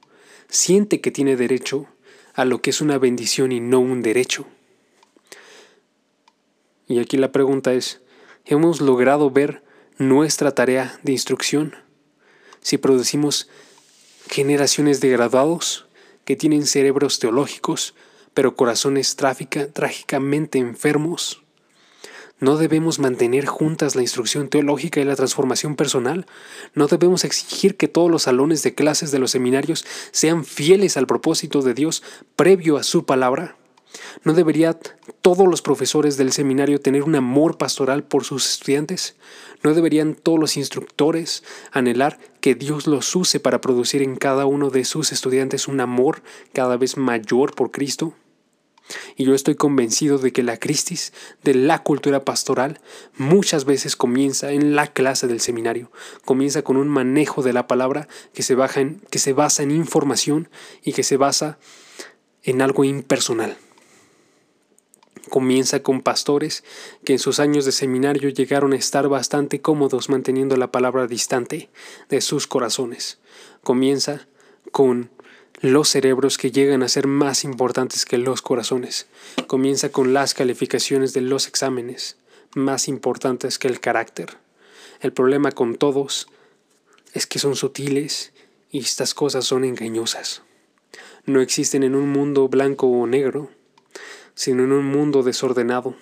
siente 0.48 1.02
que 1.02 1.12
tiene 1.12 1.36
derecho 1.36 1.88
a 2.34 2.46
lo 2.46 2.62
que 2.62 2.70
es 2.70 2.80
una 2.80 2.98
bendición 2.98 3.52
y 3.52 3.60
no 3.60 3.82
un 3.82 4.02
derecho. 4.02 4.46
Y 6.88 7.00
aquí 7.00 7.18
la 7.18 7.34
pregunta 7.34 7.74
es, 7.74 8.02
¿hemos 8.46 8.80
logrado 8.80 9.32
ver 9.32 9.64
nuestra 10.08 10.52
tarea 10.52 11.00
de 11.04 11.12
instrucción? 11.12 11.76
Si 12.62 12.78
producimos 12.78 13.50
generaciones 14.30 15.00
de 15.00 15.10
graduados 15.10 15.86
que 16.26 16.36
tienen 16.36 16.66
cerebros 16.66 17.20
teológicos, 17.20 17.94
pero 18.34 18.56
corazones 18.56 19.16
trágicamente 19.16 20.60
enfermos, 20.60 21.42
¿No 22.40 22.58
debemos 22.58 22.98
mantener 22.98 23.46
juntas 23.46 23.96
la 23.96 24.02
instrucción 24.02 24.50
teológica 24.50 25.00
y 25.00 25.04
la 25.04 25.16
transformación 25.16 25.76
personal? 25.76 26.26
¿No 26.74 26.88
debemos 26.88 27.24
exigir 27.24 27.78
que 27.78 27.88
todos 27.88 28.10
los 28.10 28.24
salones 28.24 28.64
de 28.64 28.74
clases 28.74 29.12
de 29.12 29.20
los 29.20 29.30
seminarios 29.30 29.86
sean 30.10 30.44
fieles 30.44 30.98
al 30.98 31.06
propósito 31.06 31.62
de 31.62 31.76
Dios 31.76 32.02
previo 32.36 32.78
a 32.78 32.84
su 32.84 33.06
palabra? 33.06 33.58
¿No 34.24 34.34
deberían 34.34 34.78
todos 35.22 35.48
los 35.48 35.62
profesores 35.62 36.18
del 36.18 36.32
seminario 36.32 36.80
tener 36.80 37.04
un 37.04 37.16
amor 37.16 37.58
pastoral 37.58 38.04
por 38.04 38.24
sus 38.24 38.50
estudiantes? 38.50 39.16
¿No 39.64 39.74
deberían 39.74 40.16
todos 40.16 40.40
los 40.40 40.58
instructores 40.58 41.44
anhelar 41.72 42.20
que 42.40 42.56
Dios 42.56 42.88
los 42.88 43.16
use 43.16 43.40
para 43.40 43.62
producir 43.62 44.02
en 44.02 44.16
cada 44.16 44.46
uno 44.46 44.70
de 44.70 44.86
sus 44.86 45.12
estudiantes 45.12 45.68
un 45.68 45.80
amor 45.80 46.24
cada 46.54 46.78
vez 46.78 46.98
mayor 46.98 47.54
por 47.54 47.72
Cristo? 47.72 48.14
Y 49.16 49.26
yo 49.26 49.34
estoy 49.34 49.56
convencido 49.56 50.18
de 50.18 50.34
que 50.34 50.44
la 50.44 50.58
crisis 50.58 51.14
de 51.44 51.54
la 51.54 51.80
cultura 51.80 52.26
pastoral 52.26 52.82
muchas 53.16 53.66
veces 53.66 53.96
comienza 53.96 54.52
en 54.52 54.76
la 54.76 54.88
clase 54.88 55.28
del 55.28 55.40
seminario, 55.40 55.92
comienza 56.26 56.62
con 56.62 56.78
un 56.78 56.90
manejo 56.90 57.42
de 57.42 57.54
la 57.54 57.68
palabra 57.68 58.08
que 58.34 58.44
se, 58.44 58.58
que 59.10 59.20
se 59.20 59.34
basa 59.34 59.64
en 59.64 59.72
información 59.72 60.50
y 60.84 60.94
que 60.94 61.04
se 61.04 61.18
basa 61.18 61.58
en 62.44 62.62
algo 62.62 62.84
impersonal. 62.84 63.58
Comienza 65.32 65.82
con 65.82 66.02
pastores 66.02 66.66
que 67.06 67.14
en 67.14 67.20
sus 67.20 67.40
años 67.40 67.64
de 67.64 67.72
seminario 67.72 68.28
llegaron 68.28 68.74
a 68.74 68.76
estar 68.76 69.08
bastante 69.08 69.62
cómodos 69.62 70.10
manteniendo 70.10 70.58
la 70.58 70.74
palabra 70.74 71.08
distante 71.08 71.70
de 72.10 72.20
sus 72.20 72.48
corazones. 72.48 73.18
Comienza 73.64 74.28
con 74.74 75.10
los 75.62 75.88
cerebros 75.88 76.38
que 76.38 76.52
llegan 76.52 76.84
a 76.84 76.90
ser 76.90 77.08
más 77.08 77.46
importantes 77.46 78.04
que 78.04 78.18
los 78.18 78.42
corazones. 78.42 79.08
Comienza 79.48 79.88
con 79.90 80.12
las 80.12 80.34
calificaciones 80.34 81.14
de 81.14 81.22
los 81.22 81.48
exámenes, 81.48 82.18
más 82.54 82.90
importantes 82.90 83.58
que 83.58 83.70
el 83.70 83.80
carácter. 83.80 84.38
El 85.00 85.14
problema 85.14 85.54
con 85.54 85.76
todos 85.76 86.28
es 87.14 87.26
que 87.26 87.40
son 87.40 87.56
sutiles 87.56 88.34
y 88.70 88.80
estas 88.80 89.14
cosas 89.14 89.46
son 89.46 89.64
engañosas. 89.64 90.42
No 91.26 91.40
existen 91.40 91.84
en 91.84 91.96
un 91.96 92.10
mundo 92.10 92.50
blanco 92.50 92.88
o 92.88 93.08
negro, 93.08 93.50
sino 94.36 94.64
en 94.64 94.72
un 94.72 94.86
mundo 94.86 95.24
desordenado. 95.24 95.96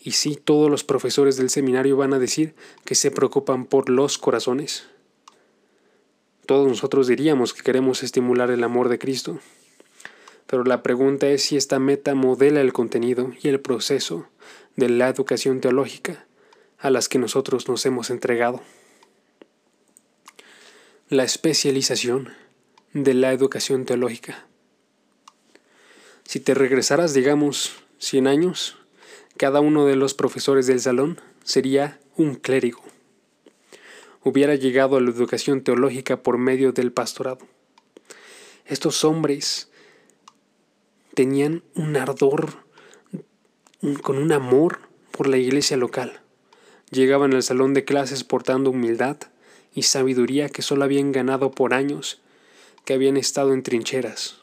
Y 0.00 0.12
sí, 0.12 0.36
todos 0.36 0.70
los 0.70 0.84
profesores 0.84 1.36
del 1.36 1.50
seminario 1.50 1.96
van 1.96 2.14
a 2.14 2.18
decir 2.18 2.54
que 2.84 2.94
se 2.94 3.10
preocupan 3.10 3.66
por 3.66 3.90
los 3.90 4.18
corazones, 4.18 4.88
todos 6.46 6.68
nosotros 6.68 7.08
diríamos 7.08 7.52
que 7.52 7.62
queremos 7.62 8.04
estimular 8.04 8.52
el 8.52 8.62
amor 8.62 8.88
de 8.88 9.00
Cristo, 9.00 9.40
pero 10.46 10.62
la 10.62 10.84
pregunta 10.84 11.26
es 11.26 11.42
si 11.42 11.56
esta 11.56 11.80
meta 11.80 12.14
modela 12.14 12.60
el 12.60 12.72
contenido 12.72 13.32
y 13.42 13.48
el 13.48 13.58
proceso 13.58 14.28
de 14.76 14.88
la 14.88 15.08
educación 15.08 15.60
teológica 15.60 16.24
a 16.78 16.90
las 16.90 17.08
que 17.08 17.18
nosotros 17.18 17.68
nos 17.68 17.84
hemos 17.84 18.10
entregado. 18.10 18.62
La 21.08 21.24
especialización 21.24 22.32
de 22.92 23.14
la 23.14 23.32
educación 23.32 23.84
teológica. 23.84 24.46
Si 26.26 26.40
te 26.40 26.54
regresaras, 26.54 27.14
digamos, 27.14 27.76
100 27.98 28.26
años, 28.26 28.76
cada 29.36 29.60
uno 29.60 29.86
de 29.86 29.96
los 29.96 30.14
profesores 30.14 30.66
del 30.66 30.80
salón 30.80 31.20
sería 31.44 32.00
un 32.16 32.34
clérigo 32.34 32.82
hubiera 34.26 34.56
llegado 34.56 34.96
a 34.96 35.00
la 35.00 35.10
educación 35.10 35.62
teológica 35.62 36.20
por 36.20 36.36
medio 36.36 36.72
del 36.72 36.90
pastorado. 36.90 37.38
Estos 38.64 39.04
hombres 39.04 39.70
tenían 41.14 41.62
un 41.76 41.96
ardor, 41.96 42.54
con 44.02 44.18
un 44.18 44.32
amor 44.32 44.80
por 45.12 45.28
la 45.28 45.36
iglesia 45.36 45.76
local. 45.76 46.22
Llegaban 46.90 47.34
al 47.34 47.44
salón 47.44 47.72
de 47.72 47.84
clases 47.84 48.24
portando 48.24 48.70
humildad 48.70 49.16
y 49.72 49.82
sabiduría 49.82 50.48
que 50.48 50.62
solo 50.62 50.82
habían 50.82 51.12
ganado 51.12 51.52
por 51.52 51.72
años 51.72 52.20
que 52.84 52.94
habían 52.94 53.16
estado 53.16 53.54
en 53.54 53.62
trincheras. 53.62 54.35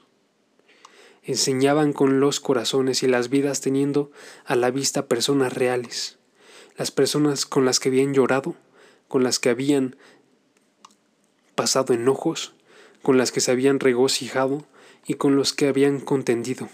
Enseñaban 1.25 1.93
con 1.93 2.19
los 2.19 2.39
corazones 2.39 3.01
y 3.01 3.07
las 3.07 3.29
vidas 3.29 3.61
teniendo 3.61 4.11
a 4.45 4.55
la 4.55 4.71
vista 4.71 5.07
personas 5.07 5.53
reales, 5.53 6.17
las 6.77 6.91
personas 6.91 7.45
con 7.45 7.63
las 7.63 7.79
que 7.79 7.89
habían 7.89 8.13
llorado, 8.13 8.55
con 9.07 9.23
las 9.23 9.39
que 9.39 9.49
habían 9.49 9.95
pasado 11.55 11.93
enojos, 11.93 12.53
con 13.01 13.17
las 13.17 13.31
que 13.31 13.39
se 13.39 13.51
habían 13.51 13.79
regocijado 13.79 14.65
y 15.05 15.13
con 15.13 15.35
los 15.37 15.53
que 15.53 15.67
habían 15.67 16.01
contendido. 16.01 16.69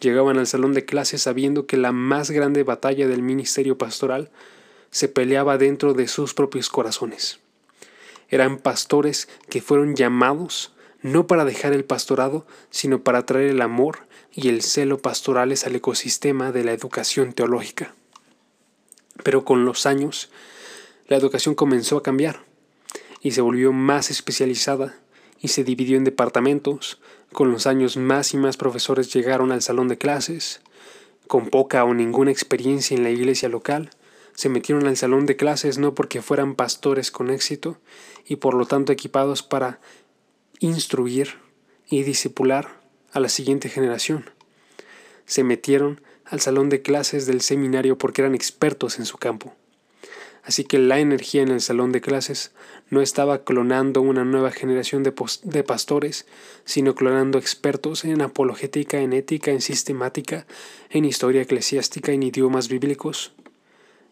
Llegaban 0.00 0.38
al 0.38 0.48
salón 0.48 0.74
de 0.74 0.84
clases 0.84 1.22
sabiendo 1.22 1.66
que 1.66 1.76
la 1.76 1.92
más 1.92 2.30
grande 2.32 2.64
batalla 2.64 3.06
del 3.06 3.22
ministerio 3.22 3.78
pastoral 3.78 4.30
se 4.90 5.08
peleaba 5.08 5.58
dentro 5.58 5.94
de 5.94 6.08
sus 6.08 6.34
propios 6.34 6.68
corazones. 6.68 7.38
Eran 8.28 8.58
pastores 8.58 9.28
que 9.48 9.62
fueron 9.62 9.94
llamados 9.94 10.73
no 11.04 11.26
para 11.26 11.44
dejar 11.44 11.74
el 11.74 11.84
pastorado, 11.84 12.46
sino 12.70 13.02
para 13.02 13.26
traer 13.26 13.50
el 13.50 13.60
amor 13.60 14.06
y 14.32 14.48
el 14.48 14.62
celo 14.62 14.98
pastorales 14.98 15.66
al 15.66 15.76
ecosistema 15.76 16.50
de 16.50 16.64
la 16.64 16.72
educación 16.72 17.34
teológica. 17.34 17.94
Pero 19.22 19.44
con 19.44 19.66
los 19.66 19.84
años, 19.84 20.30
la 21.06 21.18
educación 21.18 21.54
comenzó 21.54 21.98
a 21.98 22.02
cambiar 22.02 22.40
y 23.20 23.32
se 23.32 23.42
volvió 23.42 23.70
más 23.70 24.10
especializada 24.10 24.98
y 25.42 25.48
se 25.48 25.62
dividió 25.62 25.98
en 25.98 26.04
departamentos. 26.04 26.98
Con 27.34 27.52
los 27.52 27.66
años 27.66 27.98
más 27.98 28.32
y 28.32 28.38
más 28.38 28.56
profesores 28.56 29.12
llegaron 29.12 29.52
al 29.52 29.60
salón 29.60 29.88
de 29.88 29.98
clases. 29.98 30.62
Con 31.26 31.50
poca 31.50 31.84
o 31.84 31.92
ninguna 31.92 32.30
experiencia 32.30 32.96
en 32.96 33.02
la 33.02 33.10
iglesia 33.10 33.50
local, 33.50 33.90
se 34.34 34.48
metieron 34.48 34.86
al 34.86 34.96
salón 34.96 35.26
de 35.26 35.36
clases 35.36 35.76
no 35.76 35.94
porque 35.94 36.22
fueran 36.22 36.54
pastores 36.54 37.10
con 37.10 37.28
éxito 37.28 37.76
y 38.26 38.36
por 38.36 38.54
lo 38.54 38.64
tanto 38.64 38.90
equipados 38.90 39.42
para 39.42 39.80
instruir 40.64 41.34
y 41.88 42.02
discipular 42.02 42.80
a 43.12 43.20
la 43.20 43.28
siguiente 43.28 43.68
generación. 43.68 44.30
Se 45.26 45.44
metieron 45.44 46.00
al 46.24 46.40
salón 46.40 46.70
de 46.70 46.82
clases 46.82 47.26
del 47.26 47.42
seminario 47.42 47.98
porque 47.98 48.22
eran 48.22 48.34
expertos 48.34 48.98
en 48.98 49.06
su 49.06 49.18
campo. 49.18 49.54
Así 50.42 50.64
que 50.64 50.78
la 50.78 50.98
energía 50.98 51.42
en 51.42 51.50
el 51.50 51.60
salón 51.60 51.92
de 51.92 52.00
clases 52.00 52.52
no 52.90 53.00
estaba 53.00 53.44
clonando 53.44 54.02
una 54.02 54.24
nueva 54.24 54.50
generación 54.50 55.02
de, 55.02 55.14
de, 55.42 55.62
pastores, 55.64 56.26
sino 56.64 56.94
clonando 56.94 57.38
expertos 57.38 58.04
en 58.04 58.20
apologética, 58.20 59.00
en 59.00 59.14
ética, 59.14 59.52
en 59.52 59.62
sistemática, 59.62 60.46
en 60.90 61.06
historia 61.06 61.42
eclesiástica, 61.42 62.12
en 62.12 62.22
idiomas 62.22 62.68
bíblicos. 62.68 63.32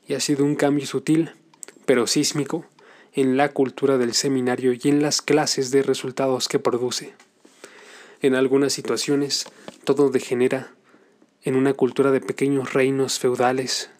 Y 0.09 0.14
ha 0.14 0.20
sido 0.20 0.44
un 0.44 0.55
cambio 0.55 0.86
sutil, 0.86 1.32
pero 1.84 2.07
sísmico, 2.07 2.64
en 3.12 3.36
la 3.36 3.50
cultura 3.50 3.98
del 3.98 4.14
seminario 4.14 4.72
y 4.72 4.80
en 4.84 5.02
las 5.02 5.22
clases 5.22 5.70
de 5.70 5.82
resultados 5.82 6.48
que 6.48 6.58
produce. 6.58 7.14
En 8.20 8.34
algunas 8.34 8.72
situaciones, 8.72 9.46
todo 9.84 10.10
degenera 10.10 10.72
en 11.42 11.56
una 11.56 11.74
cultura 11.74 12.10
de 12.10 12.20
pequeños 12.20 12.72
reinos 12.72 13.18
feudales, 13.18 13.90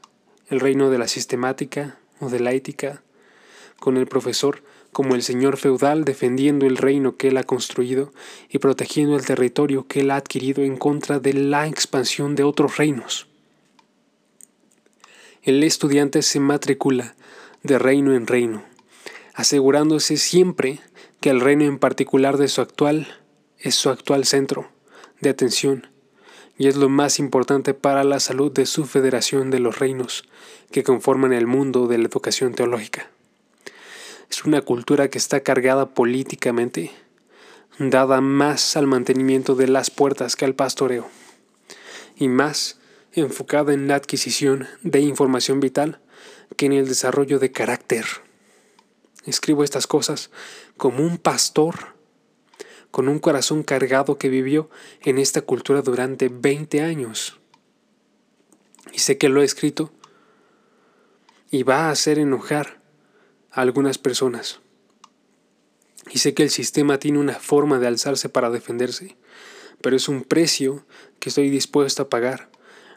el 0.49 0.61
reino 0.61 0.91
de 0.91 0.99
la 0.99 1.09
sistemática, 1.09 1.99
o 2.21 2.31
de 2.31 2.41
la 2.41 2.53
ética, 2.53 3.03
con 3.81 3.97
el 3.97 4.07
profesor 4.07 4.63
como 4.93 5.15
el 5.15 5.23
señor 5.23 5.57
feudal 5.57 6.05
defendiendo 6.05 6.67
el 6.67 6.77
reino 6.77 7.17
que 7.17 7.29
él 7.29 7.39
ha 7.39 7.45
construido 7.45 8.13
y 8.51 8.59
protegiendo 8.59 9.17
el 9.17 9.25
territorio 9.25 9.87
que 9.87 10.01
él 10.01 10.11
ha 10.11 10.17
adquirido 10.17 10.63
en 10.63 10.77
contra 10.77 11.19
de 11.19 11.33
la 11.33 11.67
expansión 11.67 12.37
de 12.37 12.45
otros 12.45 12.77
reinos. 12.77 13.27
El 15.43 15.65
estudiante 15.65 16.23
se 16.23 16.39
matricula 16.39 17.17
de 17.63 17.79
reino 17.79 18.15
en 18.15 18.27
reino, 18.27 18.63
asegurándose 19.35 20.17
siempre 20.17 20.81
que 21.21 21.31
el 21.31 21.41
reino 21.41 21.65
en 21.65 21.79
particular 21.79 22.37
de 22.37 22.49
su 22.49 22.61
actual 22.61 23.07
es 23.59 23.75
su 23.75 23.91
actual 23.91 24.25
centro 24.25 24.69
de 25.21 25.31
atención 25.31 25.87
y 26.59 26.69
es 26.69 26.77
lo 26.77 26.89
más 26.89 27.19
importante 27.19 27.75
para 27.75 28.05
la 28.05 28.21
salud 28.21 28.53
de 28.53 28.67
su 28.67 28.85
federación 28.85 29.51
de 29.51 29.61
los 29.61 29.79
reinos 29.79 30.25
que 30.71 30.83
conforman 30.83 31.33
el 31.33 31.47
mundo 31.47 31.87
de 31.87 31.99
la 31.99 32.05
educación 32.05 32.55
teológica. 32.55 33.11
es 34.31 34.45
una 34.45 34.63
cultura 34.63 35.09
que 35.09 35.19
está 35.19 35.41
cargada 35.41 35.91
políticamente, 35.91 36.91
dada 37.79 38.21
más 38.21 38.77
al 38.77 38.87
mantenimiento 38.87 39.55
de 39.55 39.69
las 39.69 39.91
puertas 39.91 40.37
que 40.37 40.45
al 40.45 40.55
pastoreo, 40.55 41.09
y 42.17 42.29
más 42.29 42.79
enfocada 43.13 43.75
en 43.75 43.89
la 43.89 43.97
adquisición 43.97 44.67
de 44.83 45.01
información 45.01 45.61
vital 45.61 46.01
que 46.57 46.67
en 46.67 46.73
el 46.73 46.89
desarrollo 46.89 47.39
de 47.39 47.53
carácter. 47.53 48.07
Escribo 49.25 49.65
estas 49.65 49.87
cosas 49.87 50.31
como 50.77 51.03
un 51.05 51.19
pastor 51.19 51.95
con 52.93 53.09
un 53.09 53.19
corazón 53.19 53.63
cargado 53.63 54.19
que 54.19 54.29
vivió 54.29 54.71
en 55.01 55.19
esta 55.19 55.41
cultura 55.41 55.81
durante 55.83 56.29
20 56.29 56.83
años. 56.83 57.39
Y 58.93 58.99
sé 58.99 59.17
que 59.19 59.31
lo 59.31 59.41
he 59.41 59.45
escrito 59.45 59.91
y 61.51 61.63
va 61.63 61.87
a 61.87 61.91
hacer 61.91 62.19
enojar 62.19 62.83
a 63.51 63.63
algunas 63.63 63.97
personas. 63.99 64.61
Y 66.11 66.19
sé 66.19 66.35
que 66.35 66.43
el 66.43 66.51
sistema 66.51 66.99
tiene 66.99 67.19
una 67.19 67.35
forma 67.35 67.79
de 67.79 67.87
alzarse 67.87 68.29
para 68.29 68.51
defenderse, 68.51 69.17
pero 69.81 69.97
es 69.97 70.09
un 70.09 70.23
precio 70.23 70.85
que 71.19 71.31
estoy 71.31 71.49
dispuesto 71.49 72.03
a 72.03 72.11
pagar. 72.11 72.51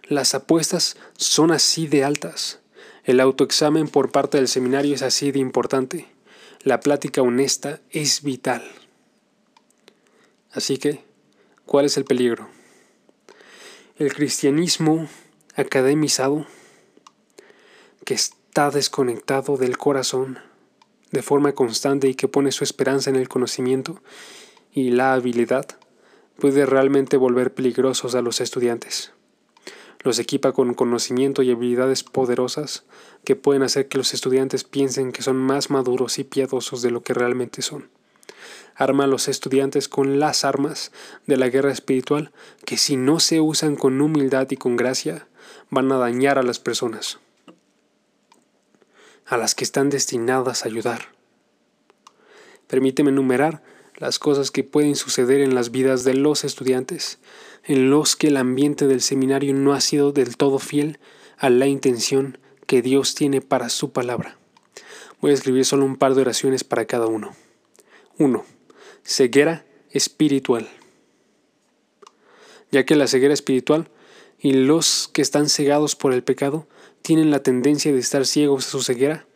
Las 0.03 0.35
apuestas 0.35 0.97
son 1.15 1.51
así 1.51 1.87
de 1.87 2.03
altas. 2.03 2.59
El 3.05 3.21
autoexamen 3.21 3.87
por 3.87 4.11
parte 4.11 4.37
del 4.37 4.49
seminario 4.49 4.95
es 4.95 5.03
así 5.03 5.31
de 5.31 5.39
importante. 5.39 6.14
La 6.65 6.79
plática 6.79 7.21
honesta 7.21 7.79
es 7.91 8.23
vital. 8.23 8.63
Así 10.51 10.79
que, 10.79 11.03
¿cuál 11.67 11.85
es 11.85 11.95
el 11.95 12.05
peligro? 12.05 12.49
El 13.97 14.11
cristianismo 14.11 15.07
academizado, 15.55 16.47
que 18.03 18.15
está 18.15 18.71
desconectado 18.71 19.57
del 19.57 19.77
corazón 19.77 20.39
de 21.11 21.21
forma 21.21 21.51
constante 21.51 22.07
y 22.07 22.15
que 22.15 22.27
pone 22.27 22.51
su 22.51 22.63
esperanza 22.63 23.11
en 23.11 23.17
el 23.17 23.29
conocimiento 23.29 24.01
y 24.73 24.89
la 24.89 25.13
habilidad, 25.13 25.67
puede 26.39 26.65
realmente 26.65 27.15
volver 27.15 27.53
peligrosos 27.53 28.15
a 28.15 28.23
los 28.23 28.41
estudiantes. 28.41 29.11
Los 30.05 30.19
equipa 30.19 30.53
con 30.53 30.73
conocimiento 30.73 31.43
y 31.43 31.51
habilidades 31.51 32.03
poderosas 32.03 32.85
que 33.25 33.35
pueden 33.35 33.63
hacer 33.63 33.89
que 33.89 33.97
los 33.97 34.13
estudiantes 34.13 34.63
piensen 34.63 35.11
que 35.11 35.21
son 35.21 35.35
más 35.35 35.69
maduros 35.69 36.19
y 36.19 36.23
piadosos 36.23 36.81
de 36.81 36.91
lo 36.91 37.01
que 37.01 37.13
realmente 37.13 37.61
son 37.61 37.89
arma 38.75 39.05
a 39.05 39.07
los 39.07 39.27
estudiantes 39.27 39.87
con 39.87 40.19
las 40.19 40.45
armas 40.45 40.91
de 41.25 41.37
la 41.37 41.49
guerra 41.49 41.71
espiritual 41.71 42.31
que 42.65 42.77
si 42.77 42.97
no 42.97 43.19
se 43.19 43.39
usan 43.39 43.75
con 43.75 44.01
humildad 44.01 44.47
y 44.51 44.57
con 44.57 44.75
gracia 44.75 45.27
van 45.69 45.91
a 45.91 45.97
dañar 45.97 46.37
a 46.37 46.43
las 46.43 46.59
personas, 46.59 47.19
a 49.25 49.37
las 49.37 49.55
que 49.55 49.63
están 49.63 49.89
destinadas 49.89 50.63
a 50.63 50.67
ayudar. 50.67 51.15
Permíteme 52.67 53.11
enumerar 53.11 53.63
las 53.95 54.19
cosas 54.19 54.51
que 54.51 54.65
pueden 54.65 54.95
suceder 54.95 55.39
en 55.39 55.55
las 55.55 55.71
vidas 55.71 56.03
de 56.03 56.13
los 56.13 56.43
estudiantes, 56.43 57.19
en 57.65 57.89
los 57.89 58.15
que 58.15 58.27
el 58.27 58.37
ambiente 58.37 58.87
del 58.87 59.01
seminario 59.01 59.53
no 59.53 59.73
ha 59.73 59.81
sido 59.81 60.11
del 60.11 60.37
todo 60.37 60.59
fiel 60.59 60.99
a 61.37 61.49
la 61.49 61.67
intención 61.67 62.37
que 62.65 62.81
Dios 62.81 63.15
tiene 63.15 63.41
para 63.41 63.69
su 63.69 63.91
palabra. 63.91 64.37
Voy 65.21 65.31
a 65.31 65.33
escribir 65.33 65.65
solo 65.65 65.85
un 65.85 65.97
par 65.97 66.15
de 66.15 66.21
oraciones 66.21 66.63
para 66.63 66.85
cada 66.85 67.07
uno. 67.07 67.35
1 68.17 68.45
ceguera 69.05 69.65
espiritual. 69.91 70.67
Ya 72.71 72.85
que 72.85 72.95
la 72.95 73.07
ceguera 73.07 73.33
espiritual 73.33 73.89
y 74.39 74.53
los 74.53 75.09
que 75.13 75.21
están 75.21 75.47
cegados 75.47 75.95
por 75.95 76.11
el 76.11 76.23
pecado 76.23 76.67
tienen 77.03 77.29
la 77.29 77.43
tendencia 77.43 77.93
de 77.93 77.99
estar 77.99 78.25
ciegos 78.25 78.67
a 78.67 78.71
su 78.71 78.81
ceguera, 78.81 79.27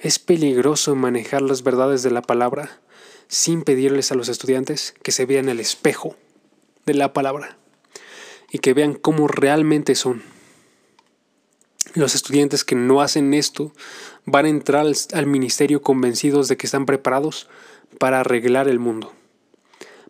es 0.00 0.18
peligroso 0.18 0.96
manejar 0.96 1.40
las 1.40 1.62
verdades 1.62 2.02
de 2.02 2.10
la 2.10 2.22
palabra 2.22 2.80
sin 3.28 3.62
pedirles 3.62 4.10
a 4.10 4.16
los 4.16 4.28
estudiantes 4.28 4.94
que 5.02 5.12
se 5.12 5.24
vean 5.24 5.48
el 5.48 5.60
espejo 5.60 6.16
de 6.84 6.94
la 6.94 7.12
palabra 7.12 7.58
y 8.52 8.58
que 8.58 8.74
vean 8.74 8.94
cómo 8.94 9.26
realmente 9.26 9.94
son. 9.94 10.22
Los 11.94 12.14
estudiantes 12.14 12.64
que 12.64 12.74
no 12.74 13.00
hacen 13.00 13.32
esto 13.32 13.72
van 14.26 14.44
a 14.44 14.50
entrar 14.50 14.86
al, 15.12 15.26
ministerio 15.26 15.82
convencidos 15.82 16.48
de 16.48 16.58
que 16.58 16.66
están 16.66 16.84
preparados 16.84 17.48
para 17.98 18.20
arreglar 18.20 18.68
el 18.68 18.78
mundo, 18.78 19.12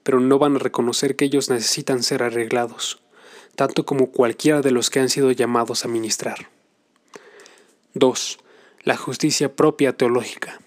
pero 0.02 0.20
no 0.20 0.38
van 0.38 0.56
a 0.56 0.58
reconocer 0.58 1.14
que 1.14 1.24
ellos 1.24 1.50
necesitan 1.50 2.02
ser 2.02 2.24
arreglados, 2.24 3.00
tanto 3.54 3.86
como 3.86 4.10
cualquiera 4.10 4.60
de 4.60 4.72
los 4.72 4.90
que 4.90 4.98
han 4.98 5.08
sido 5.08 5.30
llamados 5.30 5.84
a 5.84 5.88
ministrar. 5.88 6.50
2. 7.94 8.38
La 8.82 8.96
justicia 8.96 9.54
propia 9.54 9.96
teológica. 9.96 10.60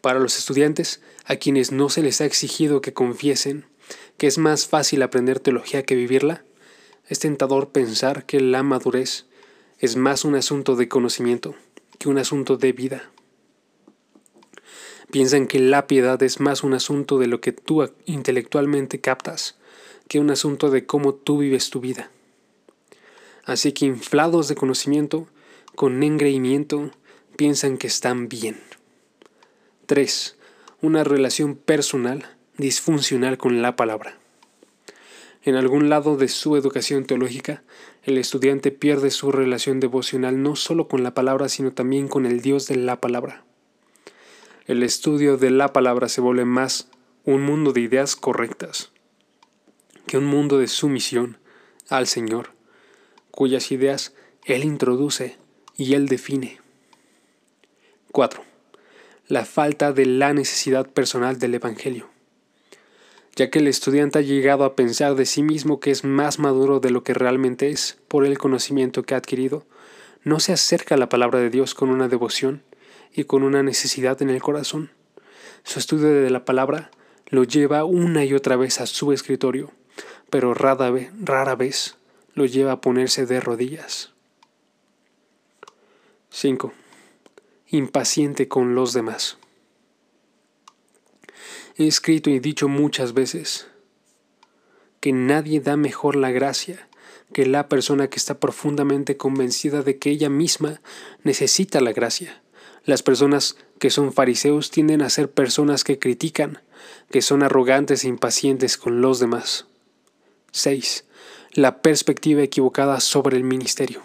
Para 0.00 0.18
los 0.18 0.38
estudiantes, 0.38 1.02
a 1.24 1.36
quienes 1.36 1.72
no 1.72 1.90
se 1.90 2.02
les 2.02 2.20
ha 2.20 2.24
exigido 2.24 2.80
que 2.80 2.94
confiesen 2.94 3.66
que 4.16 4.26
es 4.26 4.38
más 4.38 4.66
fácil 4.66 5.02
aprender 5.02 5.40
teología 5.40 5.82
que 5.82 5.94
vivirla, 5.94 6.45
es 7.08 7.18
tentador 7.20 7.68
pensar 7.68 8.26
que 8.26 8.40
la 8.40 8.62
madurez 8.62 9.26
es 9.78 9.96
más 9.96 10.24
un 10.24 10.34
asunto 10.34 10.76
de 10.76 10.88
conocimiento 10.88 11.54
que 11.98 12.08
un 12.08 12.18
asunto 12.18 12.56
de 12.56 12.72
vida. 12.72 13.10
Piensan 15.10 15.46
que 15.46 15.60
la 15.60 15.86
piedad 15.86 16.22
es 16.22 16.40
más 16.40 16.62
un 16.62 16.74
asunto 16.74 17.18
de 17.18 17.26
lo 17.26 17.40
que 17.40 17.52
tú 17.52 17.88
intelectualmente 18.06 19.00
captas 19.00 19.56
que 20.08 20.20
un 20.20 20.30
asunto 20.30 20.70
de 20.70 20.86
cómo 20.86 21.14
tú 21.14 21.38
vives 21.38 21.70
tu 21.70 21.80
vida. 21.80 22.10
Así 23.44 23.72
que 23.72 23.86
inflados 23.86 24.48
de 24.48 24.54
conocimiento, 24.54 25.26
con 25.74 26.02
engreimiento, 26.02 26.90
piensan 27.36 27.78
que 27.78 27.86
están 27.86 28.28
bien. 28.28 28.60
3. 29.86 30.36
Una 30.82 31.04
relación 31.04 31.54
personal 31.54 32.36
disfuncional 32.56 33.38
con 33.38 33.62
la 33.62 33.76
palabra. 33.76 34.18
En 35.46 35.54
algún 35.54 35.88
lado 35.88 36.18
de 36.18 36.28
su 36.28 36.56
educación 36.56 37.06
teológica, 37.06 37.62
el 38.02 38.18
estudiante 38.18 38.70
pierde 38.70 39.10
su 39.10 39.32
relación 39.32 39.80
devocional 39.80 40.42
no 40.42 40.56
solo 40.56 40.88
con 40.88 41.02
la 41.02 41.14
palabra, 41.14 41.48
sino 41.48 41.72
también 41.72 42.08
con 42.08 42.26
el 42.26 42.42
Dios 42.42 42.66
de 42.66 42.76
la 42.76 43.00
palabra 43.00 43.46
el 44.66 44.82
estudio 44.82 45.36
de 45.36 45.50
la 45.50 45.72
palabra 45.72 46.08
se 46.08 46.20
vuelve 46.20 46.44
más 46.44 46.88
un 47.24 47.42
mundo 47.42 47.72
de 47.72 47.82
ideas 47.82 48.16
correctas 48.16 48.90
que 50.08 50.18
un 50.18 50.24
mundo 50.24 50.58
de 50.58 50.66
sumisión 50.66 51.38
al 51.88 52.08
Señor, 52.08 52.50
cuyas 53.30 53.70
ideas 53.70 54.12
Él 54.44 54.64
introduce 54.64 55.36
y 55.76 55.94
Él 55.94 56.08
define. 56.08 56.60
4. 58.10 58.42
La 59.28 59.44
falta 59.44 59.92
de 59.92 60.06
la 60.06 60.32
necesidad 60.32 60.88
personal 60.88 61.38
del 61.38 61.54
Evangelio. 61.54 62.08
Ya 63.36 63.50
que 63.50 63.58
el 63.58 63.68
estudiante 63.68 64.18
ha 64.18 64.22
llegado 64.22 64.64
a 64.64 64.74
pensar 64.74 65.14
de 65.14 65.26
sí 65.26 65.42
mismo 65.42 65.78
que 65.78 65.90
es 65.90 66.04
más 66.04 66.38
maduro 66.38 66.80
de 66.80 66.90
lo 66.90 67.02
que 67.02 67.12
realmente 67.12 67.68
es 67.68 67.98
por 68.08 68.24
el 68.24 68.38
conocimiento 68.38 69.02
que 69.02 69.14
ha 69.14 69.18
adquirido, 69.18 69.64
no 70.24 70.40
se 70.40 70.54
acerca 70.54 70.94
a 70.94 70.98
la 70.98 71.10
palabra 71.10 71.38
de 71.38 71.50
Dios 71.50 71.74
con 71.74 71.90
una 71.90 72.08
devoción 72.08 72.62
y 73.14 73.24
con 73.24 73.42
una 73.42 73.62
necesidad 73.62 74.20
en 74.22 74.30
el 74.30 74.42
corazón. 74.42 74.90
Su 75.64 75.78
estudio 75.78 76.08
de 76.08 76.30
la 76.30 76.46
palabra 76.46 76.90
lo 77.28 77.44
lleva 77.44 77.84
una 77.84 78.24
y 78.24 78.32
otra 78.32 78.56
vez 78.56 78.80
a 78.80 78.86
su 78.86 79.12
escritorio, 79.12 79.70
pero 80.30 80.54
rara 80.54 80.90
vez, 80.90 81.10
rara 81.22 81.56
vez 81.56 81.96
lo 82.34 82.46
lleva 82.46 82.72
a 82.72 82.80
ponerse 82.80 83.26
de 83.26 83.40
rodillas. 83.40 84.12
5. 86.30 86.72
Impaciente 87.68 88.48
con 88.48 88.74
los 88.74 88.92
demás. 88.94 89.38
He 91.78 91.86
escrito 91.86 92.30
y 92.30 92.38
dicho 92.38 92.68
muchas 92.68 93.12
veces 93.12 93.66
que 95.00 95.12
nadie 95.12 95.60
da 95.60 95.76
mejor 95.76 96.16
la 96.16 96.30
gracia 96.30 96.88
que 97.32 97.44
la 97.44 97.68
persona 97.68 98.08
que 98.08 98.16
está 98.16 98.38
profundamente 98.38 99.16
convencida 99.16 99.82
de 99.82 99.98
que 99.98 100.10
ella 100.10 100.30
misma 100.30 100.80
necesita 101.24 101.80
la 101.80 101.92
gracia 101.92 102.40
las 102.86 103.02
personas 103.02 103.56
que 103.80 103.90
son 103.90 104.12
fariseos 104.12 104.70
tienden 104.70 105.02
a 105.02 105.10
ser 105.10 105.28
personas 105.28 105.82
que 105.82 105.98
critican, 105.98 106.62
que 107.10 107.20
son 107.20 107.42
arrogantes 107.42 108.04
e 108.04 108.08
impacientes 108.08 108.78
con 108.78 109.00
los 109.00 109.18
demás. 109.18 109.66
6. 110.52 111.04
La 111.52 111.82
perspectiva 111.82 112.42
equivocada 112.42 113.00
sobre 113.00 113.36
el 113.36 113.42
ministerio. 113.42 114.02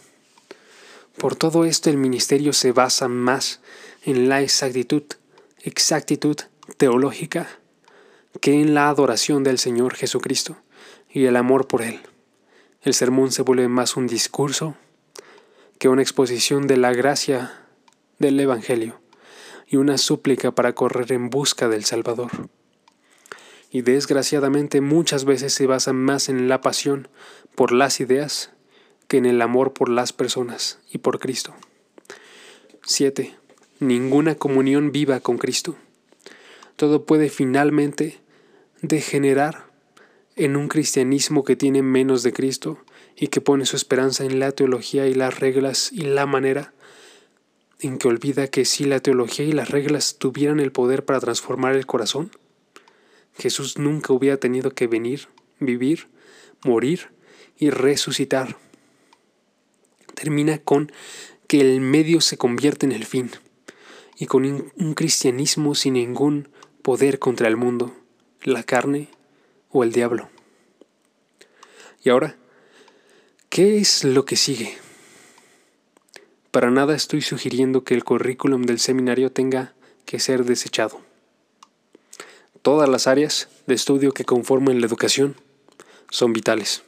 Por 1.18 1.36
todo 1.36 1.66
esto 1.66 1.92
el 1.92 1.98
ministerio 1.98 2.54
se 2.54 2.72
basa 2.72 3.08
más 3.08 3.60
en 4.04 4.28
la 4.28 4.42
exactitud, 4.42 5.04
exactitud 5.62 6.38
teológica 6.78 7.61
que 8.40 8.54
en 8.54 8.74
la 8.74 8.90
adoración 8.90 9.44
del 9.44 9.58
Señor 9.58 9.96
Jesucristo 9.96 10.58
y 11.10 11.26
el 11.26 11.36
amor 11.36 11.68
por 11.68 11.82
Él. 11.82 12.00
El 12.82 12.94
sermón 12.94 13.32
se 13.32 13.42
vuelve 13.42 13.68
más 13.68 13.98
un 13.98 14.08
discurso 14.08 14.76
que 15.78 15.90
una 15.90 16.02
exposición 16.02 16.68
de 16.68 16.78
la 16.78 16.94
gracia 16.94 17.54
del 18.20 18.40
Evangelio 18.40 19.02
y 19.68 19.78
una 19.78 19.98
súplica 19.98 20.52
para 20.52 20.74
correr 20.74 21.12
en 21.12 21.30
busca 21.30 21.68
del 21.68 21.86
Salvador. 21.86 22.32
Y 23.70 23.82
desgraciadamente 23.82 24.82
muchas 24.82 25.26
veces 25.26 25.54
se 25.54 25.66
basa 25.66 25.94
más 25.94 26.28
en 26.28 26.48
la 26.48 26.62
pasión 26.62 27.08
por 27.56 27.72
las 27.72 28.00
ideas 28.00 28.52
que 29.08 29.18
en 29.18 29.26
el 29.26 29.42
amor 29.42 29.74
por 29.74 29.90
las 29.90 30.14
personas 30.14 30.80
y 30.92 30.98
por 31.00 31.20
Cristo. 31.20 31.54
7. 32.84 33.36
ninguna 33.80 34.36
comunión 34.36 34.92
viva 34.92 35.20
con 35.20 35.38
Cristo. 35.38 35.76
Todo 36.82 37.06
puede 37.06 37.30
finalmente 37.30 38.22
degenerar 38.82 39.68
en 40.36 40.58
un 40.58 40.68
cristianismo 40.68 41.44
que 41.44 41.56
tiene 41.56 41.84
menos 41.84 42.24
de 42.24 42.34
Cristo 42.34 42.80
y 43.16 43.28
que 43.28 43.40
pone 43.40 43.68
su 43.68 43.76
esperanza 43.76 44.26
en 44.26 44.40
la 44.40 44.52
teología 44.52 45.06
y 45.06 45.14
las 45.14 45.40
reglas 45.40 45.92
y 45.94 46.02
la 46.02 46.26
manera 46.26 46.74
en 47.82 48.00
que 48.00 48.08
olvida 48.08 48.48
que 48.48 48.66
si 48.66 48.86
la 48.86 49.00
teología 49.00 49.46
y 49.46 49.52
las 49.52 49.70
reglas 49.70 50.16
tuvieran 50.18 50.60
el 50.60 50.72
poder 50.72 51.06
para 51.06 51.20
transformar 51.20 51.76
el 51.76 51.86
corazón, 51.86 52.32
Jesús 53.38 53.78
nunca 53.78 54.12
hubiera 54.12 54.38
tenido 54.38 54.72
que 54.72 54.88
venir, 54.88 55.28
vivir, 55.60 56.08
morir 56.64 57.10
y 57.60 57.70
resucitar. 57.70 58.58
Termina 60.16 60.58
con 60.58 60.92
que 61.46 61.62
el 61.62 61.80
medio 61.80 62.22
se 62.22 62.38
convierte 62.38 62.88
en 62.88 62.92
el 62.92 63.06
fin 63.06 63.30
y 64.18 64.26
con 64.26 64.46
un 64.46 64.94
cristianismo 64.96 65.76
sin 65.76 65.94
ningún 65.94 66.50
poder 66.82 67.20
contra 67.20 67.48
el 67.48 67.58
mundo, 67.58 67.96
la 68.44 68.64
carne 68.64 69.10
o 69.72 69.84
el 69.84 69.92
diablo. 69.92 70.30
Y 72.04 72.10
ahora, 72.10 72.36
¿qué 73.50 73.78
es 73.78 74.04
lo 74.04 74.26
que 74.26 74.36
sigue? 74.36 74.78
Para 76.52 76.72
nada 76.72 76.96
estoy 76.96 77.22
sugiriendo 77.22 77.84
que 77.84 77.94
el 77.94 78.04
currículum 78.04 78.64
del 78.64 78.80
seminario 78.80 79.32
tenga 79.32 79.74
que 80.06 80.20
ser 80.20 80.44
desechado. 80.44 81.00
Todas 82.62 82.90
las 82.90 83.08
áreas 83.08 83.48
de 83.68 83.76
estudio 83.76 84.12
que 84.12 84.26
conforman 84.26 84.82
la 84.82 84.88
educación 84.88 85.36
son 86.10 86.34
vitales. 86.34 86.84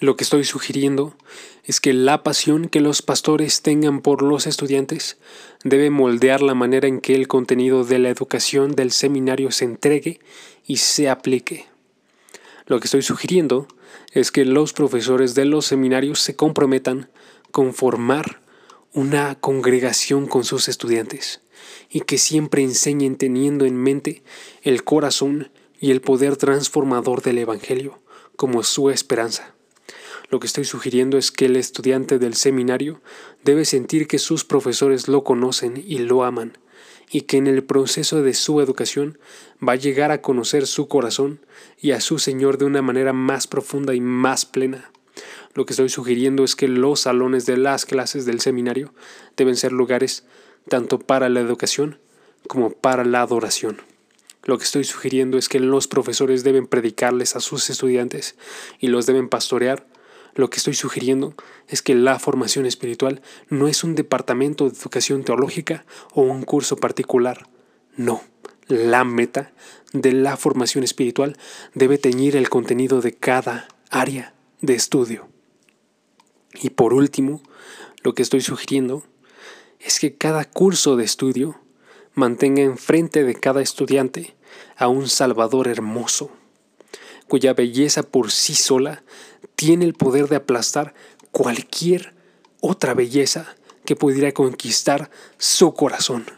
Lo 0.00 0.16
que 0.16 0.22
estoy 0.22 0.44
sugiriendo 0.44 1.16
es 1.64 1.80
que 1.80 1.92
la 1.92 2.22
pasión 2.22 2.68
que 2.68 2.80
los 2.80 3.02
pastores 3.02 3.62
tengan 3.62 4.00
por 4.00 4.22
los 4.22 4.46
estudiantes 4.46 5.18
debe 5.64 5.90
moldear 5.90 6.40
la 6.40 6.54
manera 6.54 6.86
en 6.86 7.00
que 7.00 7.16
el 7.16 7.26
contenido 7.26 7.82
de 7.84 7.98
la 7.98 8.08
educación 8.08 8.76
del 8.76 8.92
seminario 8.92 9.50
se 9.50 9.64
entregue 9.64 10.20
y 10.68 10.76
se 10.76 11.08
aplique. 11.08 11.66
Lo 12.66 12.78
que 12.78 12.86
estoy 12.86 13.02
sugiriendo 13.02 13.66
es 14.12 14.30
que 14.30 14.44
los 14.44 14.72
profesores 14.72 15.34
de 15.34 15.46
los 15.46 15.66
seminarios 15.66 16.20
se 16.20 16.36
comprometan 16.36 17.10
con 17.50 17.74
formar 17.74 18.40
una 18.92 19.34
congregación 19.34 20.28
con 20.28 20.44
sus 20.44 20.68
estudiantes 20.68 21.40
y 21.90 22.02
que 22.02 22.18
siempre 22.18 22.62
enseñen 22.62 23.16
teniendo 23.16 23.64
en 23.64 23.76
mente 23.76 24.22
el 24.62 24.84
corazón 24.84 25.50
y 25.80 25.90
el 25.90 26.02
poder 26.02 26.36
transformador 26.36 27.22
del 27.22 27.38
Evangelio 27.38 27.98
como 28.36 28.62
su 28.62 28.90
esperanza. 28.90 29.54
Lo 30.30 30.40
que 30.40 30.46
estoy 30.46 30.64
sugiriendo 30.64 31.16
es 31.16 31.30
que 31.30 31.46
el 31.46 31.56
estudiante 31.56 32.18
del 32.18 32.34
seminario 32.34 33.00
debe 33.44 33.64
sentir 33.64 34.06
que 34.06 34.18
sus 34.18 34.44
profesores 34.44 35.08
lo 35.08 35.24
conocen 35.24 35.82
y 35.82 35.98
lo 35.98 36.24
aman, 36.24 36.58
y 37.10 37.22
que 37.22 37.38
en 37.38 37.46
el 37.46 37.64
proceso 37.64 38.22
de 38.22 38.34
su 38.34 38.60
educación 38.60 39.18
va 39.66 39.72
a 39.72 39.76
llegar 39.76 40.10
a 40.10 40.20
conocer 40.20 40.66
su 40.66 40.86
corazón 40.88 41.40
y 41.80 41.92
a 41.92 42.00
su 42.00 42.18
Señor 42.18 42.58
de 42.58 42.66
una 42.66 42.82
manera 42.82 43.12
más 43.12 43.46
profunda 43.46 43.94
y 43.94 44.00
más 44.00 44.44
plena. 44.44 44.90
Lo 45.54 45.64
que 45.64 45.72
estoy 45.72 45.88
sugiriendo 45.88 46.44
es 46.44 46.54
que 46.54 46.68
los 46.68 47.00
salones 47.00 47.46
de 47.46 47.56
las 47.56 47.86
clases 47.86 48.26
del 48.26 48.40
seminario 48.40 48.92
deben 49.36 49.56
ser 49.56 49.72
lugares 49.72 50.24
tanto 50.68 50.98
para 50.98 51.28
la 51.28 51.40
educación 51.40 51.98
como 52.46 52.70
para 52.70 53.04
la 53.04 53.22
adoración. 53.22 53.80
Lo 54.44 54.58
que 54.58 54.64
estoy 54.64 54.84
sugiriendo 54.84 55.36
es 55.36 55.48
que 55.48 55.58
los 55.58 55.88
profesores 55.88 56.44
deben 56.44 56.66
predicarles 56.66 57.34
a 57.34 57.40
sus 57.40 57.68
estudiantes 57.70 58.36
y 58.78 58.88
los 58.88 59.06
deben 59.06 59.28
pastorear. 59.28 59.86
Lo 60.38 60.50
que 60.50 60.58
estoy 60.58 60.74
sugiriendo 60.74 61.34
es 61.66 61.82
que 61.82 61.96
la 61.96 62.20
formación 62.20 62.64
espiritual 62.64 63.22
no 63.48 63.66
es 63.66 63.82
un 63.82 63.96
departamento 63.96 64.70
de 64.70 64.78
educación 64.78 65.24
teológica 65.24 65.84
o 66.12 66.22
un 66.22 66.44
curso 66.44 66.76
particular. 66.76 67.48
No, 67.96 68.22
la 68.68 69.02
meta 69.02 69.50
de 69.92 70.12
la 70.12 70.36
formación 70.36 70.84
espiritual 70.84 71.36
debe 71.74 71.98
teñir 71.98 72.36
el 72.36 72.50
contenido 72.50 73.00
de 73.00 73.16
cada 73.16 73.66
área 73.90 74.32
de 74.60 74.74
estudio. 74.74 75.28
Y 76.54 76.70
por 76.70 76.94
último, 76.94 77.42
lo 78.04 78.14
que 78.14 78.22
estoy 78.22 78.40
sugiriendo 78.40 79.02
es 79.80 79.98
que 79.98 80.14
cada 80.14 80.44
curso 80.44 80.94
de 80.94 81.02
estudio 81.02 81.60
mantenga 82.14 82.62
enfrente 82.62 83.24
de 83.24 83.34
cada 83.34 83.60
estudiante 83.60 84.36
a 84.76 84.86
un 84.86 85.08
Salvador 85.08 85.66
hermoso, 85.66 86.30
cuya 87.26 87.54
belleza 87.54 88.04
por 88.04 88.30
sí 88.30 88.54
sola 88.54 89.02
tiene 89.56 89.84
el 89.84 89.94
poder 89.94 90.28
de 90.28 90.36
aplastar 90.36 90.94
cualquier 91.32 92.14
otra 92.60 92.94
belleza 92.94 93.56
que 93.84 93.96
pudiera 93.96 94.32
conquistar 94.32 95.10
su 95.38 95.72
corazón. 95.74 96.37